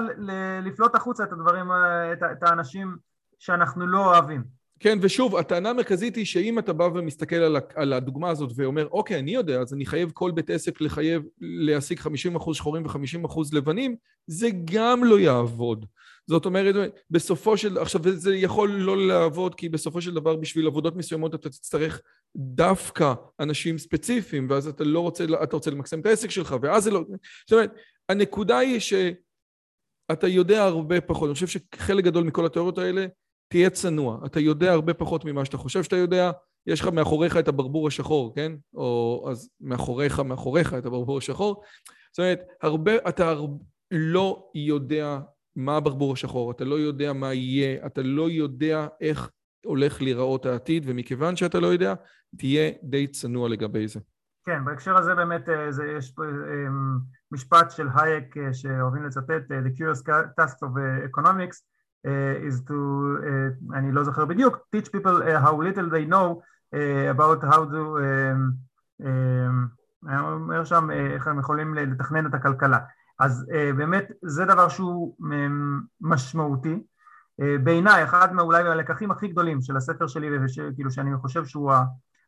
לפלוט 0.63 0.95
החוצה 0.95 1.23
את 1.23 1.31
הדברים, 1.31 1.65
את, 2.13 2.23
את 2.31 2.43
האנשים 2.43 2.95
שאנחנו 3.39 3.88
לא 3.88 4.05
אוהבים. 4.05 4.61
כן, 4.81 4.97
ושוב, 5.01 5.35
הטענה 5.35 5.69
המרכזית 5.69 6.15
היא 6.15 6.26
שאם 6.26 6.59
אתה 6.59 6.73
בא 6.73 6.84
ומסתכל 6.84 7.35
על, 7.35 7.57
על 7.76 7.93
הדוגמה 7.93 8.30
הזאת 8.30 8.51
ואומר, 8.55 8.88
אוקיי, 8.91 9.19
אני 9.19 9.31
יודע, 9.31 9.61
אז 9.61 9.73
אני 9.73 9.85
חייב 9.85 10.11
כל 10.13 10.31
בית 10.31 10.49
עסק 10.49 10.81
לחייב 10.81 11.23
להעסיק 11.41 12.01
50% 12.01 12.53
שחורים 12.53 12.85
ו-50% 12.85 13.39
לבנים, 13.53 13.95
זה 14.27 14.49
גם 14.65 15.03
לא 15.03 15.19
יעבוד. 15.19 15.85
זאת 16.27 16.45
אומרת, 16.45 16.76
בסופו 17.09 17.57
של... 17.57 17.77
עכשיו, 17.77 18.01
זה 18.11 18.35
יכול 18.35 18.72
לא 18.72 19.07
לעבוד, 19.07 19.55
כי 19.55 19.69
בסופו 19.69 20.01
של 20.01 20.13
דבר, 20.13 20.35
בשביל 20.35 20.68
עבודות 20.68 20.95
מסוימות 20.95 21.35
אתה 21.35 21.49
תצטרך 21.49 22.01
דווקא 22.35 23.13
אנשים 23.39 23.77
ספציפיים, 23.77 24.47
ואז 24.49 24.68
אתה 24.68 24.84
לא 24.84 24.99
רוצה, 24.99 25.26
אתה 25.43 25.55
רוצה 25.55 25.72
למקסם 25.72 25.99
את 25.99 26.05
העסק 26.05 26.30
שלך, 26.30 26.55
ואז 26.61 26.84
זה 26.84 26.91
לא... 26.91 27.03
זאת 27.47 27.53
אומרת, 27.53 27.72
הנקודה 28.12 28.58
היא 28.58 28.80
שאתה 28.80 30.28
יודע 30.28 30.64
הרבה 30.64 31.02
פחות. 31.02 31.28
אני 31.28 31.34
חושב 31.34 31.48
שחלק 31.48 32.04
גדול 32.04 32.24
מכל 32.24 32.46
התיאוריות 32.46 32.78
האלה, 32.78 33.06
תהיה 33.48 33.70
צנוע. 33.70 34.26
אתה 34.26 34.40
יודע 34.40 34.72
הרבה 34.72 34.94
פחות 34.94 35.26
ממה 35.26 35.46
שאתה 35.46 35.58
חושב 35.58 35.84
שאתה 35.84 35.96
יודע. 35.96 36.32
יש 36.68 36.82
לך 36.82 36.88
מאחוריך 36.88 37.38
את 37.38 37.48
הברבור 37.48 37.88
השחור, 37.88 38.36
כן? 38.36 38.52
או 38.76 39.26
אז 39.32 39.50
מאחוריך, 39.62 40.20
מאחוריך 40.20 40.74
את 40.74 40.86
הברבור 40.86 41.18
השחור. 41.18 41.64
זאת 42.12 42.20
אומרת, 42.20 42.40
הרבה, 42.62 42.92
אתה 43.10 43.30
הרבה, 43.30 43.64
לא 43.92 44.50
יודע 44.56 45.20
מה 45.56 45.78
הברבור 45.78 46.14
השחור, 46.14 46.52
אתה 46.52 46.66
לא 46.66 46.76
יודע 46.76 47.14
מה 47.14 47.34
יהיה, 47.34 47.86
אתה 47.86 48.02
לא 48.02 48.30
יודע 48.30 48.88
איך 49.02 49.32
הולך 49.66 50.02
להיראות 50.02 50.46
העתיד, 50.46 50.84
ומכיוון 50.86 51.36
שאתה 51.36 51.60
לא 51.60 51.68
יודע, 51.68 51.94
תהיה 52.38 52.72
די 52.84 53.08
צנוע 53.08 53.50
לגבי 53.50 53.88
זה. 53.88 54.00
כן, 54.45 54.65
בהקשר 54.65 54.97
הזה 54.97 55.15
באמת 55.15 55.49
אה, 55.49 55.72
זה, 55.72 55.85
יש 55.85 56.11
פה 56.11 56.23
אה, 56.23 56.68
משפט 57.31 57.72
של 57.72 57.88
הייק 57.95 58.38
אה, 58.38 58.53
שאוהבים 58.53 59.03
לצטט, 59.03 59.51
The 59.51 59.77
curious 59.77 60.03
task 60.39 60.55
of 60.63 60.77
economics 61.11 61.57
is 62.47 62.68
to, 62.68 62.73
אני 63.73 63.91
לא 63.91 64.03
זוכר 64.03 64.26
בדיוק, 64.26 64.57
teach 64.76 64.89
people 64.89 65.43
how 65.43 65.51
little 65.51 65.89
they 65.91 66.11
know 66.11 66.41
about 67.13 67.43
how 67.43 67.59
to, 67.73 67.99
אני 70.07 70.19
אומר 70.19 70.63
שם 70.63 70.91
איך 70.91 71.27
הם 71.27 71.39
יכולים 71.39 71.73
לתכנן 71.73 72.26
את 72.26 72.34
הכלכלה. 72.34 72.80
אז 73.19 73.45
באמת 73.77 74.11
זה 74.22 74.45
דבר 74.45 74.69
שהוא 74.69 75.15
משמעותי. 76.01 76.84
בעיניי, 77.63 78.03
אחד 78.03 78.34
מאולי 78.34 78.63
מהלקחים 78.63 79.11
הכי 79.11 79.27
גדולים 79.27 79.61
של 79.61 79.77
הספר 79.77 80.07
שלי, 80.07 80.30
וכאילו 80.38 80.91
שאני 80.91 81.18
חושב 81.18 81.45
שהוא 81.45 81.72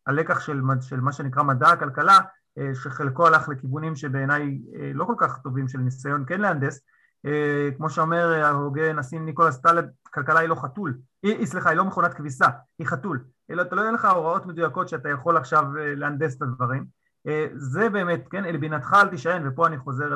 הלקח 0.08 0.40
של, 0.40 0.62
של 0.82 1.00
מה 1.00 1.12
שנקרא 1.12 1.44
מדע 1.44 1.70
הכלכלה, 1.70 2.20
אה, 2.58 2.76
שחלקו 2.76 3.28
הלך 3.28 3.50
לכיוונים 3.50 3.96
שבעיניי 3.96 4.60
אה, 4.76 4.92
לא 4.94 5.06
כל 5.06 5.16
כך 5.18 5.38
טובים 5.38 5.68
של 5.68 5.78
ניסיון 5.78 6.24
כן 6.28 6.42
להנדס, 6.42 6.82
אה, 7.26 7.70
כמו 7.78 7.90
שאומר 7.90 8.44
ההוגה 8.44 8.94
נשיא 8.94 9.20
ניקולס 9.20 9.58
טלב, 9.62 9.86
כלכלה 10.04 10.40
היא 10.40 10.50
לא 10.50 10.56
חתול, 10.56 10.98
היא, 11.24 11.46
סליחה, 11.46 11.70
היא 11.70 11.78
לא 11.78 11.86
מכונת 11.86 12.14
כביסה, 12.14 12.48
היא 12.80 12.88
חתול. 12.88 13.24
אלא 13.52 13.62
אתה 13.62 13.76
לא 13.76 13.82
יהיה 13.82 13.92
לך 13.92 14.06
הוראות 14.06 14.46
מדויקות 14.46 14.90
שאתה 14.90 15.10
יכול 15.10 15.38
עכשיו 15.38 15.66
להנדס 15.76 16.38
את 16.38 16.42
הדברים. 16.42 16.86
זה 17.56 17.90
באמת, 17.90 18.28
כן, 18.30 18.46
אל 18.46 18.58
בינתך 18.58 18.94
אל 18.94 19.08
תישען, 19.08 19.48
ופה 19.48 19.68
אני 19.68 19.78
חוזר 19.78 20.16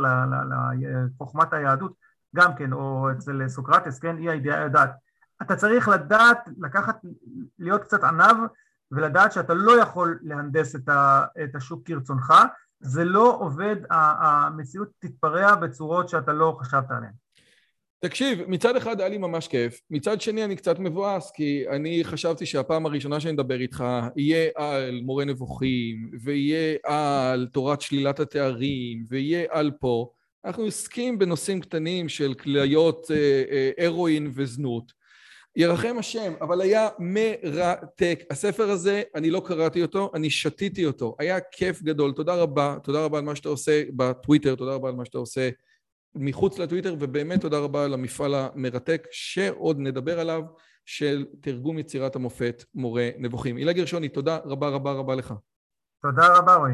לחוכמת 0.80 1.54
היהדות, 1.54 1.94
גם 2.36 2.56
כן, 2.56 2.74
או 2.74 3.12
אצל 3.12 3.48
סוקרטס, 3.48 4.00
כן, 4.00 4.18
היא 4.18 4.30
הידיעה 4.30 4.62
יודעת. 4.62 4.92
אתה 5.42 5.56
צריך 5.56 5.88
לדעת, 5.88 6.50
לקחת, 6.58 6.98
להיות 7.60 7.84
קצת 7.84 8.04
עניו 8.04 8.36
ולדעת 8.92 9.32
שאתה 9.32 9.54
לא 9.54 9.82
יכול 9.82 10.20
להנדס 10.22 10.76
את 11.44 11.56
השוק 11.56 11.88
כרצונך, 11.88 12.34
זה 12.80 13.04
לא 13.04 13.38
עובד, 13.40 13.76
המציאות 13.90 14.88
תתפרע 15.00 15.56
בצורות 15.56 16.10
שאתה 16.10 16.34
לא 16.34 16.58
חשבת 16.62 16.92
עליהן. 16.92 17.14
תקשיב, 18.00 18.40
מצד 18.48 18.76
אחד 18.76 19.00
היה 19.00 19.10
לי 19.10 19.18
ממש 19.18 19.48
כיף, 19.48 19.82
מצד 19.90 20.22
שני 20.22 20.44
אני 20.44 20.56
קצת 20.56 20.80
מבואס, 20.80 21.32
כי 21.32 21.66
אני 21.70 22.04
חשבתי 22.04 22.46
שהפעם 22.46 22.86
הראשונה 22.86 23.20
שאני 23.20 23.34
אדבר 23.34 23.60
איתך 23.60 23.84
יהיה 24.16 24.50
על 24.56 25.00
מורה 25.04 25.26
נבוכים, 25.26 26.12
ויהיה 26.24 26.78
על 26.84 27.48
תורת 27.54 27.82
שלילת 27.82 28.20
התארים, 28.20 29.04
ויהיה 29.10 29.46
על 29.50 29.72
פה. 29.80 30.12
אנחנו 30.46 30.64
עוסקים 30.64 31.20
בנושאים 31.20 31.62
קטנים 31.62 32.10
של 32.10 32.34
כליות 32.34 33.12
אה, 33.12 33.44
אה, 33.52 33.86
הרואין 33.86 34.32
וזנות. 34.34 34.97
ירחם 35.58 35.96
השם, 36.00 36.34
אבל 36.42 36.62
היה 36.62 36.90
מרתק. 37.00 38.24
הספר 38.32 38.70
הזה, 38.70 39.04
אני 39.16 39.30
לא 39.30 39.42
קראתי 39.46 39.82
אותו, 39.82 40.12
אני 40.14 40.30
שתיתי 40.30 40.86
אותו. 40.86 41.16
היה 41.20 41.40
כיף 41.40 41.82
גדול. 41.82 42.12
תודה 42.12 42.36
רבה, 42.36 42.78
תודה 42.84 43.06
רבה 43.06 43.18
על 43.18 43.24
מה 43.24 43.36
שאתה 43.36 43.50
עושה 43.50 43.84
בטוויטר, 43.96 44.56
תודה 44.56 44.74
רבה 44.74 44.90
על 44.90 44.96
מה 44.96 45.06
שאתה 45.06 45.18
עושה 45.18 45.50
מחוץ 46.16 46.60
לטוויטר, 46.60 46.96
ובאמת 47.00 47.42
תודה 47.42 47.60
רבה 47.60 47.86
על 47.86 47.94
המפעל 47.94 48.36
המרתק, 48.36 49.08
שעוד 49.12 49.80
נדבר 49.80 50.20
עליו, 50.20 50.42
של 50.86 51.26
תרגום 51.42 51.80
יצירת 51.80 52.16
המופת 52.16 52.64
מורה 52.76 53.10
נבוכים. 53.18 53.56
הילה 53.56 53.74
גרשוני, 53.74 54.10
תודה 54.10 54.38
רבה 54.46 54.70
רבה 54.70 54.92
רבה 54.92 55.16
לך. 55.16 55.34
תודה 56.02 56.38
רבה, 56.38 56.56
רועי. 56.56 56.74